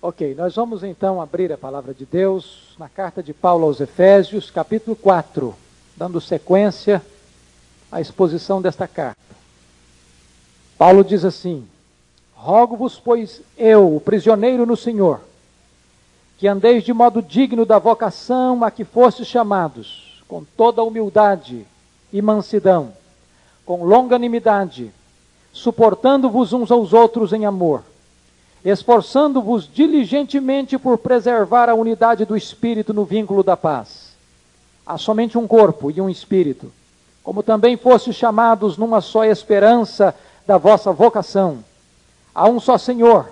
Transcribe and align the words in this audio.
Ok, 0.00 0.32
nós 0.36 0.54
vamos 0.54 0.84
então 0.84 1.20
abrir 1.20 1.52
a 1.52 1.58
palavra 1.58 1.92
de 1.92 2.06
Deus 2.06 2.76
na 2.78 2.88
carta 2.88 3.20
de 3.20 3.34
Paulo 3.34 3.66
aos 3.66 3.80
Efésios, 3.80 4.48
capítulo 4.48 4.94
4, 4.94 5.52
dando 5.96 6.20
sequência 6.20 7.02
à 7.90 8.00
exposição 8.00 8.62
desta 8.62 8.86
carta. 8.86 9.20
Paulo 10.78 11.02
diz 11.02 11.24
assim: 11.24 11.66
Rogo-vos, 12.32 13.00
pois 13.00 13.42
eu, 13.56 13.96
o 13.96 14.00
prisioneiro 14.00 14.64
no 14.64 14.76
Senhor, 14.76 15.20
que 16.38 16.46
andeis 16.46 16.84
de 16.84 16.92
modo 16.92 17.20
digno 17.20 17.66
da 17.66 17.80
vocação 17.80 18.62
a 18.62 18.70
que 18.70 18.84
fostes 18.84 19.26
chamados, 19.26 20.22
com 20.28 20.44
toda 20.44 20.80
humildade 20.80 21.66
e 22.12 22.22
mansidão, 22.22 22.92
com 23.66 23.82
longanimidade, 23.82 24.92
suportando-vos 25.52 26.52
uns 26.52 26.70
aos 26.70 26.92
outros 26.92 27.32
em 27.32 27.44
amor 27.44 27.82
esforçando-vos 28.64 29.68
diligentemente 29.72 30.78
por 30.78 30.98
preservar 30.98 31.68
a 31.68 31.74
unidade 31.74 32.24
do 32.24 32.36
espírito 32.36 32.92
no 32.92 33.04
vínculo 33.04 33.42
da 33.42 33.56
paz. 33.56 34.08
Há 34.86 34.98
somente 34.98 35.36
um 35.36 35.46
corpo 35.46 35.90
e 35.90 36.00
um 36.00 36.08
espírito, 36.08 36.72
como 37.22 37.42
também 37.42 37.76
fostes 37.76 38.16
chamados 38.16 38.76
numa 38.76 39.00
só 39.00 39.24
esperança 39.24 40.14
da 40.46 40.56
vossa 40.56 40.92
vocação. 40.92 41.62
Há 42.34 42.48
um 42.48 42.58
só 42.58 42.78
Senhor, 42.78 43.30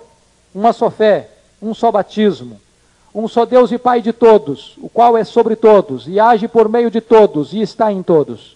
uma 0.53 0.71
só 0.71 0.89
fé, 0.89 1.31
um 1.61 1.73
só 1.73 1.91
batismo, 1.91 2.59
um 3.13 3.27
só 3.27 3.45
Deus 3.45 3.71
e 3.71 3.77
Pai 3.77 4.01
de 4.01 4.13
todos, 4.13 4.77
o 4.77 4.89
qual 4.89 5.17
é 5.17 5.23
sobre 5.23 5.55
todos 5.55 6.07
e 6.07 6.19
age 6.19 6.47
por 6.47 6.69
meio 6.69 6.91
de 6.91 7.01
todos 7.01 7.53
e 7.53 7.61
está 7.61 7.91
em 7.91 8.03
todos. 8.03 8.55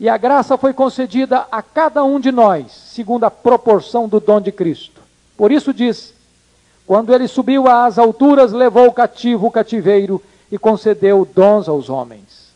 E 0.00 0.08
a 0.08 0.16
graça 0.16 0.58
foi 0.58 0.72
concedida 0.72 1.46
a 1.52 1.62
cada 1.62 2.02
um 2.02 2.18
de 2.18 2.32
nós, 2.32 2.72
segundo 2.72 3.24
a 3.24 3.30
proporção 3.30 4.08
do 4.08 4.18
dom 4.18 4.40
de 4.40 4.50
Cristo. 4.50 5.01
Por 5.36 5.50
isso 5.50 5.72
diz: 5.72 6.14
quando 6.86 7.14
ele 7.14 7.28
subiu 7.28 7.68
às 7.68 7.98
alturas, 7.98 8.52
levou 8.52 8.86
o 8.86 8.92
cativo 8.92 9.46
o 9.46 9.50
cativeiro 9.50 10.20
e 10.50 10.58
concedeu 10.58 11.26
dons 11.34 11.68
aos 11.68 11.88
homens. 11.88 12.52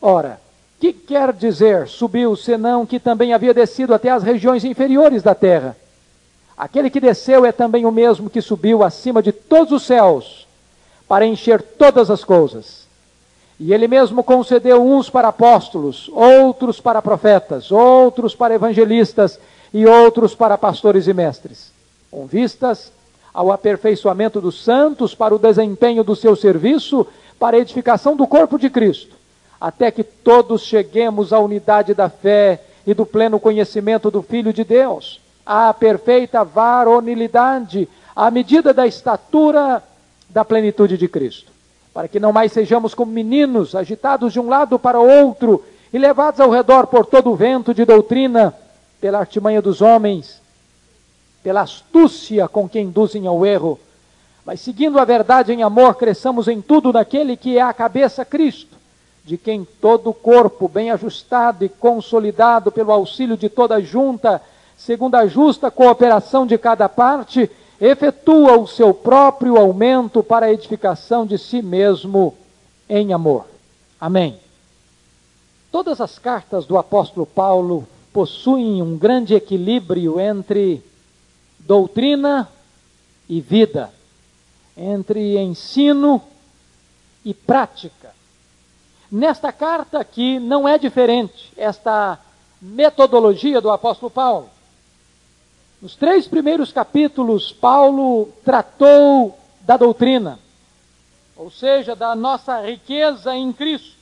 Ora, 0.00 0.40
que 0.78 0.92
quer 0.92 1.32
dizer 1.32 1.88
subiu, 1.88 2.36
senão 2.36 2.84
que 2.84 3.00
também 3.00 3.32
havia 3.32 3.54
descido 3.54 3.94
até 3.94 4.10
as 4.10 4.22
regiões 4.22 4.64
inferiores 4.64 5.22
da 5.22 5.34
terra? 5.34 5.76
Aquele 6.56 6.90
que 6.90 7.00
desceu 7.00 7.44
é 7.44 7.52
também 7.52 7.86
o 7.86 7.90
mesmo 7.90 8.28
que 8.28 8.40
subiu 8.40 8.82
acima 8.82 9.22
de 9.22 9.32
todos 9.32 9.72
os 9.72 9.82
céus, 9.84 10.46
para 11.08 11.26
encher 11.26 11.62
todas 11.62 12.10
as 12.10 12.22
coisas. 12.22 12.84
E 13.58 13.72
ele 13.72 13.88
mesmo 13.88 14.22
concedeu 14.22 14.84
uns 14.84 15.08
para 15.08 15.28
apóstolos, 15.28 16.10
outros 16.12 16.80
para 16.80 17.00
profetas, 17.00 17.72
outros 17.72 18.34
para 18.34 18.54
evangelistas 18.54 19.38
e 19.72 19.86
outros 19.86 20.34
para 20.34 20.58
pastores 20.58 21.06
e 21.06 21.14
mestres 21.14 21.73
com 22.14 22.26
vistas 22.26 22.92
ao 23.32 23.50
aperfeiçoamento 23.50 24.40
dos 24.40 24.62
santos, 24.62 25.16
para 25.16 25.34
o 25.34 25.38
desempenho 25.38 26.04
do 26.04 26.14
seu 26.14 26.36
serviço, 26.36 27.04
para 27.40 27.56
a 27.56 27.60
edificação 27.60 28.14
do 28.14 28.24
corpo 28.28 28.56
de 28.56 28.70
Cristo, 28.70 29.16
até 29.60 29.90
que 29.90 30.04
todos 30.04 30.62
cheguemos 30.62 31.32
à 31.32 31.40
unidade 31.40 31.92
da 31.92 32.08
fé 32.08 32.62
e 32.86 32.94
do 32.94 33.04
pleno 33.04 33.40
conhecimento 33.40 34.12
do 34.12 34.22
Filho 34.22 34.52
de 34.52 34.62
Deus, 34.62 35.20
à 35.44 35.74
perfeita 35.74 36.44
varonilidade, 36.44 37.88
à 38.14 38.30
medida 38.30 38.72
da 38.72 38.86
estatura 38.86 39.82
da 40.30 40.44
plenitude 40.44 40.96
de 40.96 41.08
Cristo, 41.08 41.50
para 41.92 42.06
que 42.06 42.20
não 42.20 42.32
mais 42.32 42.52
sejamos 42.52 42.94
como 42.94 43.10
meninos, 43.10 43.74
agitados 43.74 44.32
de 44.32 44.38
um 44.38 44.48
lado 44.48 44.78
para 44.78 45.00
outro 45.00 45.64
e 45.92 45.98
levados 45.98 46.38
ao 46.38 46.50
redor 46.50 46.86
por 46.86 47.06
todo 47.06 47.32
o 47.32 47.36
vento 47.36 47.74
de 47.74 47.84
doutrina, 47.84 48.54
pela 49.00 49.18
artimanha 49.18 49.60
dos 49.60 49.82
homens, 49.82 50.43
pela 51.44 51.60
astúcia 51.60 52.48
com 52.48 52.66
que 52.66 52.80
induzem 52.80 53.26
ao 53.26 53.44
erro, 53.44 53.78
mas 54.46 54.60
seguindo 54.60 54.98
a 54.98 55.04
verdade 55.04 55.52
em 55.52 55.62
amor, 55.62 55.94
cresçamos 55.94 56.48
em 56.48 56.62
tudo 56.62 56.90
naquele 56.90 57.36
que 57.36 57.58
é 57.58 57.62
a 57.62 57.72
cabeça 57.72 58.24
Cristo, 58.24 58.74
de 59.22 59.36
quem 59.36 59.66
todo 59.78 60.08
o 60.08 60.14
corpo, 60.14 60.66
bem 60.68 60.90
ajustado 60.90 61.62
e 61.62 61.68
consolidado 61.68 62.72
pelo 62.72 62.90
auxílio 62.90 63.36
de 63.36 63.50
toda 63.50 63.80
junta, 63.82 64.40
segundo 64.76 65.16
a 65.16 65.26
justa 65.26 65.70
cooperação 65.70 66.46
de 66.46 66.56
cada 66.56 66.88
parte, 66.88 67.50
efetua 67.78 68.58
o 68.58 68.66
seu 68.66 68.94
próprio 68.94 69.58
aumento 69.58 70.22
para 70.22 70.46
a 70.46 70.52
edificação 70.52 71.26
de 71.26 71.36
si 71.36 71.60
mesmo 71.60 72.34
em 72.88 73.12
amor. 73.12 73.44
Amém. 74.00 74.38
Todas 75.70 76.00
as 76.00 76.18
cartas 76.18 76.64
do 76.64 76.78
apóstolo 76.78 77.26
Paulo 77.26 77.86
possuem 78.14 78.80
um 78.80 78.96
grande 78.96 79.34
equilíbrio 79.34 80.18
entre 80.18 80.82
doutrina 81.66 82.48
e 83.28 83.40
vida, 83.40 83.92
entre 84.76 85.38
ensino 85.38 86.22
e 87.24 87.32
prática. 87.32 88.12
Nesta 89.10 89.52
carta 89.52 89.98
aqui 89.98 90.38
não 90.38 90.68
é 90.68 90.76
diferente 90.78 91.52
esta 91.56 92.18
metodologia 92.60 93.60
do 93.60 93.70
apóstolo 93.70 94.10
Paulo. 94.10 94.50
Nos 95.80 95.94
três 95.94 96.26
primeiros 96.26 96.72
capítulos, 96.72 97.52
Paulo 97.52 98.30
tratou 98.44 99.38
da 99.60 99.76
doutrina, 99.76 100.38
ou 101.36 101.50
seja, 101.50 101.94
da 101.94 102.14
nossa 102.14 102.60
riqueza 102.60 103.34
em 103.34 103.52
Cristo. 103.52 103.94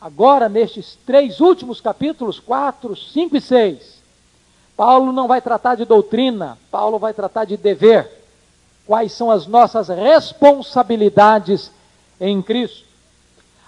Agora, 0.00 0.48
nestes 0.48 0.98
três 1.06 1.38
últimos 1.38 1.80
capítulos, 1.80 2.40
4, 2.40 2.96
5 2.96 3.36
e 3.36 3.40
6, 3.40 4.01
Paulo 4.76 5.12
não 5.12 5.28
vai 5.28 5.40
tratar 5.40 5.74
de 5.74 5.84
doutrina, 5.84 6.58
Paulo 6.70 6.98
vai 6.98 7.12
tratar 7.12 7.44
de 7.44 7.56
dever. 7.56 8.10
Quais 8.86 9.12
são 9.12 9.30
as 9.30 9.46
nossas 9.46 9.88
responsabilidades 9.88 11.70
em 12.20 12.42
Cristo? 12.42 12.84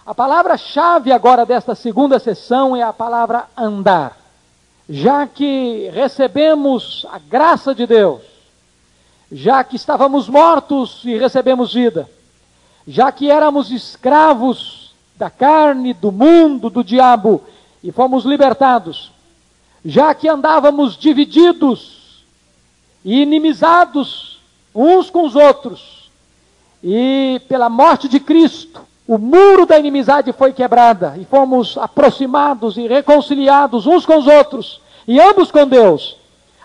A 0.04 0.14
palavra-chave 0.14 1.12
agora 1.12 1.46
desta 1.46 1.74
segunda 1.74 2.18
sessão 2.18 2.76
é 2.76 2.82
a 2.82 2.92
palavra 2.92 3.46
andar. 3.56 4.18
Já 4.88 5.26
que 5.26 5.88
recebemos 5.94 7.06
a 7.10 7.18
graça 7.18 7.74
de 7.74 7.86
Deus, 7.86 8.20
já 9.32 9.64
que 9.64 9.76
estávamos 9.76 10.28
mortos 10.28 11.00
e 11.04 11.16
recebemos 11.16 11.72
vida, 11.72 12.08
já 12.86 13.10
que 13.10 13.30
éramos 13.30 13.70
escravos 13.70 14.94
da 15.16 15.30
carne, 15.30 15.94
do 15.94 16.12
mundo, 16.12 16.68
do 16.68 16.84
diabo 16.84 17.42
e 17.82 17.90
fomos 17.90 18.24
libertados, 18.24 19.13
já 19.84 20.14
que 20.14 20.28
andávamos 20.28 20.96
divididos 20.96 22.24
e 23.04 23.20
inimizados 23.20 24.40
uns 24.74 25.10
com 25.10 25.24
os 25.26 25.36
outros, 25.36 26.10
e 26.82 27.40
pela 27.48 27.68
morte 27.68 28.08
de 28.08 28.18
Cristo, 28.18 28.80
o 29.06 29.18
muro 29.18 29.66
da 29.66 29.78
inimizade 29.78 30.32
foi 30.32 30.52
quebrada 30.52 31.14
e 31.18 31.24
fomos 31.24 31.76
aproximados 31.76 32.76
e 32.76 32.86
reconciliados 32.86 33.86
uns 33.86 34.06
com 34.06 34.18
os 34.18 34.26
outros 34.26 34.80
e 35.06 35.20
ambos 35.20 35.50
com 35.50 35.66
Deus. 35.66 36.16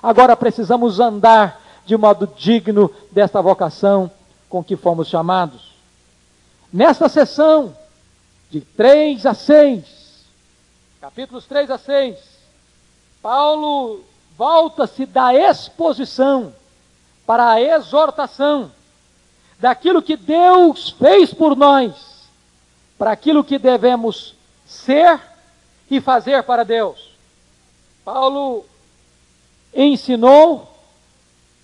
Agora 0.01 0.35
precisamos 0.35 0.99
andar 0.99 1.61
de 1.85 1.97
modo 1.97 2.29
digno 2.37 2.89
desta 3.11 3.41
vocação 3.41 4.09
com 4.47 4.63
que 4.63 4.77
fomos 4.77 5.09
chamados. 5.09 5.69
Nesta 6.71 7.09
sessão, 7.09 7.75
de 8.49 8.61
3 8.61 9.25
a 9.25 9.33
6, 9.33 9.85
capítulos 11.01 11.45
3 11.45 11.71
a 11.71 11.77
6, 11.77 12.17
Paulo 13.21 14.03
volta-se 14.37 15.05
da 15.05 15.33
exposição 15.33 16.53
para 17.25 17.51
a 17.51 17.61
exortação 17.61 18.71
daquilo 19.59 20.01
que 20.01 20.15
Deus 20.15 20.89
fez 20.91 21.33
por 21.33 21.55
nós, 21.55 21.93
para 22.97 23.11
aquilo 23.11 23.43
que 23.43 23.59
devemos 23.59 24.33
ser 24.65 25.19
e 25.91 25.99
fazer 25.99 26.43
para 26.43 26.63
Deus. 26.63 27.09
Paulo 28.05 28.65
ensinou 29.73 30.67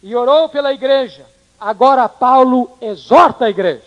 e 0.03 0.15
orou 0.15 0.49
pela 0.49 0.73
igreja. 0.73 1.25
Agora 1.59 2.09
Paulo 2.09 2.77
exorta 2.81 3.45
a 3.45 3.49
igreja. 3.49 3.83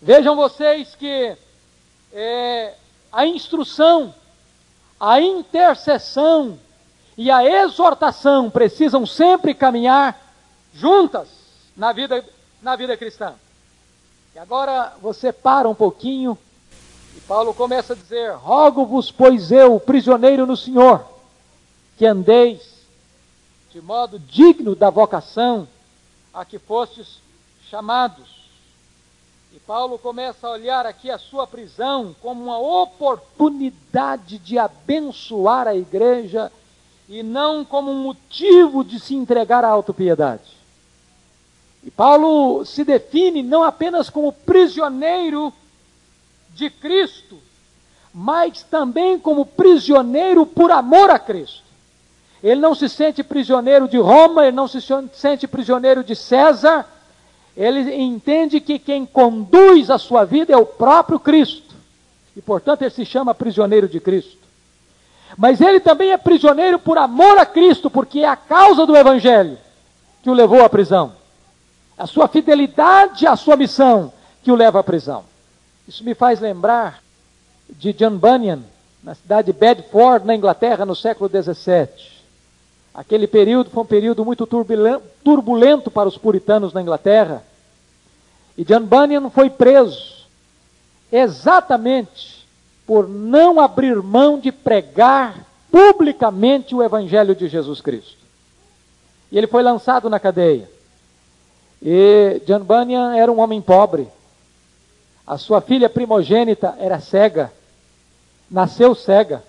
Vejam 0.00 0.34
vocês 0.34 0.94
que 0.94 1.36
é, 2.12 2.74
a 3.12 3.26
instrução 3.26 4.14
a 4.98 5.20
intercessão 5.20 6.58
e 7.16 7.30
a 7.30 7.44
exortação 7.44 8.50
precisam 8.50 9.06
sempre 9.06 9.54
caminhar 9.54 10.18
juntas 10.74 11.28
na 11.76 11.92
vida, 11.92 12.24
na 12.60 12.76
vida 12.76 12.96
cristã. 12.96 13.34
E 14.34 14.38
agora 14.38 14.94
você 15.00 15.32
para 15.32 15.68
um 15.68 15.74
pouquinho 15.74 16.38
e 17.16 17.20
Paulo 17.20 17.54
começa 17.54 17.94
a 17.94 17.96
dizer: 17.96 18.32
Rogo-vos, 18.34 19.10
pois 19.10 19.50
eu, 19.50 19.80
prisioneiro 19.80 20.46
no 20.46 20.56
Senhor, 20.56 21.02
que 21.96 22.04
andeis 22.04 22.76
de 23.70 23.80
modo 23.80 24.18
digno 24.18 24.74
da 24.74 24.90
vocação 24.90 25.66
a 26.32 26.44
que 26.44 26.58
fostes 26.58 27.20
chamados 27.70 28.35
e 29.56 29.60
Paulo 29.60 29.98
começa 29.98 30.46
a 30.46 30.50
olhar 30.50 30.84
aqui 30.84 31.10
a 31.10 31.16
sua 31.16 31.46
prisão 31.46 32.14
como 32.20 32.44
uma 32.44 32.58
oportunidade 32.58 34.36
de 34.36 34.58
abençoar 34.58 35.66
a 35.66 35.74
igreja 35.74 36.52
e 37.08 37.22
não 37.22 37.64
como 37.64 37.90
um 37.90 38.02
motivo 38.02 38.84
de 38.84 39.00
se 39.00 39.14
entregar 39.14 39.64
à 39.64 39.68
autopiedade. 39.68 40.42
E 41.82 41.90
Paulo 41.90 42.66
se 42.66 42.84
define 42.84 43.42
não 43.42 43.62
apenas 43.62 44.10
como 44.10 44.30
prisioneiro 44.30 45.50
de 46.50 46.68
Cristo, 46.68 47.38
mas 48.12 48.62
também 48.62 49.18
como 49.18 49.46
prisioneiro 49.46 50.44
por 50.44 50.70
amor 50.70 51.08
a 51.08 51.18
Cristo. 51.18 51.64
Ele 52.42 52.60
não 52.60 52.74
se 52.74 52.90
sente 52.90 53.22
prisioneiro 53.22 53.88
de 53.88 53.96
Roma, 53.96 54.42
ele 54.42 54.54
não 54.54 54.68
se 54.68 54.80
sente 55.14 55.48
prisioneiro 55.48 56.04
de 56.04 56.14
César, 56.14 56.86
ele 57.56 57.94
entende 57.94 58.60
que 58.60 58.78
quem 58.78 59.06
conduz 59.06 59.90
a 59.90 59.98
sua 59.98 60.24
vida 60.24 60.52
é 60.52 60.56
o 60.56 60.66
próprio 60.66 61.18
Cristo, 61.18 61.74
e 62.36 62.42
portanto 62.42 62.82
ele 62.82 62.90
se 62.90 63.04
chama 63.04 63.34
prisioneiro 63.34 63.88
de 63.88 63.98
Cristo. 63.98 64.36
Mas 65.36 65.60
ele 65.60 65.80
também 65.80 66.12
é 66.12 66.16
prisioneiro 66.16 66.78
por 66.78 66.98
amor 66.98 67.38
a 67.38 67.46
Cristo, 67.46 67.90
porque 67.90 68.20
é 68.20 68.28
a 68.28 68.36
causa 68.36 68.86
do 68.86 68.96
Evangelho 68.96 69.58
que 70.22 70.30
o 70.30 70.34
levou 70.34 70.64
à 70.64 70.68
prisão. 70.68 71.14
A 71.96 72.06
sua 72.06 72.28
fidelidade 72.28 73.26
à 73.26 73.34
sua 73.36 73.56
missão 73.56 74.12
que 74.42 74.52
o 74.52 74.54
leva 74.54 74.80
à 74.80 74.82
prisão. 74.82 75.24
Isso 75.88 76.04
me 76.04 76.14
faz 76.14 76.40
lembrar 76.40 77.02
de 77.68 77.92
John 77.92 78.16
Bunyan, 78.16 78.60
na 79.02 79.14
cidade 79.14 79.52
de 79.52 79.58
Bedford, 79.58 80.26
na 80.26 80.34
Inglaterra, 80.34 80.84
no 80.84 80.94
século 80.94 81.30
XVII. 81.30 82.15
Aquele 82.96 83.26
período 83.26 83.68
foi 83.68 83.82
um 83.82 83.86
período 83.86 84.24
muito 84.24 84.46
turbulento 84.46 85.90
para 85.90 86.08
os 86.08 86.16
puritanos 86.16 86.72
na 86.72 86.80
Inglaterra. 86.80 87.44
E 88.56 88.64
John 88.64 88.84
Bunyan 88.84 89.28
foi 89.28 89.50
preso 89.50 90.24
exatamente 91.12 92.48
por 92.86 93.06
não 93.06 93.60
abrir 93.60 93.96
mão 93.96 94.40
de 94.40 94.50
pregar 94.50 95.44
publicamente 95.70 96.74
o 96.74 96.82
Evangelho 96.82 97.36
de 97.36 97.48
Jesus 97.48 97.82
Cristo. 97.82 98.16
E 99.30 99.36
ele 99.36 99.46
foi 99.46 99.62
lançado 99.62 100.08
na 100.08 100.18
cadeia. 100.18 100.66
E 101.82 102.40
John 102.46 102.60
Bunyan 102.60 103.14
era 103.14 103.30
um 103.30 103.40
homem 103.40 103.60
pobre. 103.60 104.08
A 105.26 105.36
sua 105.36 105.60
filha 105.60 105.90
primogênita 105.90 106.74
era 106.78 106.98
cega, 106.98 107.52
nasceu 108.50 108.94
cega. 108.94 109.44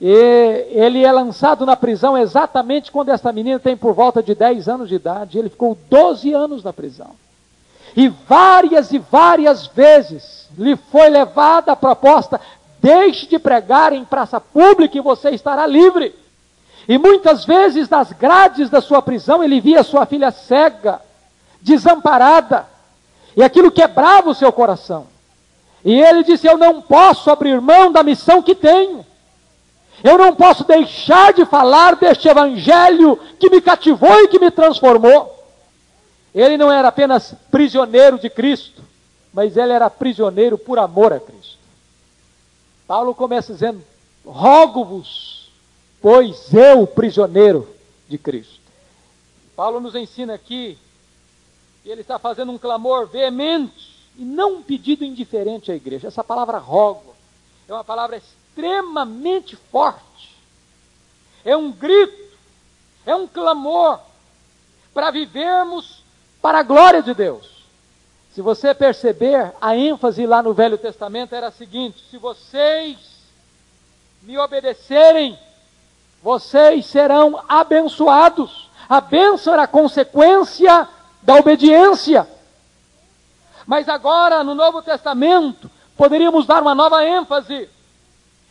E 0.00 0.66
ele 0.70 1.04
é 1.04 1.10
lançado 1.10 1.64
na 1.64 1.74
prisão 1.74 2.18
exatamente 2.18 2.92
quando 2.92 3.08
esta 3.08 3.32
menina 3.32 3.58
tem 3.58 3.76
por 3.76 3.94
volta 3.94 4.22
de 4.22 4.34
10 4.34 4.68
anos 4.68 4.88
de 4.88 4.96
idade. 4.96 5.38
Ele 5.38 5.48
ficou 5.48 5.76
12 5.88 6.32
anos 6.34 6.62
na 6.62 6.72
prisão. 6.72 7.10
E 7.96 8.08
várias 8.08 8.92
e 8.92 8.98
várias 8.98 9.66
vezes 9.68 10.48
lhe 10.58 10.76
foi 10.76 11.08
levada 11.08 11.72
a 11.72 11.76
proposta: 11.76 12.38
deixe 12.78 13.26
de 13.26 13.38
pregar 13.38 13.94
em 13.94 14.04
praça 14.04 14.38
pública 14.38 14.98
e 14.98 15.00
você 15.00 15.30
estará 15.30 15.66
livre. 15.66 16.14
E 16.86 16.98
muitas 16.98 17.44
vezes, 17.44 17.88
nas 17.88 18.12
grades 18.12 18.68
da 18.68 18.80
sua 18.80 19.00
prisão, 19.00 19.42
ele 19.42 19.60
via 19.60 19.82
sua 19.82 20.04
filha 20.04 20.30
cega, 20.30 21.00
desamparada, 21.60 22.66
e 23.34 23.42
aquilo 23.42 23.72
quebrava 23.72 24.30
o 24.30 24.34
seu 24.34 24.52
coração. 24.52 25.06
E 25.82 25.98
ele 25.98 26.22
disse: 26.22 26.46
Eu 26.46 26.58
não 26.58 26.82
posso 26.82 27.30
abrir 27.30 27.60
mão 27.62 27.90
da 27.90 28.02
missão 28.02 28.42
que 28.42 28.54
tenho. 28.54 29.05
Eu 30.04 30.18
não 30.18 30.34
posso 30.34 30.64
deixar 30.64 31.32
de 31.32 31.44
falar 31.44 31.96
deste 31.96 32.28
evangelho 32.28 33.16
que 33.38 33.50
me 33.50 33.60
cativou 33.60 34.20
e 34.22 34.28
que 34.28 34.38
me 34.38 34.50
transformou. 34.50 35.34
Ele 36.34 36.56
não 36.56 36.70
era 36.70 36.88
apenas 36.88 37.34
prisioneiro 37.50 38.18
de 38.18 38.28
Cristo, 38.28 38.82
mas 39.32 39.56
ele 39.56 39.72
era 39.72 39.88
prisioneiro 39.88 40.58
por 40.58 40.78
amor 40.78 41.12
a 41.12 41.20
Cristo. 41.20 41.58
Paulo 42.86 43.14
começa 43.14 43.52
dizendo: 43.52 43.82
Rogo-vos, 44.24 45.50
pois 46.00 46.52
eu, 46.52 46.86
prisioneiro 46.86 47.68
de 48.08 48.18
Cristo. 48.18 48.60
Paulo 49.54 49.80
nos 49.80 49.94
ensina 49.94 50.34
aqui 50.34 50.76
e 51.84 51.90
ele 51.90 52.02
está 52.02 52.18
fazendo 52.18 52.52
um 52.52 52.58
clamor 52.58 53.06
veemente 53.06 53.96
e 54.18 54.24
não 54.24 54.56
um 54.56 54.62
pedido 54.62 55.04
indiferente 55.04 55.72
à 55.72 55.74
igreja. 55.74 56.08
Essa 56.08 56.22
palavra 56.22 56.58
rogo 56.58 57.14
é 57.66 57.72
uma 57.72 57.84
palavra 57.84 58.16
forte. 59.70 60.36
É 61.44 61.56
um 61.56 61.70
grito, 61.70 62.36
é 63.04 63.14
um 63.14 63.26
clamor 63.26 64.00
para 64.92 65.10
vivermos 65.10 66.02
para 66.40 66.60
a 66.60 66.62
glória 66.62 67.02
de 67.02 67.14
Deus. 67.14 67.56
Se 68.34 68.42
você 68.42 68.74
perceber, 68.74 69.52
a 69.60 69.76
ênfase 69.76 70.26
lá 70.26 70.42
no 70.42 70.52
Velho 70.52 70.76
Testamento 70.76 71.34
era 71.34 71.48
a 71.48 71.52
seguinte: 71.52 72.04
se 72.10 72.18
vocês 72.18 72.98
me 74.22 74.36
obedecerem, 74.38 75.38
vocês 76.22 76.86
serão 76.86 77.42
abençoados. 77.48 78.68
A 78.88 79.00
bênção 79.00 79.52
era 79.52 79.66
consequência 79.66 80.88
da 81.22 81.36
obediência. 81.36 82.28
Mas 83.66 83.88
agora, 83.88 84.44
no 84.44 84.54
Novo 84.54 84.82
Testamento, 84.82 85.70
poderíamos 85.96 86.46
dar 86.46 86.62
uma 86.62 86.74
nova 86.74 87.04
ênfase. 87.04 87.68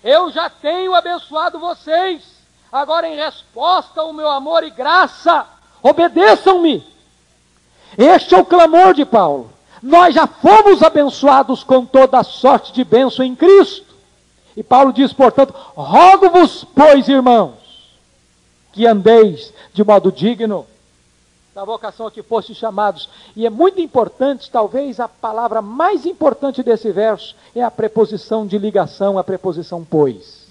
Eu 0.05 0.31
já 0.31 0.51
tenho 0.51 0.93
abençoado 0.93 1.57
vocês. 1.57 2.21
Agora, 2.71 3.07
em 3.07 3.15
resposta 3.15 4.01
ao 4.01 4.13
meu 4.13 4.29
amor 4.29 4.63
e 4.63 4.69
graça, 4.69 5.47
obedeçam-me. 5.81 6.85
Este 7.97 8.35
é 8.35 8.37
o 8.37 8.45
clamor 8.45 8.93
de 8.93 9.03
Paulo. 9.03 9.51
Nós 9.81 10.13
já 10.13 10.27
fomos 10.27 10.83
abençoados 10.83 11.63
com 11.63 11.83
toda 11.83 12.19
a 12.19 12.23
sorte 12.23 12.71
de 12.71 12.83
bênção 12.83 13.25
em 13.25 13.35
Cristo. 13.35 13.95
E 14.55 14.61
Paulo 14.61 14.93
diz, 14.93 15.11
portanto, 15.11 15.55
rogo-vos, 15.75 16.63
pois, 16.75 17.07
irmãos, 17.07 17.55
que 18.73 18.85
andeis 18.85 19.51
de 19.73 19.83
modo 19.83 20.11
digno 20.11 20.67
da 21.55 21.63
vocação 21.63 22.05
a 22.05 22.11
que 22.11 22.21
foste 22.21 22.53
chamados. 22.53 23.07
E 23.33 23.45
é 23.45 23.49
muito 23.49 23.79
importante, 23.79 24.51
talvez 24.51 24.99
a 24.99 25.07
palavra 25.07 25.61
mais 25.61 26.05
importante 26.05 26.61
desse 26.61 26.91
verso 26.91 27.33
é 27.55 27.63
a 27.63 27.71
preposição 27.71 28.45
de 28.45 28.57
ligação, 28.57 29.17
a 29.17 29.23
preposição 29.23 29.87
pois. 29.89 30.47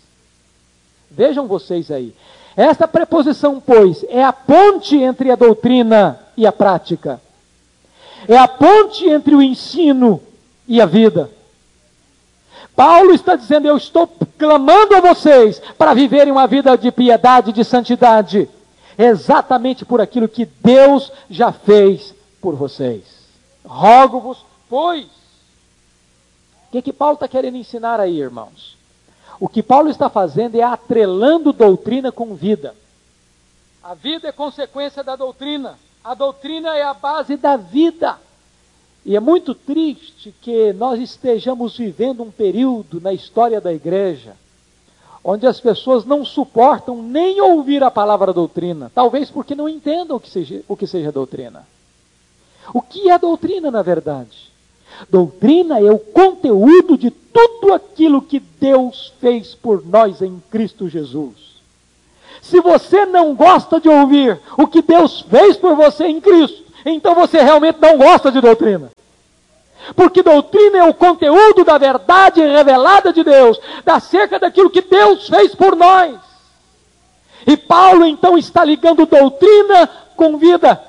Vejam 1.10 1.46
vocês 1.46 1.90
aí. 1.90 2.16
Esta 2.56 2.88
preposição 2.88 3.60
pois 3.60 4.02
é 4.08 4.24
a 4.24 4.32
ponte 4.32 4.96
entre 4.96 5.30
a 5.30 5.36
doutrina 5.36 6.18
e 6.38 6.46
a 6.46 6.52
prática. 6.52 7.20
É 8.26 8.38
a 8.38 8.48
ponte 8.48 9.06
entre 9.06 9.34
o 9.34 9.42
ensino 9.42 10.22
e 10.66 10.80
a 10.80 10.86
vida. 10.86 11.30
Paulo 12.74 13.12
está 13.12 13.36
dizendo: 13.36 13.68
Eu 13.68 13.76
estou 13.76 14.08
clamando 14.38 14.94
a 14.94 15.02
vocês 15.02 15.60
para 15.76 15.92
viverem 15.92 16.32
uma 16.32 16.46
vida 16.46 16.78
de 16.78 16.90
piedade, 16.90 17.52
de 17.52 17.62
santidade 17.62 18.48
exatamente 18.98 19.84
por 19.84 20.00
aquilo 20.00 20.28
que 20.28 20.44
Deus 20.44 21.10
já 21.28 21.52
fez 21.52 22.14
por 22.40 22.54
vocês. 22.54 23.02
Rogo-vos, 23.64 24.44
pois. 24.68 25.06
O 25.06 26.72
que, 26.72 26.82
que 26.82 26.92
Paulo 26.92 27.14
está 27.14 27.28
querendo 27.28 27.56
ensinar 27.56 28.00
aí, 28.00 28.20
irmãos? 28.20 28.76
O 29.40 29.48
que 29.48 29.62
Paulo 29.62 29.88
está 29.88 30.08
fazendo 30.08 30.56
é 30.56 30.62
atrelando 30.62 31.52
doutrina 31.52 32.12
com 32.12 32.34
vida. 32.34 32.74
A 33.82 33.94
vida 33.94 34.28
é 34.28 34.32
consequência 34.32 35.02
da 35.02 35.16
doutrina. 35.16 35.78
A 36.02 36.14
doutrina 36.14 36.76
é 36.76 36.82
a 36.82 36.94
base 36.94 37.36
da 37.36 37.56
vida. 37.56 38.18
E 39.04 39.16
é 39.16 39.20
muito 39.20 39.54
triste 39.54 40.34
que 40.40 40.72
nós 40.72 40.98
estejamos 41.00 41.76
vivendo 41.76 42.22
um 42.22 42.30
período 42.30 43.00
na 43.00 43.12
história 43.12 43.60
da 43.60 43.72
igreja 43.72 44.34
onde 45.24 45.46
as 45.46 45.58
pessoas 45.58 46.04
não 46.04 46.24
suportam 46.24 47.02
nem 47.02 47.40
ouvir 47.40 47.82
a 47.82 47.90
palavra 47.90 48.32
doutrina, 48.32 48.92
talvez 48.94 49.30
porque 49.30 49.54
não 49.54 49.68
entendam 49.68 50.18
o 50.18 50.20
que 50.20 50.28
seja, 50.28 50.62
o 50.68 50.76
que 50.76 50.86
seja 50.86 51.10
doutrina. 51.10 51.66
O 52.74 52.82
que 52.82 53.10
é 53.10 53.18
doutrina, 53.18 53.70
na 53.70 53.82
verdade? 53.82 54.52
Doutrina 55.08 55.80
é 55.80 55.90
o 55.90 55.98
conteúdo 55.98 56.96
de 56.96 57.10
tudo 57.10 57.72
aquilo 57.72 58.22
que 58.22 58.38
Deus 58.38 59.12
fez 59.20 59.54
por 59.54 59.84
nós 59.84 60.20
em 60.20 60.40
Cristo 60.50 60.88
Jesus. 60.88 61.54
Se 62.42 62.60
você 62.60 63.06
não 63.06 63.34
gosta 63.34 63.80
de 63.80 63.88
ouvir 63.88 64.38
o 64.58 64.66
que 64.66 64.82
Deus 64.82 65.22
fez 65.22 65.56
por 65.56 65.74
você 65.74 66.04
em 66.04 66.20
Cristo, 66.20 66.62
então 66.84 67.14
você 67.14 67.40
realmente 67.42 67.78
não 67.80 67.96
gosta 67.96 68.30
de 68.30 68.40
doutrina. 68.40 68.90
Porque 69.94 70.22
doutrina 70.22 70.78
é 70.78 70.84
o 70.84 70.94
conteúdo 70.94 71.64
da 71.64 71.76
verdade 71.76 72.40
revelada 72.40 73.12
de 73.12 73.22
Deus, 73.22 73.60
acerca 73.84 74.38
daquilo 74.38 74.70
que 74.70 74.80
Deus 74.80 75.28
fez 75.28 75.54
por 75.54 75.76
nós. 75.76 76.16
E 77.46 77.56
Paulo 77.56 78.06
então 78.06 78.38
está 78.38 78.64
ligando 78.64 79.06
doutrina 79.06 79.88
com 80.16 80.38
vida. 80.38 80.80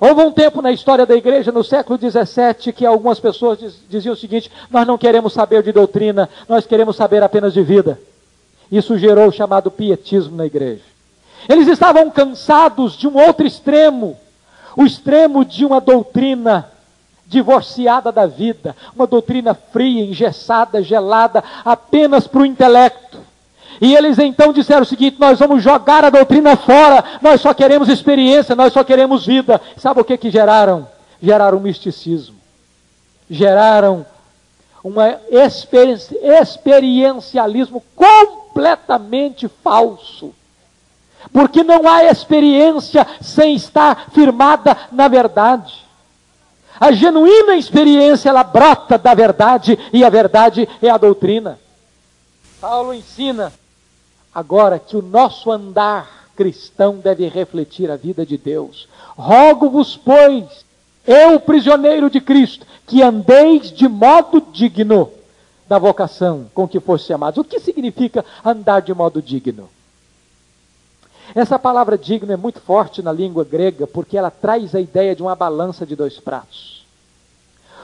Houve 0.00 0.22
um 0.22 0.32
tempo 0.32 0.60
na 0.60 0.72
história 0.72 1.06
da 1.06 1.14
igreja, 1.14 1.50
no 1.50 1.64
século 1.64 1.96
17, 1.96 2.72
que 2.72 2.84
algumas 2.84 3.18
pessoas 3.18 3.58
diziam 3.88 4.12
o 4.12 4.16
seguinte: 4.16 4.50
Nós 4.70 4.86
não 4.86 4.98
queremos 4.98 5.32
saber 5.32 5.62
de 5.62 5.72
doutrina, 5.72 6.28
nós 6.48 6.66
queremos 6.66 6.96
saber 6.96 7.22
apenas 7.22 7.54
de 7.54 7.62
vida. 7.62 7.98
Isso 8.70 8.98
gerou 8.98 9.28
o 9.28 9.32
chamado 9.32 9.70
pietismo 9.70 10.36
na 10.36 10.44
igreja. 10.44 10.82
Eles 11.48 11.68
estavam 11.68 12.10
cansados 12.10 12.96
de 12.96 13.06
um 13.06 13.16
outro 13.16 13.46
extremo, 13.46 14.18
o 14.76 14.84
extremo 14.84 15.44
de 15.44 15.64
uma 15.64 15.80
doutrina 15.80 16.70
divorciada 17.26 18.12
da 18.12 18.26
vida, 18.26 18.76
uma 18.94 19.06
doutrina 19.06 19.54
fria, 19.54 20.04
engessada, 20.04 20.82
gelada, 20.82 21.42
apenas 21.64 22.26
para 22.26 22.42
o 22.42 22.46
intelecto. 22.46 23.18
E 23.80 23.94
eles 23.94 24.18
então 24.18 24.52
disseram 24.52 24.82
o 24.82 24.86
seguinte: 24.86 25.16
nós 25.18 25.38
vamos 25.38 25.62
jogar 25.62 26.04
a 26.04 26.10
doutrina 26.10 26.56
fora, 26.56 27.04
nós 27.20 27.40
só 27.40 27.52
queremos 27.52 27.88
experiência, 27.88 28.54
nós 28.54 28.72
só 28.72 28.82
queremos 28.82 29.26
vida. 29.26 29.60
Sabe 29.76 30.00
o 30.00 30.04
que 30.04 30.16
que 30.16 30.30
geraram? 30.30 30.88
Geraram 31.20 31.60
misticismo, 31.60 32.36
geraram 33.28 34.06
um 34.84 34.94
experiencialismo 36.40 37.82
completamente 37.96 39.48
falso. 39.48 40.32
Porque 41.32 41.64
não 41.64 41.88
há 41.88 42.04
experiência 42.04 43.04
sem 43.20 43.56
estar 43.56 44.10
firmada 44.12 44.76
na 44.92 45.08
verdade. 45.08 45.85
A 46.78 46.92
genuína 46.92 47.56
experiência 47.56 48.28
ela 48.28 48.44
brota 48.44 48.98
da 48.98 49.14
verdade 49.14 49.78
e 49.92 50.04
a 50.04 50.08
verdade 50.08 50.68
é 50.82 50.90
a 50.90 50.98
doutrina. 50.98 51.58
Paulo 52.60 52.92
ensina 52.92 53.52
agora 54.34 54.78
que 54.78 54.96
o 54.96 55.02
nosso 55.02 55.50
andar 55.50 56.28
cristão 56.36 56.98
deve 56.98 57.26
refletir 57.28 57.90
a 57.90 57.96
vida 57.96 58.26
de 58.26 58.36
Deus. 58.36 58.86
Rogo-vos, 59.16 59.96
pois, 59.96 60.64
eu, 61.06 61.40
prisioneiro 61.40 62.10
de 62.10 62.20
Cristo, 62.20 62.66
que 62.86 63.02
andeis 63.02 63.72
de 63.72 63.88
modo 63.88 64.42
digno 64.52 65.10
da 65.66 65.78
vocação 65.78 66.46
com 66.54 66.68
que 66.68 66.78
foste 66.78 67.08
chamados. 67.08 67.38
O 67.38 67.44
que 67.44 67.58
significa 67.58 68.24
andar 68.44 68.80
de 68.80 68.92
modo 68.92 69.22
digno? 69.22 69.68
Essa 71.34 71.58
palavra 71.58 71.98
digno 71.98 72.32
é 72.32 72.36
muito 72.36 72.60
forte 72.60 73.02
na 73.02 73.12
língua 73.12 73.44
grega 73.44 73.86
porque 73.86 74.16
ela 74.16 74.30
traz 74.30 74.74
a 74.74 74.80
ideia 74.80 75.14
de 75.14 75.22
uma 75.22 75.34
balança 75.34 75.84
de 75.84 75.96
dois 75.96 76.18
pratos. 76.18 76.84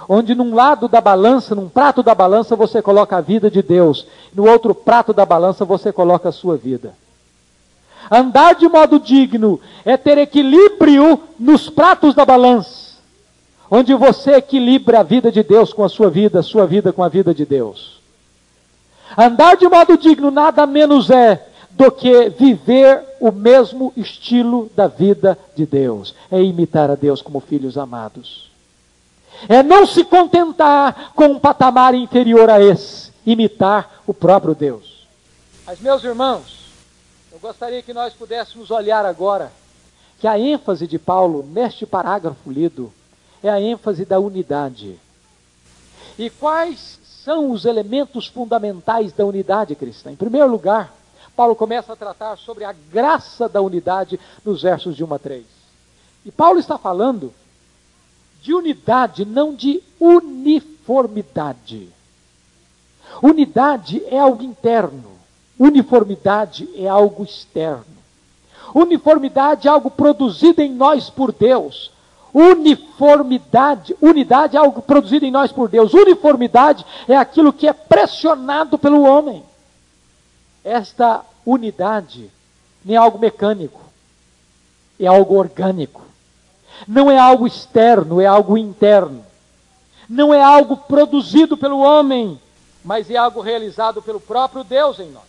Onde 0.08 0.34
num 0.34 0.54
lado 0.54 0.88
da 0.88 1.00
balança, 1.00 1.54
num 1.54 1.68
prato 1.68 2.02
da 2.02 2.14
balança, 2.14 2.56
você 2.56 2.82
coloca 2.82 3.16
a 3.16 3.20
vida 3.20 3.50
de 3.50 3.62
Deus, 3.62 4.06
no 4.34 4.49
outro 4.49 4.75
prato 4.75 5.12
da 5.12 5.25
balança 5.25 5.64
você 5.64 5.92
coloca 5.92 6.28
a 6.28 6.32
sua 6.32 6.56
vida. 6.56 6.94
Andar 8.11 8.54
de 8.54 8.68
modo 8.68 8.99
digno 8.99 9.61
é 9.84 9.96
ter 9.96 10.18
equilíbrio 10.18 11.20
nos 11.38 11.70
pratos 11.70 12.14
da 12.14 12.25
balança, 12.25 12.96
onde 13.70 13.94
você 13.94 14.32
equilibra 14.32 15.00
a 15.00 15.04
vida 15.04 15.30
de 15.30 15.42
Deus 15.42 15.72
com 15.72 15.84
a 15.84 15.88
sua 15.88 16.11
vida, 16.11 16.40
a 16.40 16.42
sua 16.42 16.66
vida 16.66 16.92
com 16.92 17.02
a 17.02 17.08
vida 17.08 17.32
de 17.32 17.46
Deus. 17.46 18.00
Andar 19.16 19.56
de 19.56 19.68
modo 19.68 19.96
digno 19.96 20.30
nada 20.30 20.66
menos 20.66 21.11
é 21.11 21.49
do 21.73 21.91
que 21.91 22.29
viver 22.31 23.02
o 23.21 23.33
mesmo 23.33 23.93
estilo 23.97 24.71
da 24.76 24.87
vida 24.87 25.38
de 25.57 25.64
Deus. 25.67 26.14
É 26.31 26.43
imitar 26.43 26.91
a 26.91 26.95
Deus 26.95 27.23
como 27.23 27.41
filhos 27.41 27.79
amados. 27.79 28.50
É 29.49 29.62
não 29.62 29.87
se 29.87 30.05
contentar 30.05 31.12
com 31.14 31.26
um 31.26 31.38
patamar 31.38 31.95
inferior 31.95 32.50
a 32.50 32.62
esse, 32.62 33.11
imitar 33.25 34.02
o 34.07 34.14
próprio 34.14 34.55
Deus. 34.55 35.07
Mas, 35.67 35.81
meus 35.81 36.05
irmãos, 36.05 36.71
eu 37.33 37.38
gostaria 37.38 37.83
que 37.83 37.95
nós 37.95 38.12
pudéssemos 38.12 38.71
olhar 38.71 39.05
agora 39.05 39.50
que 40.21 40.29
a 40.29 40.38
ênfase 40.38 40.87
de 40.87 40.99
Paulo 40.99 41.45
neste 41.45 41.85
parágrafo 41.85 42.50
lido 42.50 42.93
é 43.43 43.49
a 43.49 43.61
ênfase 43.61 44.05
da 44.05 44.21
unidade. 44.21 44.97
E 46.19 46.31
quais 46.31 47.00
são 47.25 47.50
os 47.50 47.64
elementos 47.64 48.26
fundamentais 48.26 49.12
da 49.12 49.25
unidade 49.25 49.75
cristã? 49.75 50.12
Em 50.12 50.17
primeiro 50.17 50.49
lugar, 50.49 50.95
Paulo 51.35 51.57
começa 51.57 51.93
a 51.93 51.97
tratar 51.97 52.37
sobre 52.37 52.65
a 52.65 52.73
graça 52.73 53.49
da 53.49 53.61
unidade 53.61 54.21
nos 54.45 54.62
versos 54.62 54.95
de 54.97 55.03
1 55.03 55.15
a 55.15 55.19
3. 55.19 55.45
E 56.25 56.31
Paulo 56.31 56.59
está 56.59 56.79
falando 56.79 57.33
de 58.41 58.55
unidade, 58.55 59.25
não 59.25 59.55
de 59.55 59.83
uniformidade. 59.99 61.89
Unidade 63.23 64.03
é 64.07 64.19
algo 64.19 64.43
interno, 64.43 65.12
uniformidade 65.59 66.69
é 66.77 66.89
algo 66.89 67.25
externo. 67.25 67.85
Uniformidade 68.75 69.69
é 69.69 69.71
algo 69.71 69.91
produzido 69.91 70.62
em 70.62 70.73
nós 70.73 71.11
por 71.11 71.33
Deus. 71.33 71.91
Uniformidade, 72.33 73.95
unidade 74.01 74.57
é 74.57 74.61
algo 74.61 74.81
produzido 74.81 75.27
em 75.27 75.31
nós 75.31 75.53
por 75.53 75.69
Deus. 75.69 75.93
Uniformidade 75.93 76.85
é 77.07 77.15
aquilo 77.15 77.53
que 77.53 77.69
é 77.69 77.73
pressionado 77.73 78.79
pelo 78.79 79.03
homem. 79.03 79.45
Esta 80.64 81.25
unidade 81.45 82.31
não 82.85 82.95
é 82.95 82.97
algo 82.97 83.19
mecânico, 83.19 83.81
é 84.99 85.07
algo 85.07 85.35
orgânico. 85.35 86.02
Não 86.87 87.11
é 87.11 87.19
algo 87.19 87.47
externo, 87.47 88.21
é 88.21 88.26
algo 88.26 88.57
interno. 88.57 89.25
Não 90.09 90.33
é 90.33 90.42
algo 90.42 90.76
produzido 90.76 91.57
pelo 91.57 91.78
homem, 91.78 92.40
mas 92.85 93.11
é 93.11 93.16
algo 93.16 93.40
realizado 93.40 94.02
pelo 94.02 94.21
próprio 94.21 94.64
Deus 94.64 94.99
em 94.99 95.11
nós. 95.11 95.23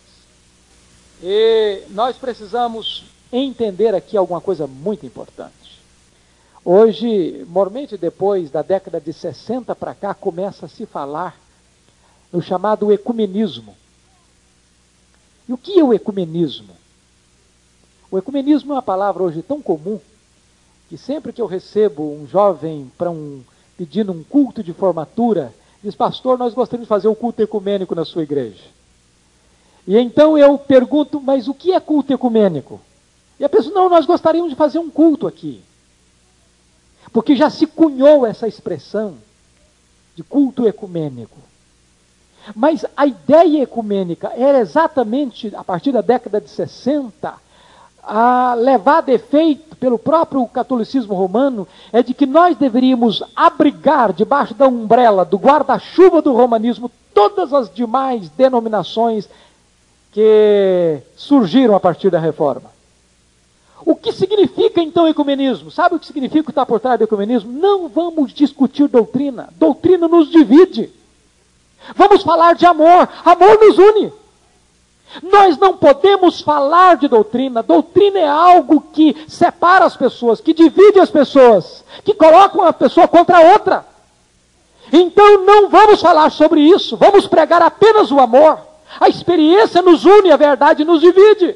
E 1.22 1.84
nós 1.90 2.18
precisamos 2.18 3.06
entender 3.32 3.96
aqui 3.96 4.18
alguma 4.18 4.42
coisa 4.42 4.68
muito 4.68 5.06
importante. 5.06 5.82
Hoje, 6.66 7.46
normalmente 7.50 7.98
depois 7.98 8.50
da 8.50 8.62
década 8.62 9.00
de 9.00 9.12
60 9.12 9.75
para 9.75 9.94
cá, 9.94 10.13
começa 10.13 10.66
a 10.66 10.70
se 10.70 10.86
falar 10.86 11.36
no 12.32 12.42
chamado 12.42 12.92
ecumenismo. 12.92 13.75
E 15.48 15.54
o 15.54 15.58
que 15.58 15.80
é 15.80 15.84
o 15.84 15.94
ecumenismo? 15.94 16.74
O 18.10 18.18
ecumenismo 18.18 18.72
é 18.72 18.76
uma 18.76 18.82
palavra 18.82 19.24
hoje 19.24 19.42
tão 19.42 19.62
comum 19.62 20.00
que 20.88 20.98
sempre 20.98 21.34
que 21.34 21.42
eu 21.42 21.48
recebo 21.48 22.14
um 22.14 22.28
jovem 22.28 22.92
para 22.98 23.10
um 23.10 23.42
pedindo 23.76 24.12
um 24.12 24.24
culto 24.24 24.64
de 24.64 24.72
formatura, 24.72 25.54
diz: 25.84 25.96
"Pastor, 25.96 26.38
nós 26.38 26.54
gostaríamos 26.54 26.86
de 26.86 26.90
fazer 26.90 27.08
um 27.08 27.16
culto 27.16 27.42
ecumênico 27.42 27.96
na 27.96 28.06
sua 28.06 28.24
igreja". 28.24 28.64
E 29.88 29.98
então 29.98 30.38
eu 30.38 30.58
pergunto: 30.58 31.20
"Mas 31.20 31.48
o 31.48 31.54
que 31.54 31.74
é 31.74 31.80
culto 31.80 32.14
ecumênico?" 32.14 32.80
E 33.40 33.44
a 33.44 33.50
pessoa: 33.50 33.74
"Não, 33.74 33.90
nós 33.90 34.06
gostaríamos 34.06 34.52
de 34.52 34.56
fazer 34.56 34.80
um 34.80 34.90
culto 34.90 35.28
aqui". 35.28 35.62
Porque 37.12 37.36
já 37.36 37.50
se 37.50 37.68
cunhou 37.68 38.26
essa 38.26 38.48
expressão 38.48 39.18
de 40.16 40.24
culto 40.24 40.68
ecumênico. 40.68 41.38
Mas 42.56 42.86
a 42.96 43.06
ideia 43.06 43.64
ecumênica 43.64 44.32
era 44.36 44.60
exatamente, 44.60 45.54
a 45.56 45.64
partir 45.64 45.92
da 45.92 46.02
década 46.02 46.42
de 46.42 46.50
60, 46.50 47.34
a 48.04 48.54
levada 48.56 49.12
a 49.12 49.16
efeito 49.16 49.76
pelo 49.78 49.98
próprio 49.98 50.46
catolicismo 50.48 51.14
romano, 51.14 51.68
é 51.92 52.04
de 52.04 52.14
que 52.14 52.26
nós 52.26 52.58
deveríamos 52.58 53.24
abrigar 53.36 54.12
debaixo 54.12 54.54
da 54.54 54.68
umbrella, 54.68 55.24
do 55.24 55.38
guarda-chuva 55.38 56.22
do 56.22 56.34
romanismo, 56.34 56.92
todas 57.14 57.54
as 57.54 57.74
demais 57.74 58.30
denominações 58.30 59.28
que 60.12 61.00
surgiram 61.16 61.76
a 61.76 61.80
partir 61.80 62.10
da 62.10 62.20
reforma. 62.20 62.72
O 63.86 63.96
que 63.96 64.14
significa 64.14 64.82
então 64.82 65.08
ecumenismo? 65.08 65.70
Sabe 65.70 65.96
o 65.96 66.00
que 66.00 66.08
significa 66.08 66.50
estar 66.50 66.66
por 66.66 66.80
trás 66.80 66.98
do 66.98 67.04
ecumenismo? 67.04 67.52
Não 67.52 67.90
vamos 67.90 68.32
discutir 68.32 68.88
doutrina. 68.88 69.50
Doutrina 69.58 70.08
nos 70.08 70.30
divide. 70.30 70.90
Vamos 71.96 72.24
falar 72.24 72.56
de 72.56 72.66
amor. 72.66 73.08
Amor 73.25 73.60
nos 73.60 73.78
une. 73.78 74.13
Nós 75.22 75.58
não 75.58 75.78
podemos 75.78 76.42
falar 76.42 76.96
de 76.96 77.08
doutrina. 77.08 77.62
Doutrina 77.62 78.20
é 78.20 78.28
algo 78.28 78.82
que 78.94 79.16
separa 79.28 79.86
as 79.86 79.96
pessoas, 79.96 80.42
que 80.42 80.54
divide 80.54 81.00
as 81.00 81.12
pessoas, 81.12 81.84
que 82.04 82.13
coloca 82.13 82.58
uma 82.58 82.74
pessoa 82.74 83.08
contra 83.08 83.38
a 83.38 83.54
outra. 83.54 83.86
Então 84.92 85.44
não 85.46 85.70
vamos 85.70 86.02
falar 86.02 86.32
sobre 86.32 86.62
isso. 86.62 86.98
Vamos 86.98 87.28
pregar 87.28 87.62
apenas 87.62 88.12
o 88.12 88.20
amor. 88.20 88.60
A 89.00 89.10
experiência 89.10 89.82
nos 89.82 90.06
une, 90.06 90.32
a 90.32 90.38
verdade 90.38 90.84
nos 90.84 91.02
divide. 91.02 91.56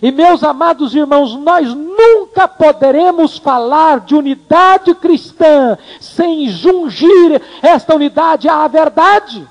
E 0.00 0.12
meus 0.12 0.44
amados 0.44 0.94
irmãos, 0.94 1.34
nós 1.34 1.74
nunca 1.74 2.46
poderemos 2.46 3.36
falar 3.36 4.00
de 4.00 4.14
unidade 4.14 4.94
cristã 4.94 5.76
sem 6.00 6.48
jungir 6.48 7.42
esta 7.60 7.96
unidade 7.96 8.48
à 8.48 8.66
verdade. 8.68 9.46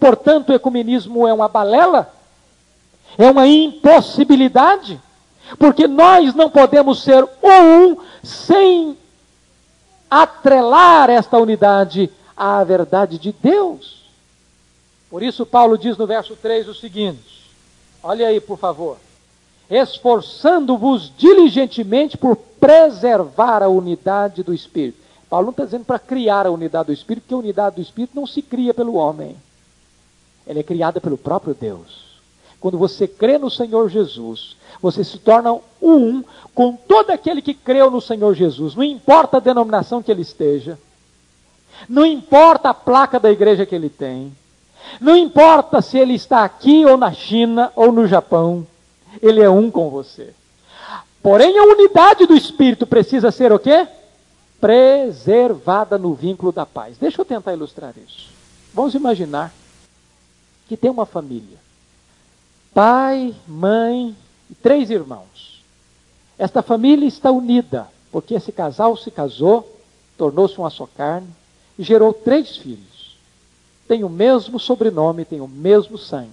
Portanto, 0.00 0.50
o 0.50 0.54
ecumenismo 0.54 1.28
é 1.28 1.34
uma 1.34 1.48
balela, 1.48 2.12
é 3.18 3.30
uma 3.30 3.46
impossibilidade, 3.46 4.98
porque 5.58 5.86
nós 5.86 6.34
não 6.34 6.48
podemos 6.48 7.02
ser 7.02 7.22
um 7.42 7.98
sem 8.22 8.96
atrelar 10.10 11.10
esta 11.10 11.36
unidade 11.36 12.10
à 12.34 12.64
verdade 12.64 13.18
de 13.18 13.32
Deus. 13.32 14.02
Por 15.10 15.22
isso, 15.22 15.44
Paulo 15.44 15.76
diz 15.76 15.98
no 15.98 16.06
verso 16.06 16.34
3 16.36 16.68
o 16.68 16.74
seguinte: 16.74 17.52
olha 18.02 18.28
aí, 18.28 18.40
por 18.40 18.58
favor 18.58 18.96
esforçando-vos 19.72 21.10
diligentemente 21.16 22.18
por 22.18 22.36
preservar 22.36 23.62
a 23.62 23.68
unidade 23.68 24.42
do 24.42 24.52
Espírito. 24.52 24.98
Paulo 25.30 25.46
não 25.46 25.50
está 25.52 25.64
dizendo 25.64 25.86
para 25.86 25.98
criar 25.98 26.46
a 26.46 26.50
unidade 26.50 26.88
do 26.88 26.92
Espírito, 26.92 27.22
porque 27.22 27.34
a 27.34 27.38
unidade 27.38 27.76
do 27.76 27.82
Espírito 27.82 28.14
não 28.14 28.26
se 28.26 28.42
cria 28.42 28.74
pelo 28.74 28.94
homem. 28.96 29.34
Ela 30.46 30.58
é 30.58 30.62
criada 30.62 31.00
pelo 31.00 31.16
próprio 31.16 31.56
Deus. 31.58 32.20
Quando 32.60 32.76
você 32.76 33.08
crê 33.08 33.38
no 33.38 33.50
Senhor 33.50 33.88
Jesus, 33.88 34.56
você 34.80 35.02
se 35.02 35.18
torna 35.18 35.58
um 35.80 36.22
com 36.54 36.76
todo 36.76 37.10
aquele 37.10 37.40
que 37.40 37.54
creu 37.54 37.90
no 37.90 38.00
Senhor 38.00 38.34
Jesus. 38.34 38.74
Não 38.74 38.84
importa 38.84 39.38
a 39.38 39.40
denominação 39.40 40.02
que 40.02 40.12
ele 40.12 40.22
esteja, 40.22 40.78
não 41.88 42.04
importa 42.04 42.68
a 42.68 42.74
placa 42.74 43.18
da 43.18 43.32
igreja 43.32 43.64
que 43.64 43.74
ele 43.74 43.88
tem, 43.88 44.32
Não 45.00 45.16
importa 45.16 45.80
se 45.80 45.98
ele 45.98 46.14
está 46.14 46.44
aqui 46.44 46.84
ou 46.84 46.96
na 46.96 47.12
China 47.12 47.72
ou 47.74 47.90
no 47.90 48.06
Japão, 48.06 48.66
ele 49.20 49.40
é 49.40 49.50
um 49.50 49.70
com 49.70 49.90
você. 49.90 50.32
Porém, 51.22 51.56
a 51.58 51.64
unidade 51.64 52.26
do 52.26 52.34
Espírito 52.34 52.86
precisa 52.86 53.30
ser 53.30 53.52
o 53.52 53.58
quê? 53.58 53.86
Preservada 54.60 55.96
no 55.96 56.14
vínculo 56.14 56.50
da 56.52 56.66
paz. 56.66 56.96
Deixa 56.98 57.20
eu 57.20 57.24
tentar 57.24 57.52
ilustrar 57.52 57.94
isso. 57.96 58.30
Vamos 58.74 58.94
imaginar 58.94 59.52
que 60.68 60.76
tem 60.76 60.90
uma 60.90 61.06
família. 61.06 61.58
Pai, 62.74 63.34
mãe 63.46 64.16
e 64.50 64.54
três 64.54 64.90
irmãos. 64.90 65.62
Esta 66.38 66.62
família 66.62 67.06
está 67.06 67.30
unida, 67.30 67.86
porque 68.10 68.34
esse 68.34 68.50
casal 68.50 68.96
se 68.96 69.10
casou, 69.10 69.78
tornou-se 70.16 70.58
uma 70.58 70.70
só 70.70 70.88
carne 70.96 71.28
e 71.78 71.82
gerou 71.82 72.12
três 72.12 72.56
filhos. 72.56 73.16
Tem 73.86 74.02
o 74.02 74.08
mesmo 74.08 74.58
sobrenome, 74.58 75.24
tem 75.24 75.40
o 75.40 75.46
mesmo 75.46 75.98
sangue. 75.98 76.30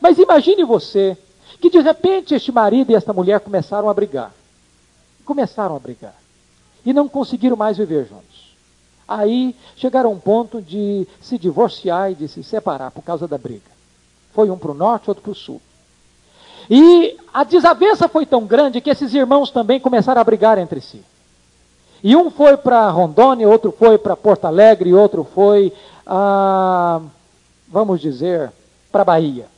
Mas 0.00 0.18
imagine 0.18 0.64
você 0.64 1.16
que 1.64 1.70
de 1.70 1.80
repente 1.80 2.34
este 2.34 2.52
marido 2.52 2.92
e 2.92 2.94
esta 2.94 3.10
mulher 3.10 3.40
começaram 3.40 3.88
a 3.88 3.94
brigar. 3.94 4.34
Começaram 5.24 5.74
a 5.74 5.78
brigar. 5.78 6.14
E 6.84 6.92
não 6.92 7.08
conseguiram 7.08 7.56
mais 7.56 7.78
viver 7.78 8.06
juntos. 8.06 8.54
Aí 9.08 9.56
chegaram 9.74 10.10
a 10.10 10.12
um 10.12 10.18
ponto 10.18 10.60
de 10.60 11.08
se 11.22 11.38
divorciar 11.38 12.12
e 12.12 12.14
de 12.14 12.28
se 12.28 12.42
separar 12.42 12.90
por 12.90 13.02
causa 13.02 13.26
da 13.26 13.38
briga. 13.38 13.70
Foi 14.34 14.50
um 14.50 14.58
para 14.58 14.72
o 14.72 14.74
norte, 14.74 15.08
outro 15.08 15.22
para 15.22 15.32
o 15.32 15.34
sul. 15.34 15.58
E 16.68 17.16
a 17.32 17.44
desavença 17.44 18.08
foi 18.08 18.26
tão 18.26 18.44
grande 18.44 18.82
que 18.82 18.90
esses 18.90 19.14
irmãos 19.14 19.50
também 19.50 19.80
começaram 19.80 20.20
a 20.20 20.24
brigar 20.24 20.58
entre 20.58 20.82
si. 20.82 21.02
E 22.02 22.14
um 22.14 22.30
foi 22.30 22.58
para 22.58 22.90
Rondônia, 22.90 23.48
outro 23.48 23.72
foi 23.72 23.96
para 23.96 24.14
Porto 24.14 24.44
Alegre, 24.44 24.92
outro 24.92 25.24
foi, 25.34 25.72
ah, 26.06 27.00
vamos 27.68 28.02
dizer, 28.02 28.52
para 28.92 29.02
Bahia. 29.02 29.53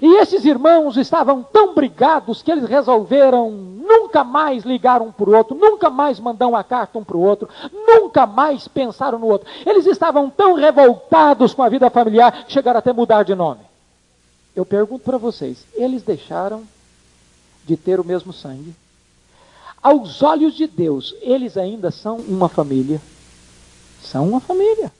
E 0.00 0.16
esses 0.16 0.44
irmãos 0.44 0.96
estavam 0.96 1.42
tão 1.42 1.74
brigados 1.74 2.42
que 2.42 2.50
eles 2.50 2.68
resolveram 2.68 3.50
nunca 3.50 4.24
mais 4.24 4.64
ligar 4.64 5.02
um 5.02 5.12
para 5.12 5.28
o 5.28 5.36
outro, 5.36 5.56
nunca 5.56 5.90
mais 5.90 6.18
mandar 6.18 6.46
uma 6.46 6.64
carta 6.64 6.98
um 6.98 7.04
para 7.04 7.16
o 7.16 7.20
outro, 7.20 7.48
nunca 7.72 8.26
mais 8.26 8.66
pensaram 8.68 9.18
no 9.18 9.26
outro. 9.26 9.48
Eles 9.66 9.86
estavam 9.86 10.30
tão 10.30 10.54
revoltados 10.54 11.52
com 11.52 11.62
a 11.62 11.68
vida 11.68 11.90
familiar 11.90 12.44
que 12.44 12.52
chegaram 12.52 12.78
até 12.78 12.92
mudar 12.92 13.22
de 13.24 13.34
nome. 13.34 13.60
Eu 14.54 14.64
pergunto 14.64 15.04
para 15.04 15.18
vocês: 15.18 15.66
eles 15.74 16.02
deixaram 16.02 16.62
de 17.64 17.76
ter 17.76 18.00
o 18.00 18.04
mesmo 18.04 18.32
sangue? 18.32 18.74
Aos 19.82 20.22
olhos 20.22 20.54
de 20.54 20.66
Deus, 20.66 21.14
eles 21.20 21.56
ainda 21.56 21.90
são 21.90 22.16
uma 22.16 22.48
família. 22.48 23.00
São 24.00 24.28
uma 24.28 24.40
família. 24.40 24.92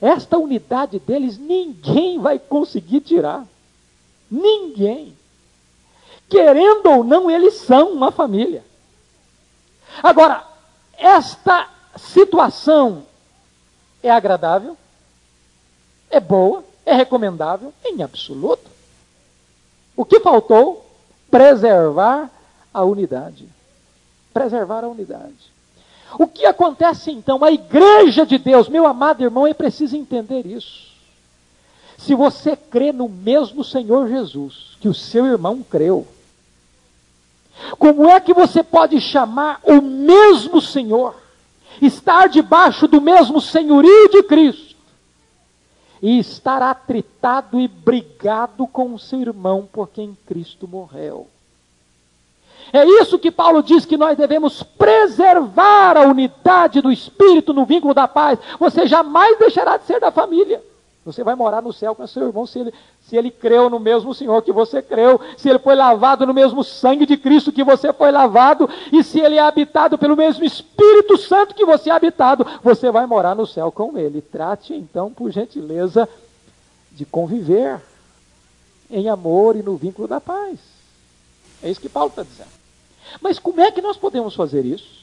Esta 0.00 0.38
unidade 0.38 0.98
deles 0.98 1.36
ninguém 1.36 2.18
vai 2.18 2.38
conseguir 2.38 3.00
tirar. 3.00 3.46
Ninguém. 4.30 5.16
Querendo 6.28 6.86
ou 6.86 7.04
não, 7.04 7.30
eles 7.30 7.54
são 7.54 7.92
uma 7.92 8.12
família. 8.12 8.64
Agora, 10.02 10.46
esta 10.96 11.68
situação 11.96 13.04
é 14.02 14.10
agradável? 14.10 14.76
É 16.08 16.20
boa? 16.20 16.64
É 16.86 16.94
recomendável? 16.94 17.72
Em 17.84 18.02
absoluto. 18.02 18.70
O 19.96 20.04
que 20.04 20.20
faltou? 20.20 20.86
Preservar 21.30 22.30
a 22.72 22.84
unidade 22.84 23.48
preservar 24.32 24.84
a 24.84 24.88
unidade. 24.88 25.50
O 26.18 26.26
que 26.26 26.44
acontece 26.44 27.10
então? 27.10 27.44
A 27.44 27.52
igreja 27.52 28.26
de 28.26 28.38
Deus, 28.38 28.68
meu 28.68 28.86
amado 28.86 29.22
irmão, 29.22 29.46
é 29.46 29.54
preciso 29.54 29.96
entender 29.96 30.46
isso. 30.46 30.89
Se 32.00 32.14
você 32.14 32.56
crê 32.56 32.92
no 32.92 33.08
mesmo 33.08 33.62
Senhor 33.62 34.08
Jesus 34.08 34.76
que 34.80 34.88
o 34.88 34.94
seu 34.94 35.26
irmão 35.26 35.62
creu, 35.62 36.06
como 37.78 38.08
é 38.08 38.18
que 38.18 38.32
você 38.32 38.62
pode 38.62 38.98
chamar 39.00 39.60
o 39.62 39.82
mesmo 39.82 40.62
Senhor, 40.62 41.14
estar 41.80 42.28
debaixo 42.28 42.88
do 42.88 43.02
mesmo 43.02 43.38
senhorio 43.38 44.08
de 44.08 44.22
Cristo, 44.22 44.76
e 46.02 46.18
estar 46.18 46.62
atritado 46.62 47.60
e 47.60 47.68
brigado 47.68 48.66
com 48.66 48.94
o 48.94 48.98
seu 48.98 49.20
irmão 49.20 49.68
por 49.70 49.90
quem 49.90 50.16
Cristo 50.26 50.66
morreu? 50.66 51.28
É 52.72 52.82
isso 53.02 53.18
que 53.18 53.30
Paulo 53.30 53.62
diz 53.62 53.84
que 53.84 53.98
nós 53.98 54.16
devemos 54.16 54.62
preservar 54.62 55.98
a 55.98 56.08
unidade 56.08 56.80
do 56.80 56.90
espírito 56.90 57.52
no 57.52 57.66
vínculo 57.66 57.92
da 57.92 58.08
paz. 58.08 58.38
Você 58.58 58.86
jamais 58.86 59.38
deixará 59.38 59.76
de 59.76 59.84
ser 59.84 60.00
da 60.00 60.10
família. 60.10 60.69
Você 61.04 61.24
vai 61.24 61.34
morar 61.34 61.62
no 61.62 61.72
céu 61.72 61.94
com 61.94 62.06
seu 62.06 62.26
irmão 62.26 62.46
se 62.46 62.58
ele, 62.58 62.74
se 63.00 63.16
ele 63.16 63.30
creu 63.30 63.70
no 63.70 63.80
mesmo 63.80 64.14
Senhor 64.14 64.42
que 64.42 64.52
você 64.52 64.82
creu, 64.82 65.18
se 65.36 65.48
ele 65.48 65.58
foi 65.58 65.74
lavado 65.74 66.26
no 66.26 66.34
mesmo 66.34 66.62
sangue 66.62 67.06
de 67.06 67.16
Cristo 67.16 67.50
que 67.50 67.64
você 67.64 67.90
foi 67.90 68.10
lavado, 68.10 68.68
e 68.92 69.02
se 69.02 69.18
ele 69.18 69.36
é 69.36 69.40
habitado 69.40 69.96
pelo 69.96 70.14
mesmo 70.14 70.44
Espírito 70.44 71.16
Santo 71.16 71.54
que 71.54 71.64
você 71.64 71.88
é 71.88 71.94
habitado, 71.94 72.46
você 72.62 72.90
vai 72.90 73.06
morar 73.06 73.34
no 73.34 73.46
céu 73.46 73.72
com 73.72 73.96
ele. 73.96 74.20
Trate 74.20 74.74
então, 74.74 75.10
por 75.10 75.30
gentileza, 75.30 76.06
de 76.92 77.06
conviver 77.06 77.80
em 78.90 79.08
amor 79.08 79.56
e 79.56 79.62
no 79.62 79.76
vínculo 79.76 80.06
da 80.06 80.20
paz. 80.20 80.58
É 81.62 81.70
isso 81.70 81.80
que 81.80 81.88
Paulo 81.88 82.10
está 82.10 82.22
dizendo. 82.22 82.50
Mas 83.22 83.38
como 83.38 83.60
é 83.60 83.70
que 83.70 83.80
nós 83.80 83.96
podemos 83.96 84.34
fazer 84.34 84.66
isso? 84.66 84.99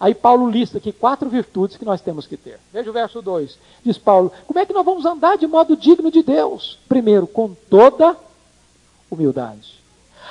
Aí 0.00 0.14
Paulo 0.14 0.48
lista 0.48 0.78
aqui 0.78 0.92
quatro 0.92 1.28
virtudes 1.28 1.76
que 1.76 1.84
nós 1.84 2.00
temos 2.00 2.26
que 2.26 2.36
ter. 2.36 2.60
Veja 2.72 2.88
o 2.90 2.92
verso 2.92 3.20
2. 3.20 3.58
Diz 3.84 3.98
Paulo: 3.98 4.32
Como 4.46 4.58
é 4.58 4.64
que 4.64 4.72
nós 4.72 4.84
vamos 4.84 5.04
andar 5.04 5.36
de 5.36 5.46
modo 5.46 5.76
digno 5.76 6.10
de 6.10 6.22
Deus? 6.22 6.78
Primeiro, 6.88 7.26
com 7.26 7.54
toda 7.68 8.16
humildade. 9.10 9.78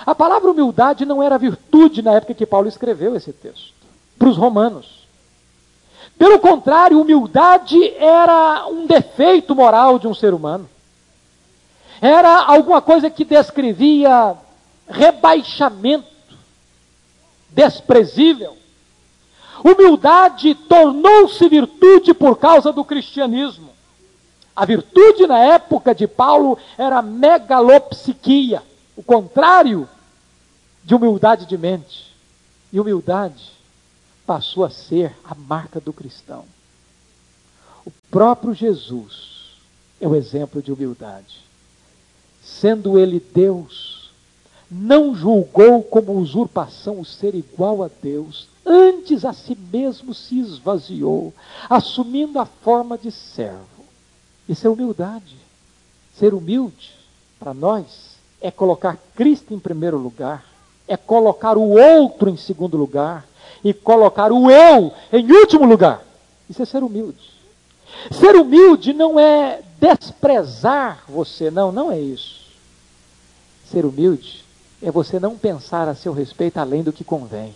A 0.06 0.13
palavra 0.13 0.51
humildade 0.51 1.06
não 1.06 1.21
era 1.21 1.38
virtude 1.38 2.01
na 2.01 2.13
época 2.13 2.34
que 2.34 2.45
Paulo 2.45 2.67
escreveu 2.67 3.15
esse 3.15 3.34
texto, 3.34 3.73
para 4.17 4.30
os 4.30 4.38
romanos. 4.38 5.08
Pelo 6.17 6.39
contrário, 6.39 6.99
humildade 6.99 7.93
era 7.95 8.67
um 8.67 8.86
defeito 8.86 9.56
moral 9.56 9.99
de 9.99 10.08
um 10.08 10.13
ser 10.13 10.34
humano. 10.34 10.69
Era 12.01 12.43
alguma 12.43 12.82
coisa 12.82 13.10
que 13.10 13.25
descrevia 13.25 14.36
rebaixamento 14.88 16.08
desprezível. 17.49 18.56
Humildade 19.63 20.55
tornou-se 20.55 21.47
virtude 21.47 22.13
por 22.13 22.37
causa 22.37 22.71
do 22.71 22.83
cristianismo. 22.83 23.69
A 24.55 24.65
virtude 24.65 25.27
na 25.27 25.37
época 25.39 25.93
de 25.93 26.07
Paulo 26.07 26.57
era 26.77 27.01
megalopsiquia, 27.01 28.63
o 28.95 29.03
contrário 29.03 29.87
de 30.83 30.95
humildade 30.95 31.45
de 31.45 31.57
mente. 31.57 32.15
E 32.73 32.79
humildade 32.79 33.51
passou 34.25 34.65
a 34.65 34.69
ser 34.69 35.15
a 35.23 35.35
marca 35.35 35.79
do 35.79 35.93
cristão. 35.93 36.45
O 37.85 37.91
próprio 38.11 38.53
Jesus 38.53 39.53
é 40.01 40.07
o 40.07 40.15
exemplo 40.15 40.61
de 40.61 40.71
humildade. 40.71 41.41
Sendo 42.43 42.97
ele 42.97 43.19
Deus, 43.19 44.11
não 44.69 45.15
julgou 45.15 45.83
como 45.83 46.17
usurpação 46.19 46.99
o 46.99 47.05
ser 47.05 47.35
igual 47.35 47.83
a 47.83 47.89
Deus, 48.01 48.47
antes 48.67 49.23
a 49.23 49.32
si 49.32 49.58
mesmo 49.71 50.13
se 50.13 50.39
esvaziou, 50.39 51.34
assumindo 51.69 52.39
a 52.39 52.45
forma 52.45 52.97
de 52.97 53.12
servo. 53.12 53.86
Isso 54.47 54.67
é 54.67 54.69
humildade. 54.69 55.38
Ser 56.19 56.34
humilde, 56.34 56.93
para 57.39 57.53
nós, 57.53 58.17
é 58.41 58.51
colocar 58.51 58.97
Cristo 59.15 59.53
em 59.53 59.60
primeiro 59.60 59.97
lugar, 59.97 60.43
é 60.88 60.97
colocar 60.97 61.58
o 61.58 61.69
outro 61.69 62.30
em 62.30 62.38
segundo 62.38 62.75
lugar 62.75 63.25
e 63.63 63.73
colocar 63.73 64.32
o 64.32 64.51
eu 64.51 64.93
em 65.12 65.32
último 65.32 65.65
lugar. 65.65 66.03
Isso 66.49 66.62
é 66.62 66.65
ser 66.65 66.84
humilde. 66.84 67.32
Ser 68.12 68.36
humilde 68.36 68.93
não 68.93 69.19
é 69.19 69.62
desprezar 69.80 71.03
você, 71.08 71.49
não, 71.49 71.71
não 71.71 71.91
é 71.91 71.99
isso. 71.99 72.47
Ser 73.65 73.86
humilde 73.86 74.43
é 74.82 74.91
você 74.91 75.19
não 75.19 75.38
pensar 75.38 75.88
a 75.88 75.95
seu 75.95 76.13
respeito 76.13 76.58
além 76.58 76.84
do 76.84 76.93
que 76.93 77.03
convém. 77.03 77.53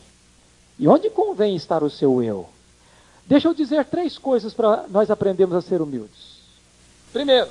E 0.82 0.88
onde 0.88 1.12
convém 1.12 1.56
estar 1.56 1.84
o 1.84 1.92
seu 1.92 2.24
eu? 2.24 2.50
Deixa 3.28 3.48
eu 3.48 3.54
dizer 3.54 3.86
três 3.86 4.18
coisas 4.18 4.52
para 4.52 4.88
nós 4.90 5.12
aprendermos 5.12 5.56
a 5.56 5.62
ser 5.62 5.80
humildes. 5.80 6.42
Primeiro, 7.14 7.48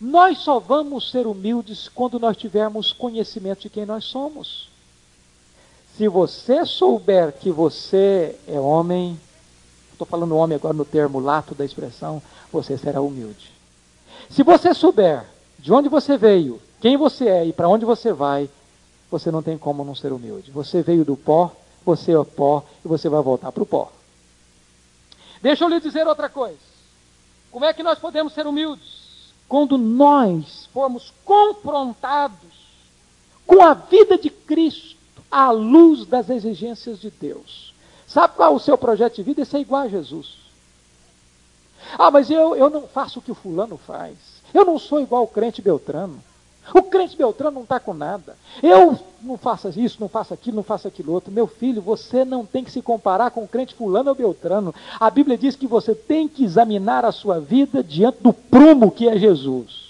nós 0.00 0.38
só 0.38 0.58
vamos 0.58 1.10
ser 1.10 1.26
humildes 1.26 1.86
quando 1.86 2.18
nós 2.18 2.34
tivermos 2.34 2.94
conhecimento 2.94 3.60
de 3.60 3.68
quem 3.68 3.84
nós 3.84 4.04
somos. 4.04 4.70
Se 5.98 6.08
você 6.08 6.64
souber 6.64 7.32
que 7.32 7.50
você 7.50 8.34
é 8.48 8.58
homem, 8.58 9.20
estou 9.92 10.06
falando 10.06 10.34
homem 10.34 10.56
agora 10.56 10.72
no 10.72 10.86
termo 10.86 11.20
lato 11.20 11.54
da 11.54 11.64
expressão, 11.64 12.22
você 12.50 12.78
será 12.78 13.02
humilde. 13.02 13.52
Se 14.30 14.42
você 14.42 14.72
souber 14.72 15.26
de 15.58 15.70
onde 15.74 15.90
você 15.90 16.16
veio, 16.16 16.58
quem 16.80 16.96
você 16.96 17.28
é 17.28 17.44
e 17.44 17.52
para 17.52 17.68
onde 17.68 17.84
você 17.84 18.14
vai, 18.14 18.48
você 19.10 19.30
não 19.30 19.42
tem 19.42 19.58
como 19.58 19.84
não 19.84 19.94
ser 19.94 20.10
humilde. 20.10 20.50
Você 20.50 20.80
veio 20.80 21.04
do 21.04 21.14
pó, 21.14 21.54
você 21.88 22.12
é 22.12 22.24
pó 22.24 22.62
e 22.84 22.88
você 22.88 23.08
vai 23.08 23.22
voltar 23.22 23.50
para 23.50 23.62
o 23.62 23.66
pó. 23.66 23.90
Deixa 25.40 25.64
eu 25.64 25.68
lhe 25.68 25.80
dizer 25.80 26.06
outra 26.06 26.28
coisa. 26.28 26.58
Como 27.50 27.64
é 27.64 27.72
que 27.72 27.82
nós 27.82 27.98
podemos 27.98 28.34
ser 28.34 28.46
humildes? 28.46 29.32
Quando 29.48 29.78
nós 29.78 30.66
formos 30.66 31.14
confrontados 31.24 32.52
com 33.46 33.62
a 33.62 33.72
vida 33.72 34.18
de 34.18 34.28
Cristo 34.28 34.98
à 35.30 35.50
luz 35.50 36.04
das 36.04 36.28
exigências 36.28 37.00
de 37.00 37.10
Deus. 37.10 37.72
Sabe 38.06 38.34
qual 38.36 38.52
é 38.52 38.56
o 38.56 38.58
seu 38.58 38.76
projeto 38.76 39.16
de 39.16 39.22
vida? 39.22 39.42
É 39.50 39.58
igual 39.58 39.82
a 39.82 39.88
Jesus. 39.88 40.36
Ah, 41.98 42.10
mas 42.10 42.30
eu, 42.30 42.54
eu 42.54 42.68
não 42.68 42.86
faço 42.86 43.18
o 43.18 43.22
que 43.22 43.32
o 43.32 43.34
fulano 43.34 43.78
faz. 43.78 44.18
Eu 44.52 44.66
não 44.66 44.78
sou 44.78 45.00
igual 45.00 45.22
o 45.22 45.28
crente 45.28 45.62
Beltrano. 45.62 46.22
O 46.74 46.82
crente 46.82 47.16
Beltrano 47.16 47.56
não 47.56 47.62
está 47.62 47.80
com 47.80 47.94
nada. 47.94 48.36
Eu 48.62 48.98
não 49.22 49.38
faço 49.38 49.68
isso, 49.68 49.98
não 50.00 50.08
faço 50.08 50.34
aquilo, 50.34 50.56
não 50.56 50.62
faço 50.62 50.86
aquilo 50.86 51.12
outro. 51.12 51.32
Meu 51.32 51.46
filho, 51.46 51.80
você 51.80 52.24
não 52.24 52.44
tem 52.44 52.62
que 52.62 52.70
se 52.70 52.82
comparar 52.82 53.30
com 53.30 53.42
o 53.42 53.48
crente 53.48 53.74
fulano 53.74 54.10
ou 54.10 54.14
Beltrano. 54.14 54.74
A 54.98 55.10
Bíblia 55.10 55.38
diz 55.38 55.56
que 55.56 55.66
você 55.66 55.94
tem 55.94 56.28
que 56.28 56.44
examinar 56.44 57.04
a 57.04 57.12
sua 57.12 57.40
vida 57.40 57.82
diante 57.82 58.22
do 58.22 58.32
prumo 58.32 58.90
que 58.90 59.08
é 59.08 59.18
Jesus. 59.18 59.88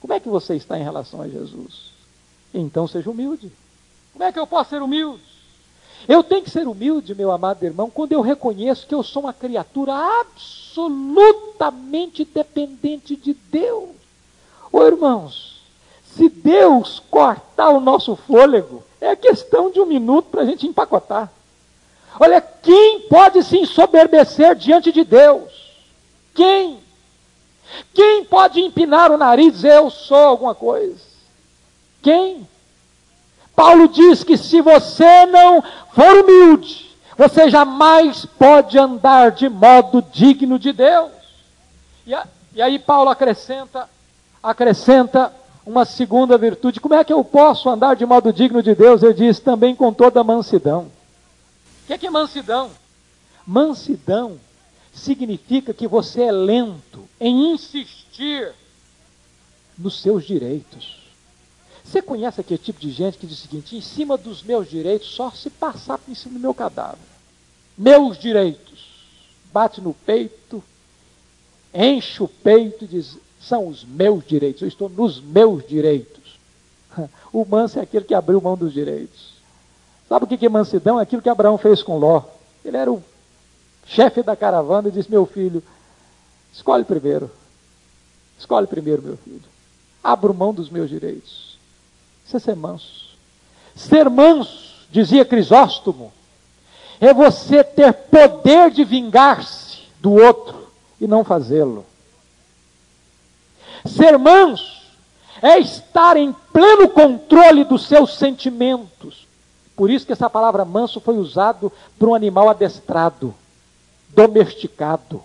Como 0.00 0.12
é 0.12 0.20
que 0.20 0.28
você 0.28 0.54
está 0.54 0.78
em 0.78 0.82
relação 0.82 1.22
a 1.22 1.28
Jesus? 1.28 1.92
Então 2.52 2.86
seja 2.86 3.10
humilde. 3.10 3.50
Como 4.12 4.24
é 4.24 4.32
que 4.32 4.38
eu 4.38 4.46
posso 4.46 4.70
ser 4.70 4.82
humilde? 4.82 5.22
Eu 6.06 6.22
tenho 6.22 6.42
que 6.42 6.50
ser 6.50 6.68
humilde, 6.68 7.14
meu 7.14 7.32
amado 7.32 7.64
irmão, 7.64 7.88
quando 7.88 8.12
eu 8.12 8.20
reconheço 8.20 8.86
que 8.86 8.94
eu 8.94 9.02
sou 9.02 9.22
uma 9.22 9.32
criatura 9.32 9.94
absolutamente 10.20 12.24
dependente 12.24 13.16
de 13.16 13.32
Deus. 13.32 13.88
Ô 14.70 14.82
irmãos, 14.82 15.53
se 16.16 16.28
Deus 16.28 17.02
cortar 17.10 17.70
o 17.70 17.80
nosso 17.80 18.16
fôlego, 18.16 18.82
é 19.00 19.14
questão 19.16 19.70
de 19.70 19.80
um 19.80 19.86
minuto 19.86 20.28
para 20.30 20.42
a 20.42 20.46
gente 20.46 20.66
empacotar. 20.66 21.30
Olha, 22.18 22.40
quem 22.40 23.00
pode 23.08 23.42
se 23.42 23.58
ensoberbecer 23.58 24.54
diante 24.54 24.92
de 24.92 25.04
Deus? 25.04 25.52
Quem? 26.34 26.78
Quem 27.92 28.24
pode 28.24 28.60
empinar 28.60 29.10
o 29.10 29.16
nariz 29.16 29.48
e 29.48 29.50
dizer 29.50 29.76
eu 29.76 29.90
sou 29.90 30.16
alguma 30.16 30.54
coisa? 30.54 31.00
Quem? 32.02 32.48
Paulo 33.56 33.88
diz 33.88 34.22
que 34.22 34.36
se 34.36 34.60
você 34.60 35.26
não 35.26 35.62
for 35.92 36.24
humilde, 36.24 36.90
você 37.16 37.48
jamais 37.48 38.24
pode 38.24 38.78
andar 38.78 39.32
de 39.32 39.48
modo 39.48 40.02
digno 40.12 40.58
de 40.58 40.72
Deus. 40.72 41.10
E, 42.06 42.14
a, 42.14 42.26
e 42.54 42.62
aí 42.62 42.78
Paulo 42.78 43.10
acrescenta, 43.10 43.88
acrescenta 44.42 45.32
uma 45.66 45.84
segunda 45.84 46.36
virtude. 46.36 46.80
Como 46.80 46.94
é 46.94 47.04
que 47.04 47.12
eu 47.12 47.24
posso 47.24 47.68
andar 47.68 47.96
de 47.96 48.04
modo 48.04 48.32
digno 48.32 48.62
de 48.62 48.74
Deus? 48.74 49.02
Ele 49.02 49.14
diz 49.14 49.38
também 49.38 49.74
com 49.74 49.92
toda 49.92 50.22
mansidão. 50.22 50.90
O 51.82 51.86
que 51.86 51.92
é, 51.92 51.98
que 51.98 52.06
é 52.06 52.10
mansidão? 52.10 52.70
Mansidão 53.46 54.38
significa 54.92 55.74
que 55.74 55.88
você 55.88 56.22
é 56.22 56.32
lento 56.32 57.08
em 57.20 57.52
insistir 57.52 58.52
nos 59.76 60.00
seus 60.00 60.24
direitos. 60.24 61.02
Você 61.84 62.00
conhece 62.00 62.40
aquele 62.40 62.58
tipo 62.58 62.80
de 62.80 62.90
gente 62.90 63.18
que 63.18 63.26
diz 63.26 63.38
o 63.38 63.42
seguinte: 63.42 63.76
em 63.76 63.80
cima 63.80 64.16
dos 64.16 64.42
meus 64.42 64.68
direitos, 64.68 65.08
só 65.08 65.30
se 65.30 65.50
passar 65.50 65.98
por 65.98 66.14
cima 66.14 66.34
do 66.34 66.40
meu 66.40 66.54
cadáver. 66.54 66.98
Meus 67.76 68.18
direitos. 68.18 68.64
Bate 69.52 69.80
no 69.80 69.94
peito, 69.94 70.64
enche 71.72 72.22
o 72.22 72.28
peito 72.28 72.84
e 72.84 72.88
diz: 72.88 73.18
são 73.46 73.68
os 73.68 73.84
meus 73.84 74.26
direitos, 74.26 74.62
eu 74.62 74.68
estou 74.68 74.88
nos 74.88 75.20
meus 75.20 75.66
direitos. 75.66 76.38
O 77.32 77.44
manso 77.44 77.80
é 77.80 77.82
aquele 77.82 78.04
que 78.04 78.14
abriu 78.14 78.40
mão 78.40 78.56
dos 78.56 78.72
direitos. 78.72 79.34
Sabe 80.08 80.24
o 80.24 80.28
que 80.28 80.46
é 80.46 80.48
mansidão? 80.48 81.00
É 81.00 81.02
aquilo 81.02 81.20
que 81.20 81.28
Abraão 81.28 81.58
fez 81.58 81.82
com 81.82 81.98
Ló. 81.98 82.22
Ele 82.64 82.76
era 82.76 82.92
o 82.92 83.02
chefe 83.86 84.22
da 84.22 84.36
caravana 84.36 84.88
e 84.88 84.92
disse: 84.92 85.10
Meu 85.10 85.26
filho, 85.26 85.60
escolhe 86.52 86.84
primeiro. 86.84 87.28
Escolhe 88.38 88.68
primeiro, 88.68 89.02
meu 89.02 89.16
filho. 89.16 89.42
Abro 90.02 90.32
mão 90.32 90.54
dos 90.54 90.70
meus 90.70 90.88
direitos. 90.88 91.58
Isso 92.24 92.36
é 92.36 92.40
ser 92.40 92.54
manso. 92.54 93.16
Ser 93.74 94.08
manso, 94.08 94.86
dizia 94.90 95.24
Crisóstomo, 95.24 96.12
é 97.00 97.12
você 97.12 97.64
ter 97.64 97.92
poder 97.92 98.70
de 98.70 98.84
vingar-se 98.84 99.78
do 100.00 100.12
outro 100.12 100.68
e 101.00 101.06
não 101.08 101.24
fazê-lo. 101.24 101.84
Ser 103.86 104.18
manso 104.18 104.82
é 105.42 105.58
estar 105.58 106.16
em 106.16 106.32
pleno 106.52 106.88
controle 106.88 107.64
dos 107.64 107.86
seus 107.86 108.16
sentimentos. 108.16 109.26
Por 109.76 109.90
isso 109.90 110.06
que 110.06 110.12
essa 110.12 110.30
palavra 110.30 110.64
manso 110.64 111.00
foi 111.00 111.16
usado 111.18 111.70
para 111.98 112.08
um 112.08 112.14
animal 112.14 112.48
adestrado, 112.48 113.34
domesticado, 114.10 115.22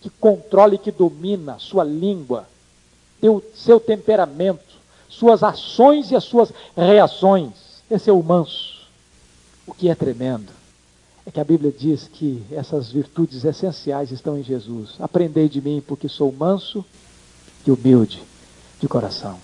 que 0.00 0.10
controla 0.10 0.74
e 0.74 0.78
que 0.78 0.92
domina 0.92 1.58
sua 1.58 1.82
língua, 1.82 2.46
seu 3.54 3.80
temperamento, 3.80 4.76
suas 5.08 5.42
ações 5.42 6.10
e 6.10 6.16
as 6.16 6.24
suas 6.24 6.52
reações. 6.76 7.52
Esse 7.90 8.10
é 8.10 8.12
o 8.12 8.22
manso. 8.22 8.86
O 9.66 9.74
que 9.74 9.88
é 9.88 9.94
tremendo 9.94 10.52
é 11.24 11.30
que 11.30 11.40
a 11.40 11.44
Bíblia 11.44 11.72
diz 11.76 12.06
que 12.06 12.44
essas 12.52 12.92
virtudes 12.92 13.44
essenciais 13.44 14.12
estão 14.12 14.38
em 14.38 14.44
Jesus. 14.44 14.94
Aprendei 15.00 15.48
de 15.48 15.60
mim, 15.60 15.82
porque 15.84 16.08
sou 16.08 16.30
manso 16.30 16.84
e 17.66 17.70
humilde 17.70 18.22
de 18.80 18.88
coração. 18.88 19.38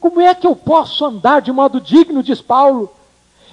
Como 0.00 0.20
é 0.20 0.34
que 0.34 0.46
eu 0.46 0.54
posso 0.54 1.04
andar 1.04 1.40
de 1.40 1.50
modo 1.50 1.80
digno, 1.80 2.22
diz 2.22 2.40
Paulo? 2.40 2.92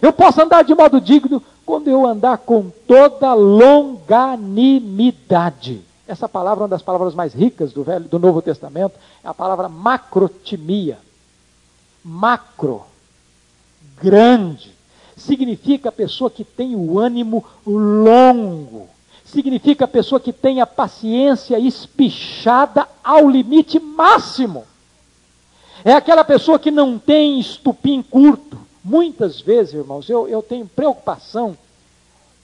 Eu 0.01 0.11
posso 0.11 0.41
andar 0.41 0.63
de 0.63 0.75
modo 0.75 0.99
digno 0.99 1.41
quando 1.65 1.87
eu 1.87 2.05
andar 2.05 2.39
com 2.39 2.69
toda 2.87 3.33
longanimidade. 3.33 5.81
Essa 6.07 6.27
palavra 6.27 6.63
é 6.63 6.65
uma 6.65 6.69
das 6.69 6.81
palavras 6.81 7.13
mais 7.15 7.33
ricas 7.33 7.71
do, 7.71 7.83
Velho, 7.83 8.05
do 8.05 8.19
Novo 8.19 8.41
Testamento, 8.41 8.95
é 9.23 9.29
a 9.29 9.33
palavra 9.33 9.69
macrotimia. 9.69 10.99
Macro, 12.03 12.81
grande, 14.01 14.73
significa 15.15 15.87
a 15.89 15.93
pessoa 15.93 16.29
que 16.29 16.43
tem 16.43 16.75
o 16.75 16.99
ânimo 16.99 17.45
longo, 17.65 18.89
significa 19.31 19.87
pessoa 19.87 20.19
que 20.19 20.33
tem 20.33 20.61
a 20.61 20.67
paciência 20.67 21.57
espichada 21.57 22.87
ao 23.03 23.29
limite 23.29 23.79
máximo. 23.79 24.65
É 25.83 25.93
aquela 25.93 26.23
pessoa 26.23 26.59
que 26.59 26.69
não 26.69 26.99
tem 26.99 27.39
estupim 27.39 28.01
curto. 28.03 28.57
Muitas 28.83 29.39
vezes, 29.41 29.73
irmãos, 29.73 30.09
eu, 30.09 30.27
eu 30.27 30.41
tenho 30.41 30.67
preocupação 30.67 31.57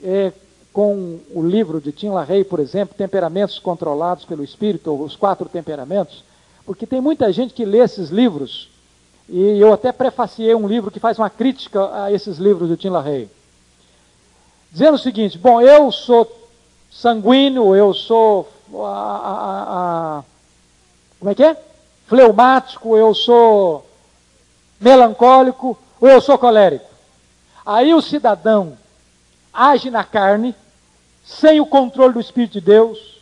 é, 0.02 0.32
com 0.72 1.20
o 1.34 1.44
livro 1.44 1.82
de 1.82 1.92
Tim 1.92 2.10
LaHaye, 2.10 2.44
por 2.44 2.60
exemplo, 2.60 2.96
Temperamentos 2.96 3.60
Controlados 3.60 4.26
pelo 4.26 4.44
Espírito, 4.44 4.92
ou 4.92 5.04
Os 5.04 5.16
Quatro 5.16 5.50
Temperamentos, 5.50 6.24
porque 6.66 6.86
tem 6.86 7.02
muita 7.02 7.32
gente 7.32 7.54
que 7.54 7.66
lê 7.66 7.80
esses 7.80 8.10
livros, 8.10 8.70
e 9.28 9.60
eu 9.60 9.74
até 9.74 9.92
prefaciei 9.92 10.54
um 10.54 10.68
livro 10.68 10.92
que 10.92 11.00
faz 11.00 11.18
uma 11.18 11.30
crítica 11.30 12.04
a 12.04 12.12
esses 12.12 12.38
livros 12.38 12.70
do 12.70 12.78
Tim 12.78 12.90
LaHaye, 12.90 13.30
dizendo 14.72 14.96
o 14.96 15.00
seguinte: 15.00 15.38
bom, 15.38 15.60
eu 15.60 15.92
sou 15.92 16.26
sanguíneo, 16.98 17.76
eu 17.76 17.94
sou 17.94 18.50
a, 18.74 18.88
a, 18.88 20.18
a, 20.20 20.24
como 21.20 21.30
é 21.30 21.36
que 21.36 21.44
é? 21.44 21.56
Fleumático, 22.08 22.98
eu 22.98 23.14
sou 23.14 23.88
melancólico, 24.80 25.78
ou 26.02 26.10
eu 26.10 26.20
sou 26.20 26.40
colérico. 26.40 26.90
Aí 27.64 27.94
o 27.94 28.02
cidadão 28.02 28.78
age 29.54 29.92
na 29.92 30.04
carne, 30.04 30.56
sem 31.24 31.60
o 31.60 31.68
controle 31.68 32.14
do 32.14 32.20
Espírito 32.20 32.54
de 32.54 32.62
Deus, 32.62 33.20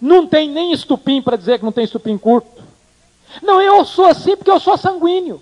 não 0.00 0.26
tem 0.26 0.50
nem 0.50 0.72
estupim 0.72 1.22
para 1.22 1.36
dizer 1.36 1.58
que 1.58 1.64
não 1.64 1.72
tem 1.72 1.84
estupim 1.84 2.18
curto. 2.18 2.64
Não, 3.42 3.60
eu 3.60 3.84
sou 3.84 4.06
assim 4.06 4.36
porque 4.36 4.50
eu 4.50 4.60
sou 4.60 4.76
sanguíneo. 4.76 5.40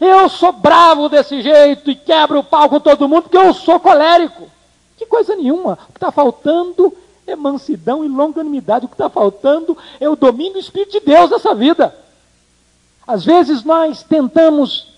Eu 0.00 0.28
sou 0.28 0.52
bravo 0.52 1.08
desse 1.08 1.40
jeito 1.40 1.90
e 1.90 1.94
quebro 1.94 2.40
o 2.40 2.44
pau 2.44 2.68
com 2.68 2.80
todo 2.80 3.08
mundo 3.08 3.22
porque 3.22 3.38
eu 3.38 3.54
sou 3.54 3.80
colérico. 3.80 4.50
Que 5.04 5.10
coisa 5.10 5.36
nenhuma. 5.36 5.74
O 5.88 5.92
que 5.92 5.98
está 5.98 6.10
faltando 6.10 6.90
é 7.26 7.36
mansidão 7.36 8.02
e 8.04 8.08
longanimidade. 8.08 8.86
O 8.86 8.88
que 8.88 8.94
está 8.94 9.10
faltando 9.10 9.76
é 10.00 10.08
o 10.08 10.16
domínio 10.16 10.54
do 10.54 10.58
Espírito 10.58 10.92
de 10.92 11.00
Deus 11.00 11.30
nessa 11.30 11.54
vida. 11.54 11.94
Às 13.06 13.22
vezes 13.22 13.62
nós 13.62 14.02
tentamos 14.02 14.88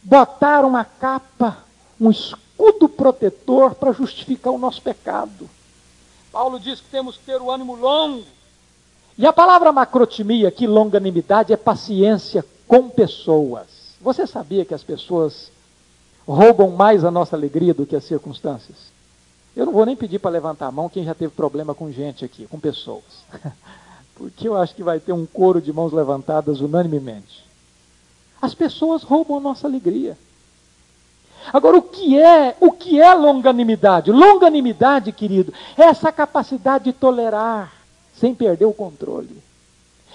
botar 0.00 0.64
uma 0.64 0.84
capa, 0.84 1.58
um 2.00 2.12
escudo 2.12 2.88
protetor 2.88 3.74
para 3.74 3.92
justificar 3.92 4.52
o 4.52 4.58
nosso 4.58 4.80
pecado. 4.80 5.50
Paulo 6.30 6.60
diz 6.60 6.80
que 6.80 6.88
temos 6.88 7.16
que 7.16 7.24
ter 7.24 7.42
o 7.42 7.50
ânimo 7.50 7.74
longo. 7.74 8.24
E 9.18 9.26
a 9.26 9.32
palavra 9.32 9.72
macrotimia, 9.72 10.50
que 10.52 10.66
longanimidade, 10.66 11.52
é 11.52 11.56
paciência 11.56 12.44
com 12.68 12.88
pessoas. 12.88 13.66
Você 14.00 14.28
sabia 14.28 14.64
que 14.64 14.74
as 14.74 14.84
pessoas 14.84 15.50
roubam 16.24 16.70
mais 16.70 17.04
a 17.04 17.10
nossa 17.10 17.34
alegria 17.34 17.74
do 17.74 17.84
que 17.84 17.96
as 17.96 18.04
circunstâncias? 18.04 18.93
Eu 19.56 19.66
não 19.66 19.72
vou 19.72 19.86
nem 19.86 19.94
pedir 19.94 20.18
para 20.18 20.30
levantar 20.30 20.66
a 20.66 20.72
mão 20.72 20.88
quem 20.88 21.04
já 21.04 21.14
teve 21.14 21.32
problema 21.32 21.74
com 21.74 21.90
gente 21.92 22.24
aqui, 22.24 22.46
com 22.46 22.58
pessoas. 22.58 23.04
Porque 24.14 24.48
eu 24.48 24.56
acho 24.56 24.74
que 24.74 24.82
vai 24.82 24.98
ter 25.00 25.12
um 25.12 25.26
coro 25.26 25.60
de 25.60 25.72
mãos 25.72 25.92
levantadas 25.92 26.60
unanimemente. 26.60 27.44
As 28.40 28.54
pessoas 28.54 29.02
roubam 29.02 29.38
a 29.38 29.40
nossa 29.40 29.66
alegria. 29.66 30.16
Agora, 31.52 31.76
o 31.76 31.82
que 31.82 32.18
é, 32.18 32.56
o 32.60 32.72
que 32.72 33.00
é 33.00 33.12
longanimidade? 33.14 34.10
Longanimidade, 34.10 35.12
querido, 35.12 35.52
é 35.76 35.82
essa 35.82 36.10
capacidade 36.10 36.84
de 36.84 36.92
tolerar, 36.92 37.72
sem 38.14 38.34
perder 38.34 38.64
o 38.64 38.72
controle. 38.72 39.42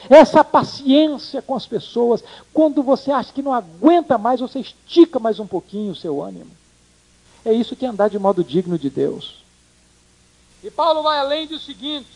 Essa 0.10 0.44
paciência 0.44 1.42
com 1.42 1.56
as 1.56 1.68
pessoas, 1.68 2.24
quando 2.54 2.82
você 2.82 3.12
acha 3.12 3.34
que 3.34 3.42
não 3.42 3.54
aguenta 3.54 4.18
mais, 4.18 4.40
você 4.40 4.60
estica 4.60 5.20
mais 5.20 5.40
um 5.40 5.48
pouquinho 5.48 5.92
o 5.92 5.96
seu 5.96 6.24
ânimo. 6.24 6.59
É 7.46 7.54
isso 7.54 7.76
que 7.76 7.86
é 7.86 7.90
andar 7.90 8.10
de 8.10 8.20
modo 8.20 8.44
digno 8.44 8.78
de 8.78 8.90
Deus. 8.90 9.44
E 10.64 10.70
Paulo 10.70 11.02
vai 11.02 11.20
além 11.20 11.48
do 11.48 11.58
seguinte: 11.58 12.08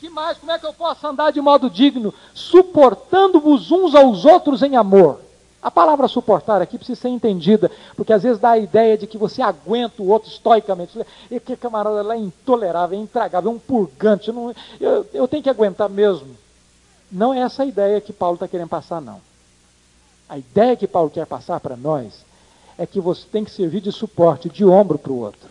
que 0.00 0.08
mais? 0.10 0.38
Como 0.38 0.52
é 0.52 0.58
que 0.58 0.66
eu 0.66 0.72
posso 0.72 1.06
andar 1.06 1.30
de 1.32 1.40
modo 1.40 1.70
digno? 1.70 2.12
Suportando-vos 2.34 3.70
uns 3.70 3.94
aos 3.94 4.24
outros 4.24 4.62
em 4.62 4.76
amor. 4.76 5.20
A 5.62 5.70
palavra 5.70 6.06
suportar 6.06 6.62
aqui 6.62 6.76
precisa 6.78 7.00
ser 7.00 7.08
entendida, 7.08 7.70
porque 7.96 8.12
às 8.12 8.22
vezes 8.22 8.38
dá 8.38 8.50
a 8.50 8.58
ideia 8.58 8.96
de 8.96 9.06
que 9.06 9.18
você 9.18 9.42
aguenta 9.42 10.02
o 10.02 10.08
outro 10.08 10.30
estoicamente. 10.30 10.92
E 11.30 11.40
que 11.40 11.56
camarada 11.56 12.02
lá 12.02 12.14
é 12.14 12.18
intolerável, 12.18 12.98
é 12.98 13.02
intragável, 13.02 13.50
é 13.50 13.54
um 13.54 13.58
purgante. 13.58 14.28
Eu, 14.28 14.34
não, 14.34 14.54
eu, 14.78 15.06
eu 15.12 15.26
tenho 15.26 15.42
que 15.42 15.50
aguentar 15.50 15.88
mesmo. 15.88 16.36
Não 17.10 17.32
é 17.32 17.40
essa 17.40 17.62
a 17.62 17.66
ideia 17.66 18.00
que 18.00 18.12
Paulo 18.12 18.34
está 18.34 18.46
querendo 18.46 18.68
passar, 18.68 19.00
não. 19.00 19.20
A 20.28 20.36
ideia 20.36 20.76
que 20.76 20.86
Paulo 20.86 21.08
quer 21.08 21.26
passar 21.26 21.58
para 21.60 21.76
nós 21.76 22.25
é 22.78 22.86
que 22.86 23.00
você 23.00 23.24
tem 23.30 23.44
que 23.44 23.50
servir 23.50 23.80
de 23.80 23.92
suporte, 23.92 24.48
de 24.48 24.64
ombro 24.64 24.98
para 24.98 25.12
o 25.12 25.20
outro. 25.20 25.48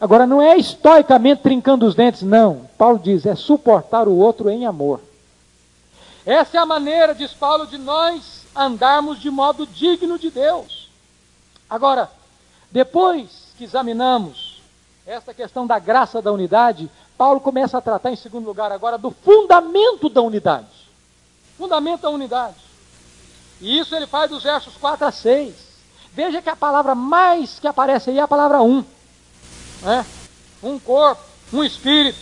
Agora, 0.00 0.26
não 0.26 0.42
é 0.42 0.56
estoicamente 0.56 1.42
trincando 1.42 1.86
os 1.86 1.94
dentes, 1.94 2.22
não. 2.22 2.68
Paulo 2.76 2.98
diz, 2.98 3.26
é 3.26 3.34
suportar 3.34 4.08
o 4.08 4.16
outro 4.16 4.50
em 4.50 4.66
amor. 4.66 5.00
Essa 6.26 6.56
é 6.56 6.60
a 6.60 6.66
maneira, 6.66 7.14
diz 7.14 7.32
Paulo, 7.32 7.66
de 7.66 7.78
nós 7.78 8.44
andarmos 8.56 9.20
de 9.20 9.30
modo 9.30 9.66
digno 9.66 10.18
de 10.18 10.30
Deus. 10.30 10.88
Agora, 11.68 12.10
depois 12.70 13.52
que 13.56 13.64
examinamos 13.64 14.62
essa 15.06 15.34
questão 15.34 15.66
da 15.66 15.78
graça 15.78 16.22
da 16.22 16.32
unidade, 16.32 16.90
Paulo 17.16 17.40
começa 17.40 17.78
a 17.78 17.80
tratar, 17.80 18.10
em 18.10 18.16
segundo 18.16 18.46
lugar, 18.46 18.72
agora 18.72 18.98
do 18.98 19.10
fundamento 19.10 20.08
da 20.08 20.22
unidade. 20.22 20.66
Fundamento 21.56 22.02
da 22.02 22.10
unidade. 22.10 22.56
E 23.60 23.78
isso 23.78 23.94
ele 23.94 24.06
faz 24.06 24.30
dos 24.30 24.42
versos 24.42 24.76
4 24.76 25.06
a 25.06 25.12
6. 25.12 25.54
Veja 26.14 26.40
que 26.40 26.48
a 26.48 26.54
palavra 26.54 26.94
mais 26.94 27.58
que 27.58 27.66
aparece 27.66 28.10
aí 28.10 28.18
é 28.18 28.22
a 28.22 28.28
palavra 28.28 28.62
um. 28.62 28.84
Né? 29.82 30.06
Um 30.62 30.78
corpo, 30.78 31.22
um 31.52 31.62
espírito, 31.64 32.18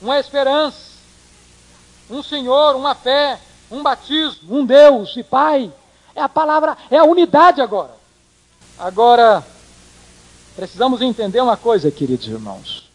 uma 0.00 0.20
esperança, 0.20 0.90
um 2.10 2.22
Senhor, 2.22 2.76
uma 2.76 2.94
fé, 2.94 3.40
um 3.70 3.82
batismo, 3.82 4.58
um 4.58 4.64
Deus 4.64 5.16
e 5.16 5.22
Pai. 5.22 5.72
É 6.14 6.20
a 6.20 6.28
palavra, 6.28 6.76
é 6.90 6.98
a 6.98 7.04
unidade 7.04 7.62
agora. 7.62 7.94
Agora, 8.78 9.44
precisamos 10.54 11.00
entender 11.00 11.40
uma 11.40 11.56
coisa, 11.56 11.90
queridos 11.90 12.26
irmãos. 12.26 12.90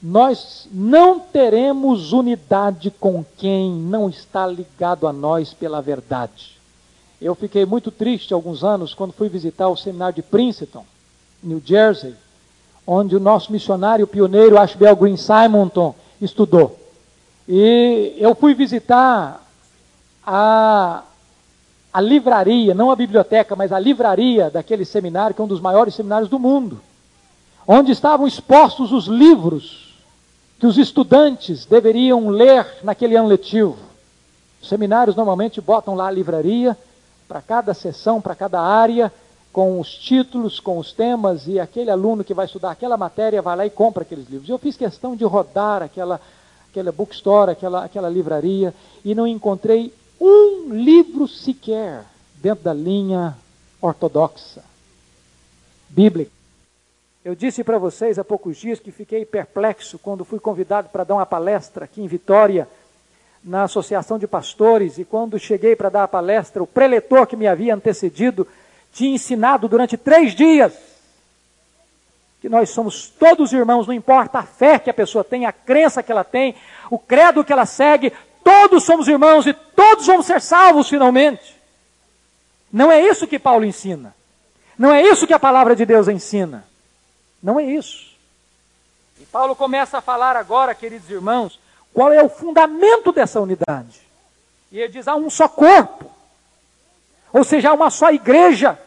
Nós 0.00 0.68
não 0.70 1.18
teremos 1.18 2.12
unidade 2.12 2.92
com 2.92 3.24
quem 3.36 3.72
não 3.72 4.08
está 4.08 4.46
ligado 4.46 5.08
a 5.08 5.12
nós 5.12 5.52
pela 5.52 5.82
verdade. 5.82 6.57
Eu 7.20 7.34
fiquei 7.34 7.66
muito 7.66 7.90
triste 7.90 8.32
alguns 8.32 8.62
anos 8.62 8.94
quando 8.94 9.12
fui 9.12 9.28
visitar 9.28 9.68
o 9.68 9.76
seminário 9.76 10.14
de 10.14 10.22
Princeton, 10.22 10.84
New 11.42 11.60
Jersey, 11.64 12.14
onde 12.86 13.16
o 13.16 13.20
nosso 13.20 13.50
missionário 13.50 14.06
pioneiro 14.06 14.58
Ashbel 14.58 14.94
Green 14.94 15.16
Simonton 15.16 15.94
estudou. 16.20 16.78
E 17.48 18.14
eu 18.18 18.36
fui 18.36 18.54
visitar 18.54 19.44
a, 20.24 21.02
a 21.92 22.00
livraria, 22.00 22.72
não 22.72 22.90
a 22.90 22.96
biblioteca, 22.96 23.56
mas 23.56 23.72
a 23.72 23.80
livraria 23.80 24.48
daquele 24.48 24.84
seminário, 24.84 25.34
que 25.34 25.40
é 25.40 25.44
um 25.44 25.48
dos 25.48 25.60
maiores 25.60 25.96
seminários 25.96 26.30
do 26.30 26.38
mundo, 26.38 26.80
onde 27.66 27.90
estavam 27.90 28.28
expostos 28.28 28.92
os 28.92 29.06
livros 29.06 29.94
que 30.60 30.66
os 30.66 30.78
estudantes 30.78 31.66
deveriam 31.66 32.28
ler 32.28 32.66
naquele 32.84 33.16
ano 33.16 33.28
letivo. 33.28 33.76
Os 34.62 34.68
seminários 34.68 35.16
normalmente 35.16 35.60
botam 35.60 35.94
lá 35.94 36.06
a 36.06 36.12
livraria 36.12 36.76
para 37.28 37.42
cada 37.42 37.74
sessão, 37.74 38.20
para 38.20 38.34
cada 38.34 38.60
área, 38.60 39.12
com 39.52 39.78
os 39.78 39.94
títulos, 39.94 40.58
com 40.58 40.78
os 40.78 40.92
temas, 40.92 41.46
e 41.46 41.60
aquele 41.60 41.90
aluno 41.90 42.24
que 42.24 42.34
vai 42.34 42.46
estudar 42.46 42.70
aquela 42.70 42.96
matéria 42.96 43.42
vai 43.42 43.56
lá 43.56 43.66
e 43.66 43.70
compra 43.70 44.02
aqueles 44.02 44.28
livros. 44.28 44.48
Eu 44.48 44.58
fiz 44.58 44.76
questão 44.76 45.14
de 45.14 45.24
rodar 45.24 45.82
aquela, 45.82 46.20
aquela 46.70 46.90
bookstore, 46.90 47.50
aquela, 47.50 47.84
aquela 47.84 48.08
livraria, 48.08 48.74
e 49.04 49.14
não 49.14 49.26
encontrei 49.26 49.92
um 50.20 50.68
livro 50.70 51.28
sequer 51.28 52.04
dentro 52.36 52.64
da 52.64 52.72
linha 52.72 53.36
ortodoxa, 53.80 54.62
bíblica. 55.88 56.32
Eu 57.24 57.34
disse 57.34 57.62
para 57.62 57.78
vocês 57.78 58.18
há 58.18 58.24
poucos 58.24 58.56
dias 58.56 58.80
que 58.80 58.90
fiquei 58.90 59.24
perplexo 59.24 59.98
quando 59.98 60.24
fui 60.24 60.38
convidado 60.38 60.88
para 60.88 61.04
dar 61.04 61.14
uma 61.14 61.26
palestra 61.26 61.84
aqui 61.84 62.00
em 62.00 62.06
Vitória, 62.06 62.68
na 63.42 63.64
Associação 63.64 64.18
de 64.18 64.26
Pastores, 64.26 64.98
e 64.98 65.04
quando 65.04 65.38
cheguei 65.38 65.76
para 65.76 65.88
dar 65.88 66.04
a 66.04 66.08
palestra, 66.08 66.62
o 66.62 66.66
preletor 66.66 67.26
que 67.26 67.36
me 67.36 67.46
havia 67.46 67.74
antecedido 67.74 68.46
tinha 68.92 69.14
ensinado 69.14 69.68
durante 69.68 69.96
três 69.96 70.34
dias 70.34 70.72
que 72.40 72.48
nós 72.48 72.70
somos 72.70 73.08
todos 73.08 73.52
irmãos, 73.52 73.86
não 73.86 73.94
importa 73.94 74.38
a 74.38 74.42
fé 74.44 74.78
que 74.78 74.90
a 74.90 74.94
pessoa 74.94 75.24
tem, 75.24 75.44
a 75.44 75.52
crença 75.52 76.02
que 76.02 76.12
ela 76.12 76.24
tem, 76.24 76.54
o 76.90 76.98
credo 76.98 77.44
que 77.44 77.52
ela 77.52 77.66
segue, 77.66 78.12
todos 78.44 78.84
somos 78.84 79.08
irmãos 79.08 79.46
e 79.46 79.52
todos 79.52 80.06
vamos 80.06 80.26
ser 80.26 80.40
salvos 80.40 80.88
finalmente. 80.88 81.56
Não 82.72 82.92
é 82.92 83.00
isso 83.02 83.26
que 83.26 83.38
Paulo 83.38 83.64
ensina. 83.64 84.14
Não 84.78 84.92
é 84.92 85.02
isso 85.02 85.26
que 85.26 85.32
a 85.32 85.38
palavra 85.38 85.74
de 85.74 85.84
Deus 85.84 86.06
ensina. 86.06 86.64
Não 87.42 87.58
é 87.58 87.64
isso. 87.64 88.08
E 89.20 89.24
Paulo 89.26 89.56
começa 89.56 89.98
a 89.98 90.00
falar 90.00 90.36
agora, 90.36 90.74
queridos 90.74 91.10
irmãos, 91.10 91.58
qual 91.92 92.12
é 92.12 92.22
o 92.22 92.28
fundamento 92.28 93.12
dessa 93.12 93.40
unidade. 93.40 94.00
E 94.70 94.78
ele 94.78 94.92
diz: 94.92 95.08
há 95.08 95.14
um 95.14 95.30
só 95.30 95.48
corpo, 95.48 96.10
ou 97.32 97.44
seja, 97.44 97.70
há 97.70 97.72
uma 97.72 97.90
só 97.90 98.12
igreja. 98.12 98.78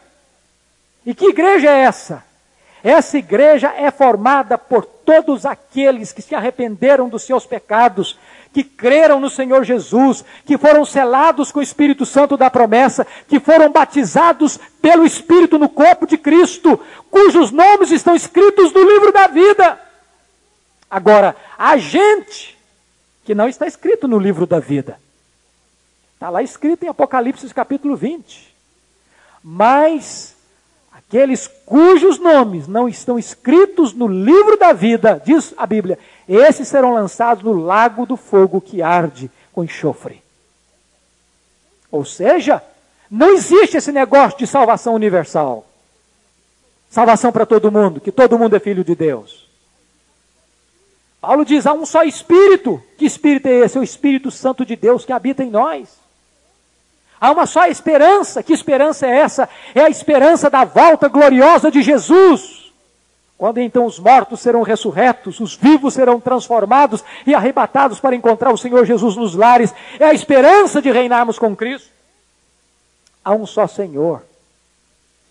E 1.04 1.14
que 1.14 1.26
igreja 1.26 1.68
é 1.68 1.80
essa? 1.80 2.24
Essa 2.82 3.18
igreja 3.18 3.72
é 3.76 3.90
formada 3.90 4.58
por 4.58 4.84
todos 4.84 5.46
aqueles 5.46 6.12
que 6.12 6.22
se 6.22 6.34
arrependeram 6.34 7.08
dos 7.08 7.22
seus 7.22 7.46
pecados, 7.46 8.18
que 8.52 8.64
creram 8.64 9.20
no 9.20 9.30
Senhor 9.30 9.64
Jesus, 9.64 10.24
que 10.44 10.58
foram 10.58 10.84
selados 10.84 11.52
com 11.52 11.60
o 11.60 11.62
Espírito 11.62 12.04
Santo 12.04 12.36
da 12.36 12.50
promessa, 12.50 13.06
que 13.28 13.38
foram 13.38 13.70
batizados 13.70 14.58
pelo 14.80 15.06
Espírito 15.06 15.58
no 15.58 15.68
corpo 15.68 16.06
de 16.06 16.18
Cristo, 16.18 16.78
cujos 17.10 17.52
nomes 17.52 17.90
estão 17.92 18.16
escritos 18.16 18.72
no 18.72 18.82
livro 18.82 19.12
da 19.12 19.28
vida. 19.28 19.80
Agora, 20.90 21.36
a 21.56 21.76
gente 21.76 22.51
que 23.24 23.34
não 23.34 23.48
está 23.48 23.66
escrito 23.66 24.08
no 24.08 24.18
livro 24.18 24.46
da 24.46 24.58
vida, 24.58 24.98
está 26.14 26.30
lá 26.30 26.42
escrito 26.42 26.84
em 26.84 26.88
Apocalipse 26.88 27.52
capítulo 27.52 27.96
20, 27.96 28.54
mas 29.42 30.34
aqueles 30.92 31.46
cujos 31.46 32.18
nomes 32.18 32.66
não 32.66 32.88
estão 32.88 33.18
escritos 33.18 33.92
no 33.92 34.06
livro 34.06 34.56
da 34.56 34.72
vida, 34.72 35.20
diz 35.24 35.54
a 35.56 35.66
Bíblia, 35.66 35.98
esses 36.28 36.68
serão 36.68 36.94
lançados 36.94 37.42
no 37.42 37.52
lago 37.52 38.06
do 38.06 38.16
fogo 38.16 38.60
que 38.60 38.82
arde 38.82 39.30
com 39.52 39.64
enxofre. 39.64 40.22
Ou 41.90 42.04
seja, 42.04 42.62
não 43.10 43.34
existe 43.34 43.76
esse 43.76 43.92
negócio 43.92 44.38
de 44.38 44.46
salvação 44.46 44.94
universal. 44.94 45.66
Salvação 46.88 47.30
para 47.30 47.44
todo 47.44 47.70
mundo, 47.70 48.00
que 48.00 48.10
todo 48.10 48.38
mundo 48.38 48.56
é 48.56 48.60
filho 48.60 48.82
de 48.82 48.94
Deus. 48.94 49.41
Paulo 51.22 51.44
diz: 51.44 51.66
há 51.66 51.72
um 51.72 51.86
só 51.86 52.02
Espírito. 52.02 52.82
Que 52.98 53.06
Espírito 53.06 53.46
é 53.46 53.60
esse? 53.60 53.78
É 53.78 53.80
o 53.80 53.84
Espírito 53.84 54.30
Santo 54.32 54.66
de 54.66 54.74
Deus 54.74 55.04
que 55.04 55.12
habita 55.12 55.44
em 55.44 55.50
nós. 55.50 55.88
Há 57.20 57.30
uma 57.30 57.46
só 57.46 57.66
esperança. 57.66 58.42
Que 58.42 58.52
esperança 58.52 59.06
é 59.06 59.18
essa? 59.18 59.48
É 59.72 59.82
a 59.82 59.88
esperança 59.88 60.50
da 60.50 60.64
volta 60.64 61.08
gloriosa 61.08 61.70
de 61.70 61.80
Jesus. 61.80 62.72
Quando 63.38 63.58
então 63.58 63.86
os 63.86 64.00
mortos 64.00 64.40
serão 64.40 64.62
ressurretos, 64.62 65.38
os 65.38 65.54
vivos 65.54 65.94
serão 65.94 66.20
transformados 66.20 67.04
e 67.24 67.34
arrebatados 67.34 68.00
para 68.00 68.16
encontrar 68.16 68.52
o 68.52 68.58
Senhor 68.58 68.84
Jesus 68.84 69.16
nos 69.16 69.34
lares, 69.34 69.74
é 69.98 70.04
a 70.04 70.14
esperança 70.14 70.80
de 70.80 70.92
reinarmos 70.92 71.40
com 71.40 71.56
Cristo. 71.56 71.90
Há 73.24 73.32
um 73.32 73.44
só 73.44 73.66
Senhor. 73.66 74.22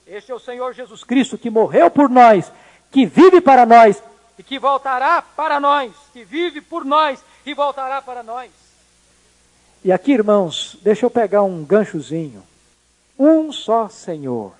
Este 0.05 0.31
é 0.31 0.35
o 0.35 0.39
Senhor 0.39 0.73
Jesus 0.73 1.05
Cristo 1.05 1.37
que 1.37 1.49
morreu 1.49 1.89
por 1.89 2.09
nós, 2.09 2.51
que 2.91 3.05
vive 3.05 3.39
para 3.39 3.65
nós 3.65 4.03
e 4.41 4.43
que 4.43 4.57
voltará 4.57 5.21
para 5.21 5.59
nós, 5.59 5.91
que 6.11 6.23
vive 6.23 6.61
por 6.61 6.83
nós 6.83 7.23
e 7.45 7.53
voltará 7.53 8.01
para 8.01 8.23
nós. 8.23 8.49
E 9.85 9.91
aqui, 9.91 10.13
irmãos, 10.13 10.79
deixa 10.81 11.05
eu 11.05 11.11
pegar 11.11 11.43
um 11.43 11.63
ganchozinho. 11.63 12.41
Um 13.19 13.51
só 13.51 13.87
Senhor. 13.87 14.53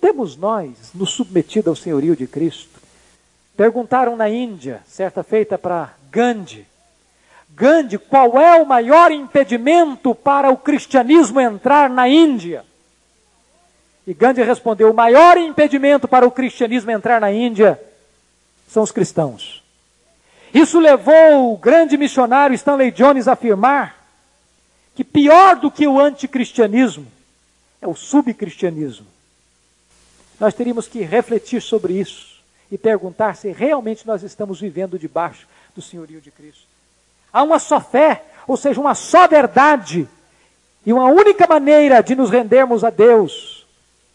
Temos 0.00 0.36
nós 0.36 0.90
nos 0.96 1.10
submetido 1.10 1.70
ao 1.70 1.76
senhorio 1.76 2.16
de 2.16 2.26
Cristo? 2.26 2.80
Perguntaram 3.56 4.16
na 4.16 4.28
Índia, 4.28 4.82
certa 4.88 5.22
feita 5.22 5.56
para 5.56 5.94
Gandhi, 6.10 6.66
Gandhi, 7.54 7.98
qual 7.98 8.36
é 8.36 8.60
o 8.60 8.66
maior 8.66 9.12
impedimento 9.12 10.12
para 10.12 10.50
o 10.50 10.56
cristianismo 10.56 11.40
entrar 11.40 11.88
na 11.88 12.08
Índia? 12.08 12.64
E 14.04 14.12
Gandhi 14.12 14.42
respondeu: 14.42 14.90
o 14.90 14.94
maior 14.94 15.36
impedimento 15.36 16.08
para 16.08 16.26
o 16.26 16.30
cristianismo 16.32 16.90
entrar 16.90 17.20
na 17.20 17.30
Índia 17.30 17.80
são 18.68 18.82
os 18.82 18.92
cristãos. 18.92 19.62
Isso 20.52 20.78
levou 20.78 21.52
o 21.52 21.56
grande 21.56 21.96
missionário 21.96 22.54
Stanley 22.54 22.90
Jones 22.90 23.26
a 23.26 23.32
afirmar 23.32 23.96
que 24.94 25.04
pior 25.04 25.56
do 25.56 25.70
que 25.70 25.86
o 25.86 25.98
anticristianismo 25.98 27.06
é 27.80 27.86
o 27.86 27.94
subcristianismo. 27.94 29.06
Nós 30.38 30.54
teríamos 30.54 30.86
que 30.86 31.00
refletir 31.02 31.60
sobre 31.60 31.94
isso 31.94 32.38
e 32.70 32.78
perguntar 32.78 33.34
se 33.34 33.50
realmente 33.50 34.06
nós 34.06 34.22
estamos 34.22 34.60
vivendo 34.60 34.98
debaixo 34.98 35.46
do 35.74 35.82
senhorio 35.82 36.20
de 36.20 36.30
Cristo. 36.30 36.66
Há 37.32 37.42
uma 37.42 37.58
só 37.58 37.80
fé, 37.80 38.24
ou 38.46 38.56
seja, 38.56 38.80
uma 38.80 38.94
só 38.94 39.26
verdade 39.26 40.08
e 40.84 40.92
uma 40.92 41.06
única 41.06 41.46
maneira 41.46 42.02
de 42.02 42.14
nos 42.14 42.30
rendermos 42.30 42.84
a 42.84 42.90
Deus, 42.90 43.66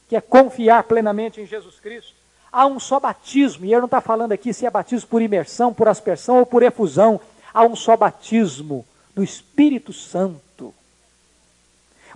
que 0.09 0.15
é 0.15 0.21
confiar 0.21 0.83
plenamente 0.83 1.39
em 1.39 1.45
Jesus 1.45 1.79
Cristo. 1.79 2.22
Há 2.53 2.67
um 2.67 2.79
só 2.79 2.99
batismo, 2.99 3.65
e 3.65 3.71
ele 3.71 3.79
não 3.79 3.85
está 3.85 3.99
falando 3.99 4.31
aqui 4.31 4.53
se 4.53 4.63
é 4.63 4.69
batismo 4.69 5.09
por 5.09 5.23
imersão, 5.23 5.73
por 5.73 5.87
aspersão 5.87 6.37
ou 6.37 6.45
por 6.45 6.61
efusão. 6.61 7.19
Há 7.51 7.65
um 7.65 7.75
só 7.75 7.97
batismo 7.97 8.85
no 9.15 9.23
Espírito 9.23 9.91
Santo. 9.91 10.71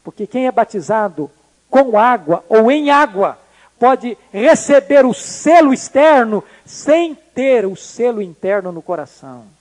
Porque 0.03 0.27
quem 0.27 0.45
é 0.45 0.51
batizado 0.51 1.31
com 1.71 1.97
água 1.97 2.45
ou 2.47 2.71
em 2.71 2.91
água 2.91 3.39
pode 3.79 4.15
receber 4.31 5.07
o 5.07 5.13
selo 5.13 5.73
externo 5.73 6.43
sem 6.63 7.15
ter 7.15 7.65
o 7.65 7.75
selo 7.75 8.21
interno 8.21 8.71
no 8.71 8.81
coração. 8.81 9.56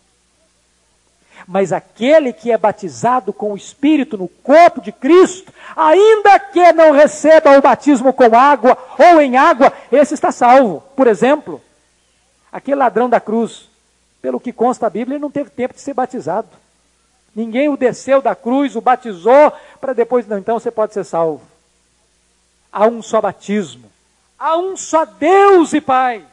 Mas 1.47 1.73
aquele 1.73 2.33
que 2.33 2.51
é 2.51 2.57
batizado 2.57 3.33
com 3.33 3.53
o 3.53 3.57
Espírito 3.57 4.17
no 4.17 4.29
corpo 4.29 4.81
de 4.81 4.93
Cristo, 4.93 5.53
ainda 5.77 6.39
que 6.39 6.73
não 6.73 6.93
receba 6.93 7.59
o 7.59 7.63
batismo 7.63 8.13
com 8.13 8.37
água 8.37 8.79
ou 8.99 9.21
em 9.21 9.37
água, 9.37 9.73
esse 9.91 10.15
está 10.15 10.33
salvo. 10.33 10.83
Por 10.95 11.07
exemplo, 11.07 11.61
aquele 12.51 12.77
ladrão 12.77 13.09
da 13.09 13.21
cruz, 13.21 13.69
pelo 14.23 14.41
que 14.41 14.53
consta 14.53 14.87
a 14.87 14.91
Bíblia, 14.91 15.17
ele 15.17 15.23
não 15.23 15.31
teve 15.31 15.51
tempo 15.51 15.75
de 15.75 15.81
ser 15.81 15.95
batizado. 15.95 16.49
Ninguém 17.35 17.69
o 17.69 17.77
desceu 17.77 18.23
da 18.23 18.35
cruz, 18.35 18.75
o 18.77 18.81
batizou, 18.81 19.53
para 19.81 19.93
depois, 19.93 20.27
não, 20.27 20.39
então 20.39 20.59
você 20.59 20.71
pode 20.71 20.95
ser 20.95 21.05
salvo. 21.05 21.43
Há 22.73 22.87
um 22.87 23.03
só 23.03 23.21
batismo, 23.21 23.91
há 24.39 24.57
um 24.57 24.77
só 24.77 25.05
Deus 25.05 25.73
e 25.75 25.81
Pai, 25.81 26.25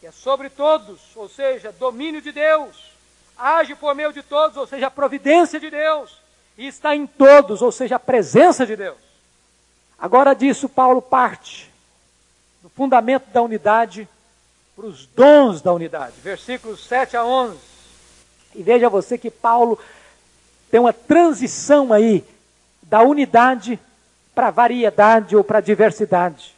que 0.00 0.06
é 0.06 0.10
sobre 0.10 0.48
todos, 0.48 0.98
ou 1.14 1.28
seja, 1.28 1.72
domínio 1.72 2.22
de 2.22 2.32
Deus 2.32 2.93
age 3.36 3.74
por 3.74 3.94
meio 3.94 4.12
de 4.12 4.22
todos, 4.22 4.56
ou 4.56 4.66
seja, 4.66 4.86
a 4.86 4.90
providência 4.90 5.58
de 5.58 5.70
Deus, 5.70 6.18
e 6.56 6.66
está 6.66 6.94
em 6.94 7.06
todos, 7.06 7.62
ou 7.62 7.72
seja, 7.72 7.96
a 7.96 8.00
presença 8.00 8.64
de 8.66 8.76
Deus. 8.76 8.98
Agora 9.98 10.34
disso, 10.34 10.68
Paulo 10.68 11.02
parte 11.02 11.70
do 12.62 12.68
fundamento 12.68 13.26
da 13.30 13.42
unidade 13.42 14.08
para 14.76 14.86
os 14.86 15.06
dons 15.06 15.60
da 15.60 15.72
unidade, 15.72 16.14
versículos 16.20 16.84
7 16.86 17.16
a 17.16 17.24
11. 17.24 17.58
E 18.54 18.62
veja 18.62 18.88
você 18.88 19.16
que 19.18 19.30
Paulo 19.30 19.78
tem 20.70 20.80
uma 20.80 20.92
transição 20.92 21.92
aí 21.92 22.24
da 22.82 23.02
unidade 23.02 23.78
para 24.34 24.50
variedade 24.50 25.36
ou 25.36 25.44
para 25.44 25.60
diversidade. 25.60 26.54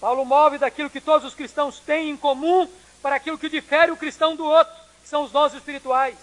Paulo 0.00 0.24
move 0.24 0.58
daquilo 0.58 0.90
que 0.90 1.00
todos 1.00 1.26
os 1.26 1.34
cristãos 1.34 1.80
têm 1.80 2.10
em 2.10 2.16
comum 2.16 2.68
para 3.02 3.16
aquilo 3.16 3.38
que 3.38 3.48
difere 3.48 3.90
o 3.90 3.96
cristão 3.96 4.36
do 4.36 4.44
outro 4.44 4.87
são 5.08 5.24
os 5.24 5.30
dons 5.30 5.54
espirituais. 5.54 6.16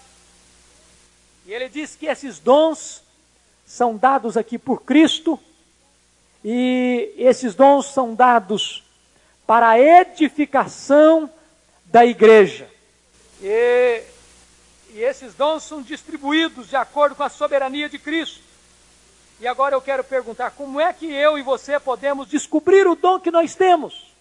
E 1.44 1.52
ele 1.52 1.68
diz 1.68 1.96
que 1.96 2.06
esses 2.06 2.38
dons 2.38 3.02
são 3.66 3.96
dados 3.96 4.36
aqui 4.36 4.58
por 4.58 4.82
Cristo, 4.82 5.38
e 6.44 7.12
esses 7.18 7.54
dons 7.54 7.86
são 7.86 8.14
dados 8.14 8.84
para 9.44 9.70
a 9.70 9.80
edificação 9.80 11.28
da 11.86 12.06
igreja. 12.06 12.68
E, 13.42 14.02
e 14.92 15.00
esses 15.00 15.34
dons 15.34 15.64
são 15.64 15.82
distribuídos 15.82 16.68
de 16.68 16.76
acordo 16.76 17.16
com 17.16 17.24
a 17.24 17.28
soberania 17.28 17.88
de 17.88 17.98
Cristo. 17.98 18.40
E 19.40 19.48
agora 19.48 19.74
eu 19.74 19.80
quero 19.80 20.04
perguntar: 20.04 20.52
como 20.52 20.80
é 20.80 20.92
que 20.92 21.12
eu 21.12 21.36
e 21.36 21.42
você 21.42 21.80
podemos 21.80 22.28
descobrir 22.28 22.86
o 22.86 22.94
dom 22.94 23.18
que 23.18 23.32
nós 23.32 23.54
temos? 23.56 24.14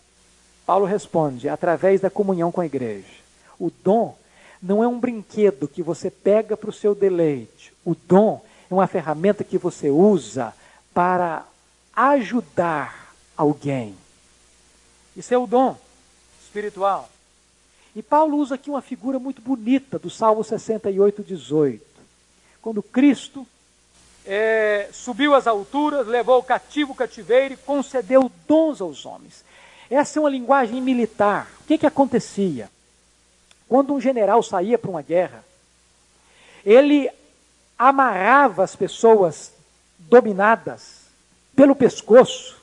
Paulo 0.65 0.85
responde: 0.85 1.47
através 1.47 2.01
da 2.01 2.09
comunhão 2.09 2.51
com 2.51 2.61
a 2.61 2.65
igreja. 2.65 3.13
O 3.59 3.71
dom 3.83 4.17
não 4.65 4.83
é 4.83 4.87
um 4.87 4.99
brinquedo 4.99 5.67
que 5.67 5.83
você 5.83 6.09
pega 6.09 6.57
para 6.57 6.71
o 6.71 6.73
seu 6.73 6.95
deleite. 6.95 7.71
O 7.85 7.93
dom 7.93 8.43
é 8.69 8.73
uma 8.73 8.87
ferramenta 8.87 9.43
que 9.43 9.59
você 9.59 9.91
usa 9.91 10.53
para 10.91 11.45
ajudar 11.95 13.13
alguém. 13.37 13.95
Isso 15.15 15.31
é 15.31 15.37
o 15.37 15.45
dom 15.45 15.77
espiritual. 16.43 17.07
E 17.95 18.01
Paulo 18.01 18.37
usa 18.37 18.55
aqui 18.55 18.71
uma 18.71 18.81
figura 18.81 19.19
muito 19.19 19.39
bonita 19.39 19.99
do 19.99 20.09
Salmo 20.09 20.43
68, 20.43 21.21
18. 21.21 21.85
Quando 22.59 22.81
Cristo 22.81 23.45
é, 24.25 24.89
subiu 24.91 25.35
às 25.35 25.45
alturas, 25.45 26.07
levou 26.07 26.39
o 26.39 26.43
cativo 26.43 26.93
o 26.93 26.95
cativeiro 26.95 27.53
e 27.53 27.57
concedeu 27.57 28.31
dons 28.47 28.81
aos 28.81 29.05
homens. 29.05 29.45
Essa 29.91 30.17
é 30.17 30.19
uma 30.21 30.29
linguagem 30.29 30.81
militar. 30.81 31.51
O 31.61 31.67
que, 31.67 31.77
que 31.77 31.85
acontecia? 31.85 32.67
Quando 33.67 33.93
um 33.93 34.01
general 34.01 34.41
saía 34.43 34.77
para 34.77 34.89
uma 34.89 35.01
guerra, 35.01 35.43
ele 36.65 37.09
amarrava 37.77 38.63
as 38.63 38.75
pessoas 38.75 39.51
dominadas 39.97 41.05
pelo 41.55 41.75
pescoço 41.75 42.55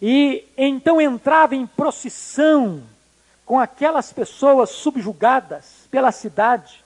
e 0.00 0.44
então 0.56 1.00
entrava 1.00 1.54
em 1.54 1.66
procissão 1.66 2.82
com 3.44 3.58
aquelas 3.58 4.12
pessoas 4.12 4.70
subjugadas 4.70 5.88
pela 5.90 6.12
cidade. 6.12 6.84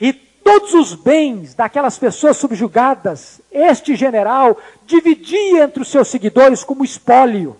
E 0.00 0.12
todos 0.12 0.72
os 0.72 0.94
bens 0.94 1.54
daquelas 1.54 1.98
pessoas 1.98 2.36
subjugadas, 2.36 3.40
este 3.50 3.94
general 3.94 4.56
dividia 4.86 5.64
entre 5.64 5.82
os 5.82 5.88
seus 5.88 6.08
seguidores 6.08 6.64
como 6.64 6.84
espólio. 6.84 7.56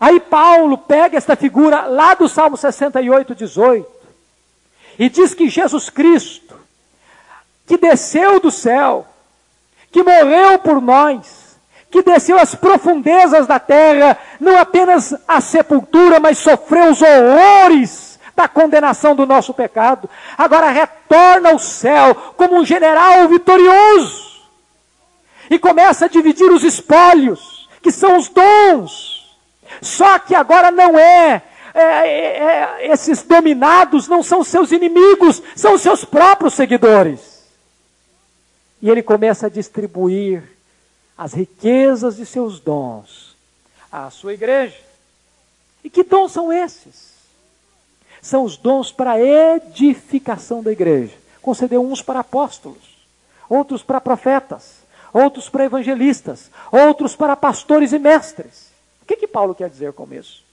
Aí 0.00 0.20
Paulo 0.20 0.78
pega 0.78 1.16
esta 1.16 1.34
figura 1.34 1.82
lá 1.82 2.14
do 2.14 2.28
Salmo 2.28 2.56
68, 2.56 3.34
18, 3.34 3.86
e 4.98 5.08
diz 5.08 5.34
que 5.34 5.48
Jesus 5.48 5.90
Cristo, 5.90 6.54
que 7.66 7.76
desceu 7.76 8.38
do 8.38 8.50
céu, 8.50 9.06
que 9.90 10.02
morreu 10.02 10.58
por 10.60 10.80
nós, 10.80 11.56
que 11.90 12.02
desceu 12.02 12.38
às 12.38 12.54
profundezas 12.54 13.46
da 13.46 13.58
terra, 13.58 14.16
não 14.38 14.56
apenas 14.58 15.14
a 15.26 15.40
sepultura, 15.40 16.20
mas 16.20 16.38
sofreu 16.38 16.90
os 16.90 17.02
horrores 17.02 18.18
da 18.36 18.46
condenação 18.46 19.16
do 19.16 19.26
nosso 19.26 19.52
pecado, 19.52 20.08
agora 20.36 20.70
retorna 20.70 21.50
ao 21.50 21.58
céu 21.58 22.14
como 22.36 22.56
um 22.56 22.64
general 22.64 23.26
vitorioso 23.28 24.28
e 25.50 25.58
começa 25.58 26.04
a 26.04 26.08
dividir 26.08 26.48
os 26.52 26.62
espólios, 26.62 27.68
que 27.82 27.90
são 27.90 28.16
os 28.16 28.28
dons 28.28 29.17
só 29.80 30.18
que 30.18 30.34
agora 30.34 30.70
não 30.70 30.98
é, 30.98 31.42
é, 31.74 31.80
é, 31.80 32.86
é, 32.86 32.92
esses 32.92 33.22
dominados 33.22 34.08
não 34.08 34.22
são 34.22 34.42
seus 34.42 34.72
inimigos, 34.72 35.42
são 35.54 35.78
seus 35.78 36.04
próprios 36.04 36.54
seguidores. 36.54 37.38
E 38.80 38.88
ele 38.88 39.02
começa 39.02 39.46
a 39.46 39.50
distribuir 39.50 40.42
as 41.16 41.34
riquezas 41.34 42.16
de 42.16 42.24
seus 42.24 42.60
dons 42.60 43.36
à 43.90 44.10
sua 44.10 44.34
igreja. 44.34 44.76
E 45.82 45.90
que 45.90 46.02
dons 46.02 46.32
são 46.32 46.52
esses? 46.52 47.08
São 48.20 48.44
os 48.44 48.56
dons 48.56 48.90
para 48.90 49.20
edificação 49.20 50.62
da 50.62 50.72
igreja. 50.72 51.14
Concedeu 51.40 51.84
uns 51.84 52.02
para 52.02 52.20
apóstolos, 52.20 53.06
outros 53.48 53.82
para 53.82 54.00
profetas, 54.00 54.78
outros 55.12 55.48
para 55.48 55.64
evangelistas, 55.64 56.50
outros 56.72 57.14
para 57.14 57.36
pastores 57.36 57.92
e 57.92 57.98
mestres 57.98 58.67
que, 59.08 59.16
que 59.16 59.26
Paulo 59.26 59.54
quer 59.54 59.70
dizer 59.70 59.94
com 59.94 60.06
isso? 60.12 60.44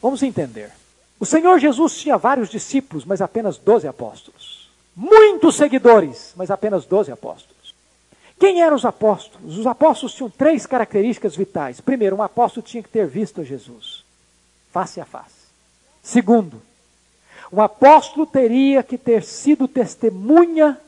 Vamos 0.00 0.22
entender. 0.22 0.70
O 1.18 1.24
Senhor 1.24 1.58
Jesus 1.58 1.96
tinha 1.96 2.18
vários 2.18 2.50
discípulos, 2.50 3.04
mas 3.04 3.22
apenas 3.22 3.56
doze 3.56 3.88
apóstolos. 3.88 4.70
Muitos 4.94 5.56
seguidores, 5.56 6.34
mas 6.36 6.50
apenas 6.50 6.84
doze 6.84 7.10
apóstolos. 7.10 7.74
Quem 8.38 8.62
eram 8.62 8.76
os 8.76 8.84
apóstolos? 8.84 9.56
Os 9.56 9.66
apóstolos 9.66 10.14
tinham 10.14 10.28
três 10.28 10.66
características 10.66 11.34
vitais. 11.34 11.80
Primeiro, 11.80 12.16
um 12.16 12.22
apóstolo 12.22 12.66
tinha 12.66 12.82
que 12.82 12.88
ter 12.88 13.06
visto 13.06 13.42
Jesus, 13.42 14.04
face 14.70 15.00
a 15.00 15.06
face. 15.06 15.44
Segundo, 16.02 16.60
um 17.50 17.62
apóstolo 17.62 18.26
teria 18.26 18.82
que 18.82 18.98
ter 18.98 19.22
sido 19.22 19.66
testemunha 19.66 20.78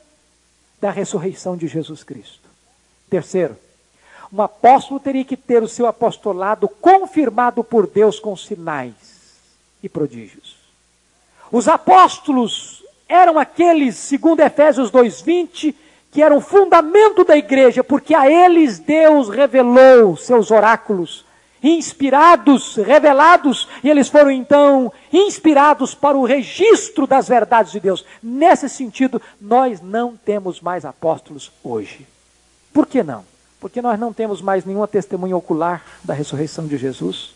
da 0.81 0.91
ressurreição 0.91 1.57
de 1.57 1.67
Jesus 1.67 2.05
Cristo. 2.05 2.47
Terceiro, 3.09 3.57
um 4.37 4.43
apóstolo 4.43 5.01
teria 5.01 5.25
que 5.25 5.37
ter 5.37 5.63
o 5.63 5.69
seu 5.69 5.87
apostolado 5.87 6.69
confirmado 6.69 7.65
por 7.65 7.87
Deus 7.87 8.21
com 8.21 8.37
sinais 8.37 8.95
e 9.83 9.89
prodígios. 9.89 10.57
Os 11.51 11.69
apóstolos 11.69 12.85
eram 13.09 13.39
aqueles, 13.39 13.97
segundo 13.97 14.41
Efésios 14.41 14.91
2:20, 14.91 15.75
que 16.13 16.23
eram 16.23 16.41
fundamento 16.41 17.25
da 17.25 17.37
igreja, 17.37 17.83
porque 17.83 18.15
a 18.15 18.31
eles 18.31 18.79
Deus 18.79 19.29
revelou 19.29 20.17
seus 20.17 20.51
oráculos 20.51 21.25
inspirados, 21.63 22.77
revelados, 22.77 23.67
e 23.83 23.89
eles 23.89 24.09
foram 24.09 24.31
então 24.31 24.93
inspirados 25.13 25.95
para 25.95 26.17
o 26.17 26.25
registro 26.25 27.07
das 27.07 27.27
verdades 27.27 27.73
de 27.73 27.81
Deus. 27.81 28.05
Nesse 28.23 28.69
sentido, 28.69 29.21
nós 29.41 29.81
não 29.81 30.17
temos 30.17 30.61
mais 30.61 30.85
apóstolos 30.85 31.51
hoje. 31.65 32.07
Por 32.73 32.87
que 32.87 33.03
não? 33.03 33.25
Porque 33.61 33.81
nós 33.81 33.99
não 33.99 34.13
temos 34.13 34.43
mais 34.43 34.65
nenhuma 34.65 34.87
testemunha 34.87 35.37
ocular 35.37 35.85
da 36.05 36.15
ressurreição 36.15 36.67
de 36.67 36.77
Jesus. 36.77 37.35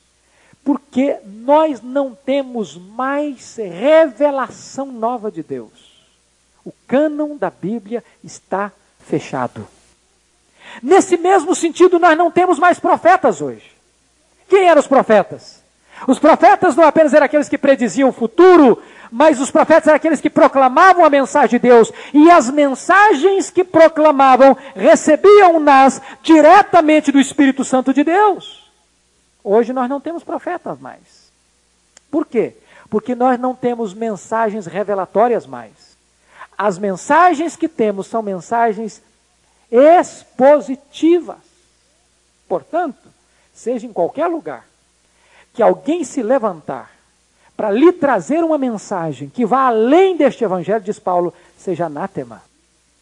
Porque 0.63 1.17
nós 1.25 1.81
não 1.81 2.15
temos 2.15 2.77
mais 2.77 3.57
revelação 3.57 4.87
nova 4.87 5.31
de 5.31 5.43
Deus. 5.43 5.91
O 6.65 6.73
cânon 6.87 7.37
da 7.37 7.51
Bíblia 7.51 8.05
está 8.23 8.71
fechado. 9.01 9.67
Nesse 10.83 11.17
mesmo 11.17 11.55
sentido, 11.55 11.99
nós 11.99 12.17
não 12.17 12.31
temos 12.31 12.59
mais 12.59 12.79
profetas 12.79 13.41
hoje. 13.41 13.73
Quem 14.49 14.69
eram 14.69 14.81
os 14.81 14.87
profetas? 14.87 15.60
Os 16.07 16.19
profetas 16.19 16.75
não 16.77 16.85
apenas 16.85 17.13
eram 17.13 17.27
aqueles 17.27 17.49
que 17.49 17.59
prediziam 17.59 18.09
o 18.09 18.13
futuro, 18.13 18.83
mas 19.11 19.41
os 19.41 19.51
profetas 19.51 19.89
eram 19.89 19.97
aqueles 19.97 20.21
que 20.21 20.31
proclamavam 20.31 21.05
a 21.05 21.11
mensagem 21.11 21.59
de 21.59 21.69
Deus. 21.69 21.93
E 22.15 22.31
as 22.31 22.51
mensagens 22.51 23.51
que 23.51 23.65
proclamavam 23.65 24.57
recebiam-nas 24.75 26.01
diretamente 26.23 27.13
do 27.13 27.19
Espírito 27.19 27.65
Santo 27.65 27.93
de 27.93 28.05
Deus. 28.05 28.71
Hoje 29.43 29.73
nós 29.73 29.89
não 29.89 30.01
temos 30.01 30.23
profetas 30.23 30.79
mais. 30.79 31.31
Por 32.11 32.27
quê? 32.27 32.55
Porque 32.89 33.15
nós 33.15 33.39
não 33.39 33.55
temos 33.55 33.95
mensagens 33.95 34.67
revelatórias 34.67 35.47
mais. 35.47 35.97
As 36.57 36.79
mensagens 36.79 37.57
que 37.57 37.69
temos 37.69 38.07
são 38.07 38.23
mensagens 38.23 39.03
expositivas. 39.71 41.39
Portanto, 42.49 43.09
seja 43.55 43.87
em 43.87 43.93
qualquer 43.93 44.27
lugar, 44.27 44.65
que 45.53 45.63
alguém 45.63 46.05
se 46.05 46.23
levantar 46.23 46.91
para 47.61 47.71
lhe 47.71 47.93
trazer 47.93 48.43
uma 48.43 48.57
mensagem 48.57 49.29
que 49.29 49.45
vá 49.45 49.67
além 49.67 50.17
deste 50.17 50.43
evangelho, 50.43 50.83
diz 50.83 50.99
Paulo, 50.99 51.35
seja 51.59 51.85
anátema. 51.85 52.43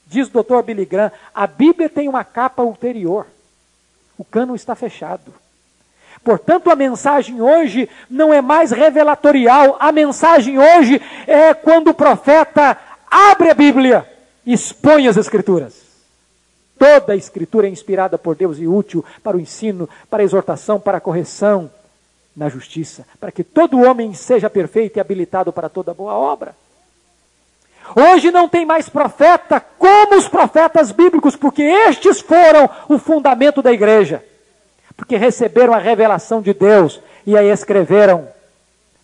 Diz 0.05 0.27
o 0.27 0.33
doutor 0.33 0.65
Billy 0.65 0.85
Graham, 0.85 1.13
a 1.33 1.47
Bíblia 1.47 1.89
tem 1.89 2.09
uma 2.09 2.25
capa 2.25 2.63
ulterior. 2.63 3.27
O 4.19 4.25
cano 4.25 4.57
está 4.57 4.75
fechado. 4.75 5.33
Portanto, 6.25 6.71
a 6.71 6.75
mensagem 6.75 7.41
hoje 7.41 7.89
não 8.11 8.35
é 8.35 8.41
mais 8.41 8.73
revelatorial. 8.73 9.77
A 9.79 9.93
mensagem 9.93 10.59
hoje 10.59 11.01
é 11.27 11.55
quando 11.55 11.91
o 11.91 11.95
profeta 11.95 12.77
abre 13.09 13.51
a 13.51 13.55
Bíblia 13.55 14.05
e 14.45 14.53
expõe 14.53 15.07
as 15.07 15.17
Escrituras. 15.17 15.83
Toda 16.77 17.13
a 17.13 17.17
Escritura 17.17 17.69
é 17.69 17.71
inspirada 17.71 18.19
por 18.19 18.35
Deus 18.35 18.59
e 18.59 18.67
útil 18.67 19.05
para 19.23 19.37
o 19.37 19.41
ensino, 19.41 19.89
para 20.11 20.23
a 20.23 20.25
exortação, 20.25 20.81
para 20.81 20.99
a 20.99 21.01
correção 21.01 21.71
na 22.39 22.49
justiça, 22.49 23.05
para 23.19 23.33
que 23.33 23.43
todo 23.43 23.83
homem 23.83 24.15
seja 24.15 24.49
perfeito 24.49 24.97
e 24.97 25.01
habilitado 25.01 25.53
para 25.53 25.69
toda 25.69 25.93
boa 25.93 26.15
obra. 26.15 26.55
Hoje 27.97 28.31
não 28.31 28.49
tem 28.49 28.65
mais 28.65 28.89
profeta 28.89 29.61
como 29.61 30.17
os 30.17 30.29
profetas 30.29 30.93
bíblicos, 30.93 31.35
porque 31.35 31.63
estes 31.63 32.21
foram 32.21 32.71
o 32.89 32.97
fundamento 32.97 33.61
da 33.61 33.73
igreja. 33.73 34.25
Porque 34.97 35.17
receberam 35.17 35.75
a 35.75 35.79
revelação 35.79 36.41
de 36.41 36.55
Deus 36.55 37.01
e 37.27 37.37
aí 37.37 37.49
escreveram. 37.49 38.29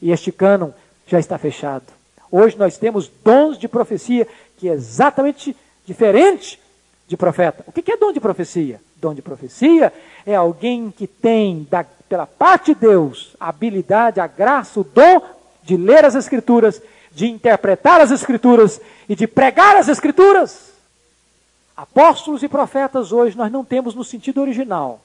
E 0.01 0.13
este 0.13 0.31
cânon 0.31 0.71
já 1.07 1.19
está 1.19 1.37
fechado. 1.37 1.87
Hoje 2.31 2.57
nós 2.57 2.79
temos 2.79 3.11
dons 3.25 3.59
de 3.59 3.67
profecia 3.67 4.29
que 4.59 4.69
é 4.69 4.73
exatamente 4.73 5.57
diferente 5.85 6.61
de 7.09 7.17
profeta. 7.17 7.65
O 7.67 7.73
que 7.73 7.91
é 7.91 7.97
dom 7.97 8.13
de 8.13 8.21
profecia? 8.21 8.81
Dom 9.05 9.13
de 9.13 9.21
profecia 9.21 9.93
é 10.25 10.35
alguém 10.35 10.91
que 10.91 11.07
tem, 11.07 11.69
da, 11.71 11.85
pela 12.09 12.27
parte 12.27 12.73
de 12.73 12.81
Deus, 12.81 13.37
a 13.39 13.51
habilidade, 13.51 14.19
a 14.19 14.27
graça, 14.27 14.81
o 14.81 14.85
dom 14.85 15.21
de 15.63 15.77
ler 15.77 16.07
as 16.07 16.15
Escrituras, 16.15 16.81
de 17.13 17.27
interpretar 17.27 18.01
as 18.01 18.11
Escrituras 18.11 18.81
e 19.07 19.15
de 19.15 19.27
pregar 19.27 19.77
as 19.77 19.89
Escrituras. 19.89 20.73
Apóstolos 21.77 22.43
e 22.43 22.49
profetas 22.49 23.13
hoje 23.13 23.37
nós 23.37 23.53
não 23.53 23.63
temos 23.63 23.95
no 23.95 24.03
sentido 24.03 24.41
original. 24.41 25.03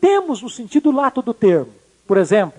Temos 0.00 0.40
no 0.40 0.48
sentido 0.48 0.90
lato 0.90 1.20
do 1.20 1.34
termo. 1.34 1.72
Por 2.06 2.16
exemplo, 2.16 2.58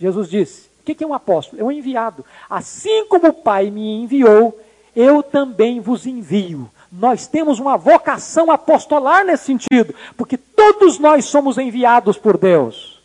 Jesus 0.00 0.30
disse: 0.30 0.70
o 0.80 0.84
que 0.84 1.04
é 1.04 1.06
um 1.06 1.12
apóstolo? 1.12 1.60
É 1.60 1.64
um 1.66 1.70
enviado. 1.70 2.24
Assim 2.48 3.04
como 3.08 3.28
o 3.28 3.34
Pai 3.34 3.70
me 3.70 4.02
enviou, 4.02 4.58
eu 4.96 5.22
também 5.22 5.80
vos 5.80 6.06
envio. 6.06 6.70
Nós 6.90 7.26
temos 7.26 7.58
uma 7.58 7.76
vocação 7.76 8.50
apostolar 8.50 9.24
nesse 9.24 9.44
sentido, 9.44 9.94
porque 10.16 10.36
todos 10.36 10.98
nós 10.98 11.26
somos 11.26 11.58
enviados 11.58 12.16
por 12.16 12.38
Deus. 12.38 13.00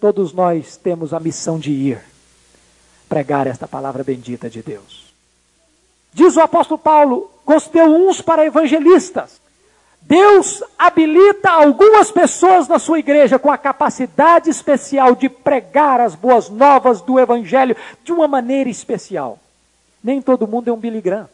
Todos 0.00 0.32
nós 0.32 0.76
temos 0.76 1.12
a 1.12 1.20
missão 1.20 1.58
de 1.58 1.70
ir 1.70 2.00
pregar 3.08 3.46
esta 3.46 3.66
palavra 3.66 4.04
bendita 4.04 4.48
de 4.48 4.62
Deus. 4.62 5.12
Diz 6.12 6.36
o 6.36 6.40
apóstolo 6.40 6.78
Paulo: 6.78 7.30
constituiu 7.44 7.86
uns 7.86 8.22
para 8.22 8.46
evangelistas. 8.46 9.40
Deus 10.02 10.62
habilita 10.78 11.50
algumas 11.50 12.10
pessoas 12.10 12.66
na 12.66 12.78
sua 12.78 12.98
igreja 12.98 13.38
com 13.38 13.50
a 13.50 13.58
capacidade 13.58 14.48
especial 14.48 15.14
de 15.14 15.28
pregar 15.28 16.00
as 16.00 16.14
boas 16.14 16.48
novas 16.48 17.02
do 17.02 17.18
Evangelho 17.18 17.76
de 18.02 18.10
uma 18.10 18.26
maneira 18.26 18.70
especial. 18.70 19.38
Nem 20.02 20.22
todo 20.22 20.48
mundo 20.48 20.68
é 20.68 20.72
um 20.72 20.78
Billy 20.78 21.02
Graham. 21.02 21.28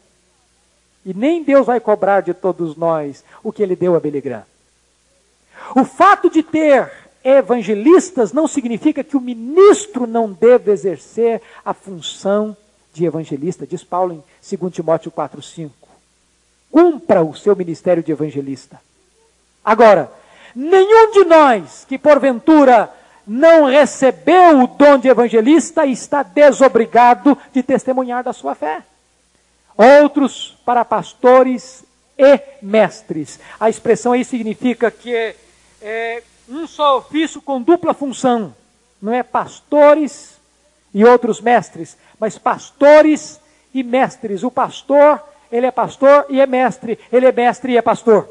E 1.07 1.13
nem 1.13 1.41
Deus 1.41 1.65
vai 1.65 1.79
cobrar 1.79 2.19
de 2.19 2.33
todos 2.33 2.75
nós 2.75 3.23
o 3.41 3.49
que 3.49 3.63
ele 3.63 3.77
deu 3.77 3.95
a 3.95 3.99
Graham. 3.99 4.43
O 5.73 5.85
fato 5.85 6.29
de 6.29 6.43
ter 6.43 6.91
evangelistas 7.23 8.33
não 8.33 8.45
significa 8.45 9.05
que 9.05 9.15
o 9.15 9.21
ministro 9.21 10.05
não 10.05 10.29
deve 10.29 10.69
exercer 10.69 11.41
a 11.63 11.73
função 11.73 12.57
de 12.93 13.05
evangelista, 13.05 13.65
diz 13.65 13.85
Paulo 13.85 14.15
em 14.15 14.57
2 14.57 14.73
Timóteo 14.73 15.09
4,5. 15.09 15.69
Cumpra 16.69 17.23
o 17.23 17.33
seu 17.33 17.55
ministério 17.55 18.03
de 18.03 18.11
evangelista. 18.11 18.77
Agora, 19.63 20.11
nenhum 20.53 21.13
de 21.13 21.23
nós 21.23 21.85
que 21.87 21.97
porventura 21.97 22.91
não 23.25 23.63
recebeu 23.63 24.61
o 24.61 24.67
dom 24.67 24.97
de 24.97 25.07
evangelista 25.07 25.85
está 25.85 26.21
desobrigado 26.21 27.37
de 27.53 27.63
testemunhar 27.63 28.25
da 28.25 28.33
sua 28.33 28.53
fé 28.53 28.83
outros 29.77 30.57
para 30.65 30.83
pastores 30.83 31.83
e 32.17 32.39
mestres. 32.61 33.39
A 33.59 33.69
expressão 33.69 34.13
aí 34.13 34.25
significa 34.25 34.89
que 34.89 35.15
é, 35.15 35.35
é 35.81 36.23
um 36.49 36.65
só 36.65 36.97
ofício 36.97 37.41
com 37.41 37.61
dupla 37.61 37.93
função. 37.93 38.55
Não 39.01 39.13
é 39.13 39.21
pastores 39.21 40.37
e 40.93 41.05
outros 41.05 41.39
mestres, 41.39 41.95
mas 42.19 42.37
pastores 42.37 43.39
e 43.73 43.83
mestres. 43.83 44.43
O 44.43 44.49
pastor, 44.49 45.21
ele 45.51 45.67
é 45.67 45.71
pastor 45.71 46.25
e 46.29 46.41
é 46.41 46.47
mestre. 46.47 46.99
Ele 47.11 47.27
é 47.27 47.31
mestre 47.31 47.73
e 47.73 47.77
é 47.77 47.81
pastor. 47.81 48.27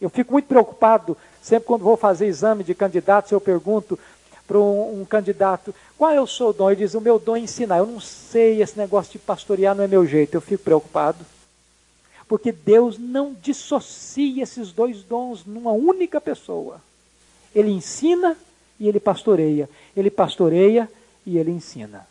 Eu 0.00 0.08
fico 0.08 0.32
muito 0.32 0.46
preocupado 0.46 1.16
sempre 1.44 1.66
quando 1.66 1.82
vou 1.82 1.96
fazer 1.96 2.26
exame 2.26 2.64
de 2.64 2.74
candidatos, 2.74 3.30
eu 3.30 3.40
pergunto 3.40 3.98
para 4.46 4.58
um, 4.58 5.00
um, 5.00 5.04
candidato, 5.04 5.74
qual 5.96 6.10
é 6.10 6.20
o 6.20 6.26
seu 6.26 6.52
dom? 6.52 6.70
Ele 6.70 6.80
diz, 6.84 6.94
o 6.94 7.00
meu 7.00 7.18
dom 7.18 7.36
é 7.36 7.40
ensinar. 7.40 7.78
Eu 7.78 7.86
não 7.86 8.00
sei, 8.00 8.62
esse 8.62 8.76
negócio 8.78 9.12
de 9.12 9.18
pastorear 9.18 9.74
não 9.74 9.84
é 9.84 9.88
meu 9.88 10.06
jeito. 10.06 10.34
Eu 10.34 10.40
fico 10.40 10.64
preocupado. 10.64 11.24
Porque 12.28 12.52
Deus 12.52 12.98
não 12.98 13.34
dissocia 13.34 14.42
esses 14.42 14.72
dois 14.72 15.02
dons 15.02 15.44
numa 15.44 15.72
única 15.72 16.20
pessoa. 16.20 16.80
Ele 17.54 17.70
ensina 17.70 18.36
e 18.78 18.88
ele 18.88 18.98
pastoreia. 18.98 19.68
Ele 19.96 20.10
pastoreia 20.10 20.88
e 21.24 21.38
ele 21.38 21.50
ensina. 21.50 22.06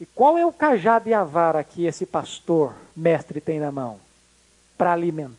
E 0.00 0.06
qual 0.06 0.36
é 0.36 0.44
o 0.44 0.52
cajado 0.52 1.08
e 1.08 1.14
a 1.14 1.22
vara 1.22 1.62
que 1.62 1.86
esse 1.86 2.06
pastor, 2.06 2.74
mestre, 2.96 3.40
tem 3.40 3.60
na 3.60 3.70
mão? 3.70 3.98
Para 4.76 4.92
alimentar. 4.92 5.34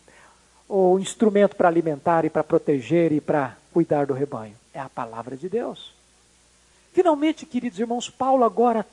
O 0.68 0.98
instrumento 1.00 1.56
para 1.56 1.68
alimentar 1.68 2.26
e 2.26 2.30
para 2.30 2.44
proteger 2.44 3.12
e 3.12 3.22
para 3.22 3.56
cuidar 3.72 4.06
do 4.06 4.14
rebanho. 4.14 4.56
É 4.74 4.80
a 4.80 4.90
palavra 4.90 5.38
de 5.38 5.48
Deus. 5.48 5.95
Finalmente, 6.96 7.46
queridos 7.46 7.78
irmãos, 7.78 8.10
Paulo 8.10 8.46
agora 8.46 8.88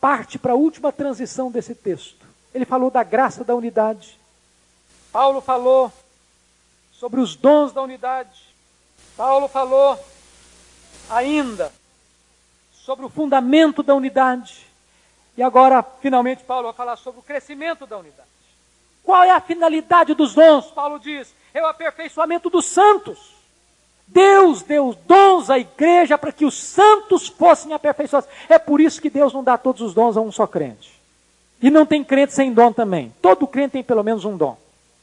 parte 0.00 0.40
para 0.40 0.54
a 0.54 0.56
última 0.56 0.90
transição 0.90 1.48
desse 1.48 1.72
texto. 1.72 2.26
Ele 2.52 2.64
falou 2.64 2.90
da 2.90 3.04
graça 3.04 3.44
da 3.44 3.54
unidade. 3.54 4.18
Paulo 5.12 5.40
falou 5.40 5.92
sobre 6.92 7.20
os 7.20 7.36
dons 7.36 7.72
da 7.72 7.80
unidade. 7.80 8.52
Paulo 9.16 9.46
falou 9.46 9.96
ainda 11.08 11.72
sobre 12.72 13.06
o 13.06 13.08
fundamento 13.08 13.80
da 13.80 13.94
unidade. 13.94 14.66
E 15.36 15.44
agora, 15.44 15.80
finalmente, 15.80 16.42
Paulo 16.42 16.64
vai 16.64 16.74
falar 16.74 16.96
sobre 16.96 17.20
o 17.20 17.22
crescimento 17.24 17.86
da 17.86 17.98
unidade. 17.98 18.28
Qual 19.04 19.22
é 19.22 19.30
a 19.30 19.40
finalidade 19.40 20.12
dos 20.12 20.34
dons? 20.34 20.72
Paulo 20.72 20.98
diz: 20.98 21.32
é 21.52 21.62
o 21.62 21.66
aperfeiçoamento 21.66 22.50
dos 22.50 22.64
santos. 22.64 23.33
Deus 24.06 24.62
deu 24.62 24.96
dons 25.06 25.50
à 25.50 25.58
igreja 25.58 26.16
para 26.16 26.32
que 26.32 26.44
os 26.44 26.54
santos 26.54 27.28
fossem 27.28 27.72
aperfeiçoados. 27.72 28.28
É 28.48 28.58
por 28.58 28.80
isso 28.80 29.00
que 29.00 29.10
Deus 29.10 29.32
não 29.32 29.42
dá 29.42 29.56
todos 29.58 29.80
os 29.80 29.94
dons 29.94 30.16
a 30.16 30.20
um 30.20 30.30
só 30.30 30.46
crente. 30.46 30.92
E 31.62 31.70
não 31.70 31.86
tem 31.86 32.04
crente 32.04 32.32
sem 32.34 32.52
dom 32.52 32.72
também. 32.72 33.12
Todo 33.22 33.46
crente 33.46 33.72
tem 33.72 33.82
pelo 33.82 34.02
menos 34.02 34.24
um 34.24 34.36
dom 34.36 34.56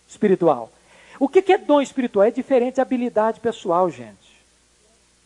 espiritual. 0.07 0.71
O 1.19 1.27
que 1.27 1.51
é 1.51 1.57
dom 1.57 1.81
espiritual? 1.81 2.25
É 2.25 2.31
diferente 2.31 2.75
de 2.75 2.81
habilidade 2.81 3.39
pessoal, 3.39 3.89
gente. 3.89 4.21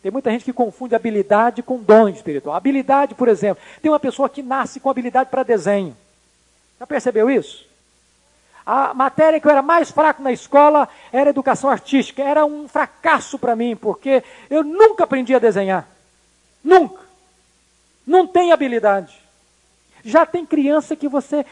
Tem 0.02 0.12
muita 0.12 0.30
gente 0.30 0.44
que 0.44 0.52
confunde 0.52 0.94
habilidade 0.94 1.62
com 1.62 1.78
dom 1.78 2.08
espiritual. 2.08 2.54
Habilidade, 2.54 3.14
por 3.14 3.28
exemplo, 3.28 3.62
tem 3.82 3.90
uma 3.90 4.00
pessoa 4.00 4.28
que 4.28 4.42
nasce 4.42 4.78
com 4.78 4.88
habilidade 4.88 5.30
para 5.30 5.42
desenho. 5.42 5.96
Já 6.78 6.86
percebeu 6.86 7.28
isso? 7.28 7.65
A 8.66 8.92
matéria 8.92 9.38
que 9.38 9.46
eu 9.46 9.50
era 9.50 9.62
mais 9.62 9.92
fraco 9.92 10.20
na 10.20 10.32
escola 10.32 10.88
era 11.12 11.30
educação 11.30 11.70
artística. 11.70 12.20
Era 12.20 12.44
um 12.44 12.66
fracasso 12.66 13.38
para 13.38 13.54
mim, 13.54 13.76
porque 13.76 14.24
eu 14.50 14.64
nunca 14.64 15.04
aprendi 15.04 15.32
a 15.34 15.38
desenhar. 15.38 15.86
Nunca. 16.64 17.00
Não 18.04 18.26
tem 18.26 18.50
habilidade. 18.50 19.16
Já 20.04 20.26
tem 20.26 20.44
criança 20.44 20.96
que 20.96 21.08
você, 21.08 21.46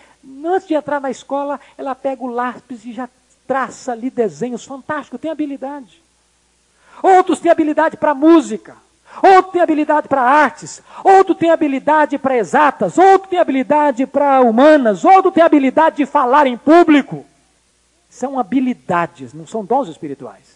antes 0.45 0.67
de 0.67 0.75
entrar 0.75 1.01
na 1.01 1.11
escola, 1.11 1.61
ela 1.79 1.95
pega 1.95 2.23
o 2.23 2.29
lápis 2.29 2.85
e 2.85 2.93
já 2.93 3.09
traça 3.47 3.93
ali 3.93 4.11
desenhos 4.11 4.65
fantásticos, 4.65 5.21
tem 5.21 5.31
habilidade. 5.31 6.03
Outros 7.03 7.41
têm 7.41 7.51
habilidade 7.51 7.97
para 7.97 8.15
música, 8.15 8.77
outro 9.23 9.53
tem 9.53 9.63
habilidade 9.63 10.09
para 10.09 10.23
artes, 10.23 10.83
outro 11.03 11.35
tem 11.35 11.51
habilidade 11.51 12.19
para 12.19 12.37
exatas, 12.37 12.99
outro 12.99 13.29
tem 13.29 13.39
habilidade 13.39 14.07
para 14.07 14.41
humanas, 14.41 15.05
outro 15.05 15.31
tem 15.31 15.43
habilidade 15.43 15.97
de 15.97 16.07
falar 16.07 16.47
em 16.47 16.57
público. 16.57 17.25
São 18.11 18.39
habilidades, 18.39 19.33
não 19.33 19.47
são 19.47 19.65
dons 19.65 19.89
espirituais. 19.89 20.55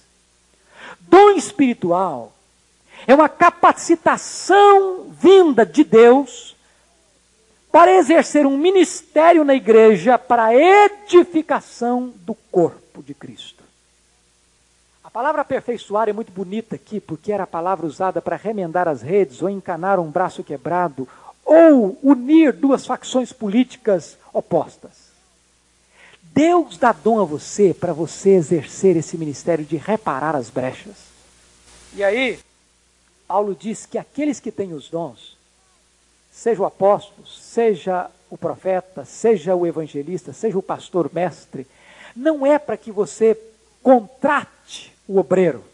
Dom 1.01 1.31
espiritual 1.31 2.33
é 3.07 3.15
uma 3.15 3.29
capacitação 3.29 5.07
vinda 5.11 5.65
de 5.65 5.85
Deus 5.85 6.57
para 7.71 7.93
exercer 7.93 8.47
um 8.47 8.57
ministério 8.57 9.45
na 9.45 9.55
igreja 9.55 10.19
para 10.19 10.47
a 10.47 10.55
edificação 10.55 12.13
do 12.17 12.35
corpo 12.51 13.03
de 13.03 13.15
Cristo. 13.15 13.58
A 15.19 15.21
palavra 15.21 15.43
aperfeiçoar 15.43 16.09
é 16.09 16.13
muito 16.13 16.31
bonita 16.31 16.77
aqui, 16.77 17.01
porque 17.01 17.33
era 17.33 17.43
a 17.43 17.47
palavra 17.47 17.85
usada 17.85 18.23
para 18.23 18.37
remendar 18.37 18.87
as 18.87 19.03
redes, 19.03 19.43
ou 19.43 19.51
encanar 19.51 19.99
um 19.99 20.09
braço 20.09 20.45
quebrado, 20.45 21.09
ou 21.45 21.99
unir 22.05 22.53
duas 22.53 22.87
facções 22.87 23.33
políticas 23.33 24.17
opostas. 24.33 24.93
Deus 26.23 26.79
dá 26.79 26.93
dom 26.93 27.21
a 27.21 27.25
você 27.25 27.75
para 27.75 27.93
você 27.93 28.31
exercer 28.31 28.97
esse 28.97 29.19
ministério 29.19 29.65
de 29.65 29.77
reparar 29.77 30.37
as 30.37 30.51
brechas. 30.51 30.95
E 31.95 32.05
aí, 32.05 32.39
Paulo 33.27 33.57
diz 33.59 33.87
que 33.87 33.99
aqueles 33.99 34.39
que 34.39 34.53
têm 34.53 34.73
os 34.73 34.89
dons, 34.89 35.37
seja 36.31 36.63
o 36.63 36.65
apóstolo, 36.65 37.27
seja 37.27 38.09
o 38.31 38.39
profeta, 38.39 39.05
seja 39.05 39.57
o 39.57 39.67
evangelista, 39.67 40.33
seja 40.33 40.57
o 40.57 40.63
pastor 40.63 41.11
mestre, 41.13 41.67
não 42.15 42.47
é 42.47 42.57
para 42.57 42.77
que 42.77 42.93
você 42.93 43.37
contrate 43.83 44.58
o 45.09 45.19
obreiro. 45.19 45.65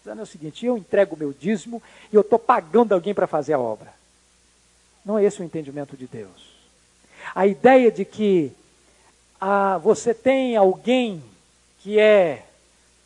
Dizendo 0.00 0.20
é 0.20 0.22
o 0.22 0.26
seguinte: 0.26 0.66
eu 0.66 0.76
entrego 0.76 1.16
o 1.16 1.18
meu 1.18 1.32
dízimo 1.32 1.82
e 2.12 2.14
eu 2.14 2.20
estou 2.20 2.38
pagando 2.38 2.92
alguém 2.92 3.14
para 3.14 3.26
fazer 3.26 3.54
a 3.54 3.58
obra. 3.58 3.92
Não 5.04 5.18
é 5.18 5.24
esse 5.24 5.40
o 5.40 5.44
entendimento 5.44 5.96
de 5.96 6.06
Deus. 6.06 6.52
A 7.34 7.46
ideia 7.46 7.90
de 7.90 8.04
que 8.04 8.52
ah, 9.40 9.78
você 9.78 10.12
tem 10.12 10.56
alguém 10.56 11.22
que 11.80 11.98
é 11.98 12.44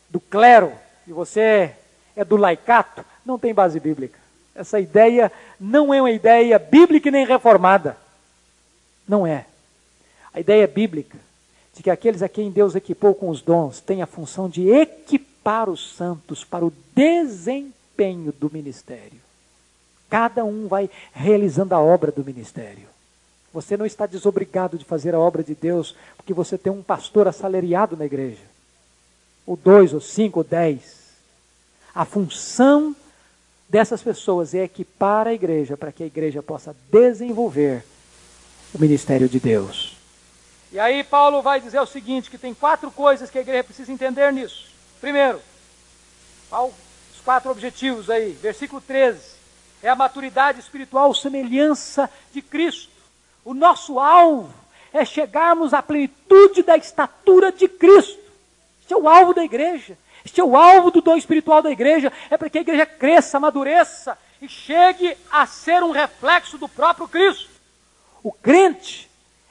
do 0.09 0.19
clero 0.19 0.73
e 1.07 1.13
você 1.13 1.73
é 2.15 2.25
do 2.25 2.35
laicato, 2.35 3.05
não 3.25 3.39
tem 3.39 3.53
base 3.53 3.79
bíblica. 3.79 4.19
Essa 4.53 4.79
ideia 4.79 5.31
não 5.59 5.93
é 5.93 6.01
uma 6.01 6.11
ideia 6.11 6.57
bíblica 6.57 7.11
nem 7.11 7.25
reformada. 7.25 7.95
Não 9.07 9.25
é. 9.25 9.45
A 10.33 10.39
ideia 10.39 10.67
bíblica 10.67 11.17
de 11.75 11.83
que 11.83 11.91
aqueles 11.91 12.23
a 12.23 12.29
quem 12.29 12.49
Deus 12.49 12.75
equipou 12.75 13.13
com 13.13 13.29
os 13.29 13.41
dons 13.41 13.79
têm 13.79 14.01
a 14.01 14.07
função 14.07 14.49
de 14.49 14.67
equipar 14.67 15.26
para 15.47 15.71
os 15.71 15.95
santos 15.95 16.43
para 16.43 16.65
o 16.65 16.73
desempenho 16.93 18.33
do 18.33 18.51
ministério. 18.51 19.21
Cada 20.09 20.43
um 20.43 20.67
vai 20.67 20.89
realizando 21.13 21.73
a 21.73 21.79
obra 21.79 22.11
do 22.11 22.21
ministério. 22.21 22.85
Você 23.53 23.77
não 23.77 23.85
está 23.85 24.05
desobrigado 24.05 24.77
de 24.77 24.83
fazer 24.83 25.15
a 25.15 25.19
obra 25.19 25.41
de 25.41 25.55
Deus 25.55 25.95
porque 26.17 26.33
você 26.33 26.57
tem 26.57 26.69
um 26.69 26.83
pastor 26.83 27.29
assalariado 27.29 27.95
na 27.95 28.05
igreja, 28.05 28.43
ou 29.45 29.55
dois, 29.55 29.93
ou 29.93 30.01
cinco, 30.01 30.39
ou 30.39 30.43
dez. 30.43 31.13
A 31.95 32.03
função 32.03 32.93
dessas 33.69 34.03
pessoas 34.03 34.53
é 34.53 34.65
equipar 34.65 35.27
a 35.27 35.33
igreja 35.33 35.77
para 35.77 35.93
que 35.93 36.03
a 36.03 36.07
igreja 36.07 36.43
possa 36.43 36.75
desenvolver 36.91 37.85
o 38.75 38.79
ministério 38.79 39.29
de 39.29 39.39
Deus. 39.39 39.95
E 40.73 40.77
aí 40.77 41.05
Paulo 41.05 41.41
vai 41.41 41.61
dizer 41.61 41.79
o 41.79 41.85
seguinte, 41.85 42.29
que 42.29 42.37
tem 42.37 42.53
quatro 42.53 42.91
coisas 42.91 43.29
que 43.29 43.37
a 43.37 43.41
igreja 43.41 43.63
precisa 43.63 43.93
entender 43.93 44.33
nisso. 44.33 44.75
Primeiro, 44.99 45.41
os 46.51 47.21
quatro 47.23 47.51
objetivos 47.51 48.09
aí, 48.09 48.31
versículo 48.31 48.81
13, 48.81 49.19
é 49.83 49.89
a 49.89 49.95
maturidade 49.95 50.59
espiritual, 50.59 51.13
semelhança 51.13 52.09
de 52.33 52.41
Cristo. 52.41 52.91
O 53.45 53.53
nosso 53.53 53.99
alvo 53.99 54.53
é 54.91 55.05
chegarmos 55.05 55.73
à 55.73 55.81
plenitude 55.81 56.63
da 56.63 56.75
estatura 56.75 57.51
de 57.51 57.67
Cristo. 57.67 58.19
Este 58.81 58.93
é 58.93 58.97
o 58.97 59.07
alvo 59.07 59.33
da 59.33 59.43
igreja. 59.43 59.97
Este 60.25 60.41
é 60.41 60.43
o 60.43 60.57
alvo 60.57 60.91
do 60.91 61.01
dom 61.01 61.15
espiritual 61.15 61.61
da 61.61 61.71
igreja. 61.71 62.11
É 62.29 62.37
para 62.37 62.49
que 62.49 62.57
a 62.57 62.61
igreja 62.61 62.85
cresça, 62.85 63.37
amadureça 63.37 64.17
e 64.41 64.49
chegue 64.49 65.15
a 65.31 65.45
ser 65.45 65.83
um 65.83 65.91
reflexo 65.91 66.57
do 66.57 66.67
próprio 66.67 67.07
Cristo. 67.07 67.49
O 68.23 68.31
crente 68.31 69.09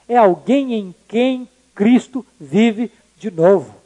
é 0.08 0.16
alguém 0.16 0.74
em 0.74 0.94
quem 1.08 1.48
Cristo 1.74 2.26
vive 2.38 2.90
de 3.16 3.30
novo. 3.30 3.85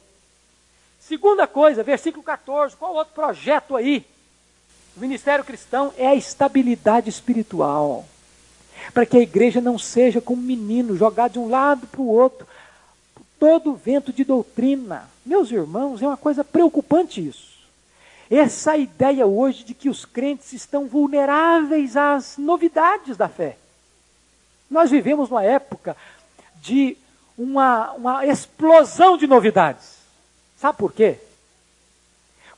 Segunda 1.11 1.45
coisa, 1.45 1.83
versículo 1.83 2.23
14, 2.23 2.77
qual 2.77 2.95
outro 2.95 3.13
projeto 3.13 3.75
aí? 3.75 4.07
O 4.97 5.01
ministério 5.01 5.45
cristão 5.45 5.93
é 5.99 6.07
a 6.07 6.15
estabilidade 6.15 7.11
espiritual. 7.11 8.05
Para 8.95 9.05
que 9.05 9.17
a 9.17 9.21
igreja 9.21 9.61
não 9.61 9.77
seja 9.77 10.21
como 10.21 10.41
um 10.41 10.45
menino 10.45 10.97
jogado 10.97 11.33
de 11.33 11.39
um 11.41 11.49
lado 11.49 11.89
para 11.89 12.01
o 12.01 12.07
outro, 12.07 12.47
todo 13.41 13.75
vento 13.75 14.13
de 14.13 14.23
doutrina. 14.23 15.11
Meus 15.27 15.51
irmãos, 15.51 16.01
é 16.01 16.07
uma 16.07 16.17
coisa 16.17 16.45
preocupante 16.45 17.27
isso. 17.27 17.59
Essa 18.31 18.77
ideia 18.77 19.27
hoje 19.27 19.65
de 19.65 19.75
que 19.75 19.89
os 19.89 20.05
crentes 20.05 20.53
estão 20.53 20.87
vulneráveis 20.87 21.97
às 21.97 22.39
novidades 22.39 23.17
da 23.17 23.29
fé. 23.29 23.57
Nós 24.71 24.93
vivemos 24.93 25.29
uma 25.29 25.43
época 25.43 25.97
de 26.63 26.97
uma, 27.37 27.91
uma 27.95 28.25
explosão 28.25 29.17
de 29.17 29.27
novidades. 29.27 29.99
Sabe 30.61 30.77
por 30.77 30.93
quê? 30.93 31.17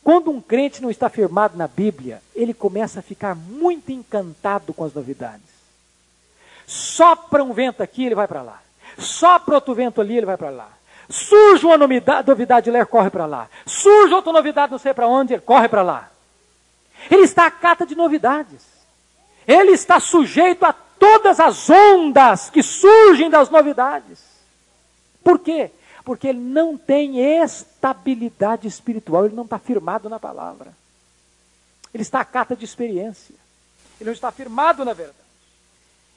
Quando 0.03 0.33
um 0.33 0.41
crente 0.41 0.83
não 0.83 0.91
está 0.91 1.09
firmado 1.09 1.57
na 1.57 1.69
Bíblia, 1.69 2.21
ele 2.35 2.53
começa 2.53 2.99
a 2.99 3.03
ficar 3.03 3.37
muito 3.37 3.93
encantado 3.93 4.75
com 4.75 4.85
as 4.85 4.93
novidades. 4.93 5.47
Sopra 6.67 7.45
um 7.45 7.53
vento 7.53 7.81
aqui, 7.81 8.05
ele 8.05 8.17
vai 8.17 8.27
para 8.27 8.43
lá. 8.43 8.61
Sopra 8.99 9.55
outro 9.55 9.73
vento 9.73 10.01
ali, 10.01 10.17
ele 10.17 10.27
vai 10.27 10.37
para 10.37 10.51
lá. 10.51 10.69
Surge 11.09 11.65
uma 11.65 11.79
novidade, 11.79 12.69
ele 12.69 12.85
corre 12.87 13.09
para 13.09 13.27
lá. 13.27 13.49
Surge 13.65 14.13
outra 14.13 14.33
novidade, 14.33 14.73
não 14.73 14.79
sei 14.79 14.93
para 14.93 15.07
onde, 15.07 15.35
ele 15.35 15.43
corre 15.43 15.69
para 15.69 15.83
lá. 15.83 16.11
Ele 17.09 17.23
está 17.23 17.47
à 17.47 17.51
cata 17.53 17.87
de 17.87 17.95
novidades. 17.95 18.63
Ele 19.47 19.71
está 19.71 20.01
sujeito 20.01 20.65
a 20.65 20.73
todas 20.73 21.39
as 21.39 21.71
ondas 21.71 22.51
que 22.51 22.65
surgem 22.65 23.31
das 23.31 23.49
novidades. 23.49 24.19
Por 25.23 25.39
quê? 25.39 25.71
Porque 26.05 26.29
ele 26.29 26.41
não 26.41 26.77
tem 26.77 27.19
estabilidade 27.43 28.67
espiritual, 28.67 29.25
ele 29.25 29.35
não 29.35 29.45
está 29.45 29.59
firmado 29.59 30.09
na 30.09 30.19
palavra. 30.19 30.73
Ele 31.95 32.03
está 32.03 32.21
à 32.21 32.25
cata 32.25 32.57
de 32.57 32.65
experiência. 32.65 33.35
Ele 34.01 34.09
não 34.09 34.15
está 34.15 34.33
firmado 34.33 34.85
na 34.85 34.93
verdade. 34.93 35.19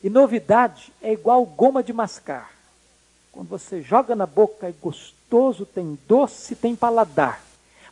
E 0.04 0.10
novidade 0.10 0.92
é 1.02 1.14
igual 1.14 1.46
goma 1.46 1.84
de 1.84 1.94
mascar. 1.94 2.52
Quando 3.32 3.50
você 3.50 3.82
joga 3.82 4.16
na 4.16 4.26
boca 4.26 4.68
é 4.68 4.72
gostoso, 4.72 5.66
tem 5.66 5.98
doce, 6.08 6.56
tem 6.56 6.76
paladar. 6.76 7.42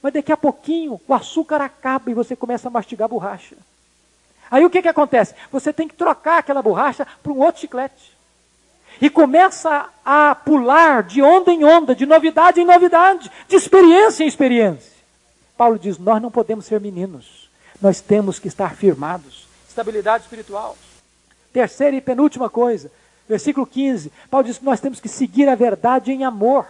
Mas 0.02 0.14
daqui 0.14 0.32
a 0.32 0.38
pouquinho 0.38 1.00
o 1.08 1.14
açúcar 1.14 1.62
acaba 1.62 2.10
e 2.10 2.14
você 2.14 2.36
começa 2.36 2.68
a 2.68 2.72
mastigar 2.72 3.10
borracha. 3.10 3.56
Aí 4.50 4.66
o 4.66 4.70
que, 4.70 4.82
que 4.82 4.88
acontece? 4.88 5.34
Você 5.52 5.74
tem 5.74 5.88
que 5.88 5.96
trocar 5.96 6.39
aquela 6.39 6.62
borracha 6.62 7.08
para 7.22 7.32
um 7.32 7.39
outro 7.39 7.62
chiclete 7.62 8.14
e 9.02 9.10
começa 9.10 9.89
a 10.06 10.36
pular 10.36 11.04
de 11.04 11.22
onda 11.22 11.52
em 11.52 11.64
onda, 11.64 11.96
de 11.96 12.06
novidade 12.06 12.62
em 12.62 12.66
novidade, 12.66 13.32
de 13.48 13.56
experiência 13.56 14.24
em 14.24 14.28
experiência. 14.28 14.94
Paulo 15.58 15.78
diz: 15.78 15.98
Nós 15.98 16.22
não 16.22 16.32
podemos 16.32 16.66
ser 16.66 16.80
meninos, 16.80 17.50
nós 17.82 18.02
temos 18.02 18.39
que 18.39 18.48
estar 18.48 18.76
firmados. 18.76 19.48
Estabilidade 19.68 20.24
espiritual. 20.24 20.78
Terceira 21.52 21.96
e 21.96 22.02
penúltima 22.02 22.50
coisa, 22.50 22.91
versículo 23.28 23.66
15: 23.66 24.12
Paulo 24.30 24.46
diz 24.46 24.58
que 24.58 24.66
nós 24.66 24.80
temos 24.80 25.00
que 25.00 25.10
seguir 25.10 25.48
a 25.48 25.56
verdade 25.56 26.12
em 26.12 26.24
amor. 26.24 26.66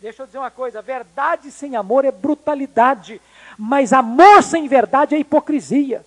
Deixa 0.00 0.22
eu 0.22 0.26
dizer 0.26 0.38
uma 0.38 0.50
coisa: 0.50 0.82
verdade 0.82 1.50
sem 1.50 1.76
amor 1.76 2.04
é 2.04 2.10
brutalidade, 2.10 3.20
mas 3.56 3.92
amor 3.92 4.42
sem 4.42 4.66
verdade 4.66 5.14
é 5.14 5.18
hipocrisia. 5.18 6.04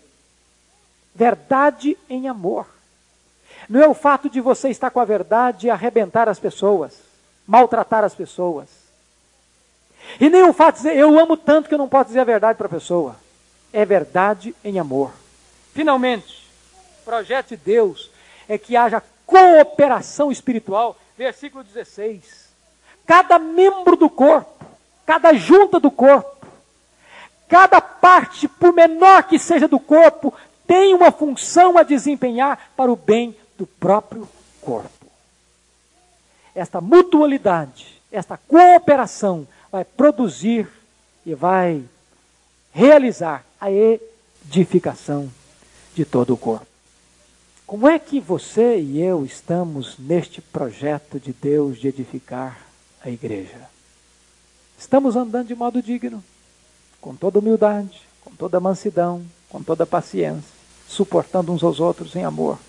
Verdade 1.15 1.97
em 2.09 2.27
amor. 2.27 2.74
Não 3.69 3.81
é 3.81 3.87
o 3.87 3.93
fato 3.93 4.29
de 4.29 4.39
você 4.39 4.69
estar 4.69 4.89
com 4.91 4.99
a 4.99 5.05
verdade 5.05 5.67
e 5.67 5.69
arrebentar 5.69 6.29
as 6.29 6.39
pessoas, 6.39 6.93
maltratar 7.47 8.03
as 8.03 8.13
pessoas. 8.13 8.67
E 10.19 10.29
nem 10.29 10.43
o 10.43 10.53
fato 10.53 10.75
de 10.75 10.83
dizer, 10.83 10.97
eu 10.97 11.19
amo 11.19 11.35
tanto 11.35 11.67
que 11.67 11.73
eu 11.73 11.79
não 11.79 11.89
posso 11.89 12.07
dizer 12.07 12.19
a 12.19 12.25
verdade 12.25 12.57
para 12.57 12.67
a 12.67 12.69
pessoa. 12.69 13.15
é 13.73 13.83
verdade 13.83 14.55
em 14.63 14.79
amor. 14.79 15.11
Finalmente, 15.73 16.47
o 17.01 17.03
projeto 17.03 17.49
de 17.49 17.57
Deus 17.57 18.09
é 18.47 18.57
que 18.57 18.77
haja 18.77 19.03
cooperação 19.25 20.31
espiritual. 20.31 20.95
Versículo 21.17 21.63
16. 21.63 22.45
Cada 23.05 23.37
membro 23.37 23.97
do 23.97 24.09
corpo, 24.09 24.65
cada 25.05 25.33
junta 25.33 25.79
do 25.79 25.91
corpo, 25.91 26.47
cada 27.49 27.81
parte, 27.81 28.47
por 28.47 28.71
menor 28.71 29.23
que 29.23 29.37
seja 29.37 29.67
do 29.67 29.79
corpo, 29.79 30.33
tem 30.65 30.93
uma 30.93 31.11
função 31.11 31.77
a 31.77 31.83
desempenhar 31.83 32.71
para 32.75 32.91
o 32.91 32.95
bem 32.95 33.35
do 33.57 33.65
próprio 33.65 34.27
corpo. 34.61 35.05
Esta 36.53 36.79
mutualidade, 36.79 38.01
esta 38.11 38.37
cooperação 38.37 39.47
vai 39.71 39.83
produzir 39.83 40.67
e 41.25 41.33
vai 41.33 41.83
realizar 42.73 43.45
a 43.59 43.69
edificação 43.71 45.29
de 45.93 46.05
todo 46.05 46.33
o 46.33 46.37
corpo. 46.37 46.67
Como 47.65 47.87
é 47.87 47.97
que 47.97 48.19
você 48.19 48.79
e 48.79 49.01
eu 49.01 49.25
estamos 49.25 49.97
neste 49.97 50.39
projeto 50.39 51.19
de 51.19 51.33
Deus 51.33 51.79
de 51.79 51.87
edificar 51.87 52.61
a 53.03 53.09
igreja? 53.09 53.69
Estamos 54.77 55.15
andando 55.15 55.47
de 55.47 55.55
modo 55.55 55.81
digno, 55.81 56.23
com 57.01 57.15
toda 57.15 57.39
humildade, 57.39 58.01
com 58.21 58.31
toda 58.31 58.59
mansidão, 58.59 59.25
com 59.49 59.63
toda 59.63 59.85
paciência, 59.85 60.53
suportando 60.87 61.51
uns 61.51 61.63
aos 61.63 61.79
outros 61.79 62.15
em 62.15 62.23
amor. 62.23 62.59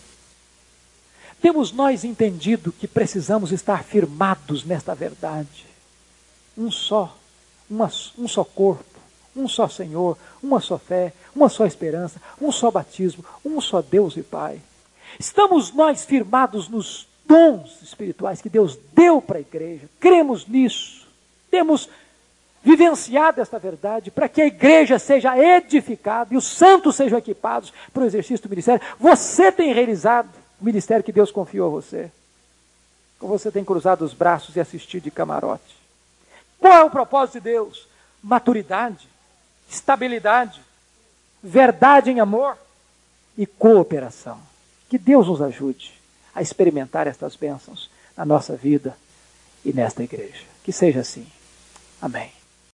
Temos 1.41 1.72
nós 1.72 2.05
entendido 2.05 2.72
que 2.72 2.89
precisamos 2.89 3.53
estar 3.53 3.84
firmados 3.84 4.64
nesta 4.64 4.95
verdade. 4.95 5.66
Um 6.57 6.70
só, 6.70 7.16
uma, 7.68 7.91
um 8.18 8.26
só 8.26 8.45
corpo, 8.45 8.84
um 9.34 9.47
só 9.47 9.68
Senhor, 9.68 10.16
uma 10.43 10.61
só 10.61 10.78
fé, 10.78 11.12
uma 11.34 11.49
só 11.49 11.66
esperança, 11.66 12.20
um 12.41 12.51
só 12.51 12.70
batismo, 12.70 13.24
um 13.45 13.61
só 13.61 13.82
Deus 13.82 14.16
e 14.16 14.22
Pai. 14.22 14.61
Estamos 15.18 15.72
nós 15.72 16.05
firmados 16.05 16.68
nos 16.68 17.07
dons 17.26 17.82
espirituais 17.82 18.41
que 18.41 18.49
Deus 18.49 18.78
deu 18.93 19.20
para 19.20 19.39
a 19.39 19.41
igreja, 19.41 19.89
cremos 20.01 20.47
nisso, 20.47 21.07
temos 21.51 21.89
vivenciado 22.62 23.41
esta 23.41 23.59
verdade 23.59 24.11
para 24.11 24.28
que 24.28 24.43
a 24.43 24.47
igreja 24.47 24.99
seja 24.99 25.39
edificada 25.39 26.34
e 26.34 26.37
os 26.37 26.45
santos 26.45 26.97
sejam 26.97 27.18
equipados 27.18 27.72
para 27.93 28.03
o 28.03 28.07
exercício 28.07 28.43
do 28.43 28.51
ministério. 28.51 28.84
Você 28.99 29.53
tem 29.53 29.72
realizado 29.72 30.28
o 30.61 30.64
ministério 30.64 31.04
que 31.04 31.12
Deus 31.12 31.30
confiou 31.30 31.68
a 31.68 31.70
você? 31.70 32.11
Ou 33.20 33.28
você 33.28 33.50
tem 33.50 33.64
cruzado 33.64 34.04
os 34.04 34.12
braços 34.12 34.57
e 34.57 34.61
assistido 34.61 35.04
de 35.04 35.11
camarote? 35.11 35.76
Qual 36.59 36.72
é 36.72 36.84
o 36.84 36.90
propósito 36.90 37.34
de 37.34 37.40
Deus? 37.40 37.86
Maturidade, 38.22 39.09
estabilidade, 39.70 40.61
verdade 41.42 42.11
em 42.11 42.20
amor 42.20 42.57
e 43.36 43.46
cooperação. 43.46 44.38
Que 44.88 44.98
Deus 44.98 45.26
nos 45.26 45.42
ajude 45.42 45.94
a 46.34 46.42
experimentar 46.42 47.07
estas 47.07 47.36
bênçãos 47.36 47.90
na 48.16 48.24
nossa 48.24 48.57
vida 48.57 48.96
e 49.64 49.72
nesta 49.72 50.02
igreja. 50.02 50.44
Que 50.62 50.72
seja 50.72 51.00
assim. 51.00 51.26
Amém. 52.00 52.36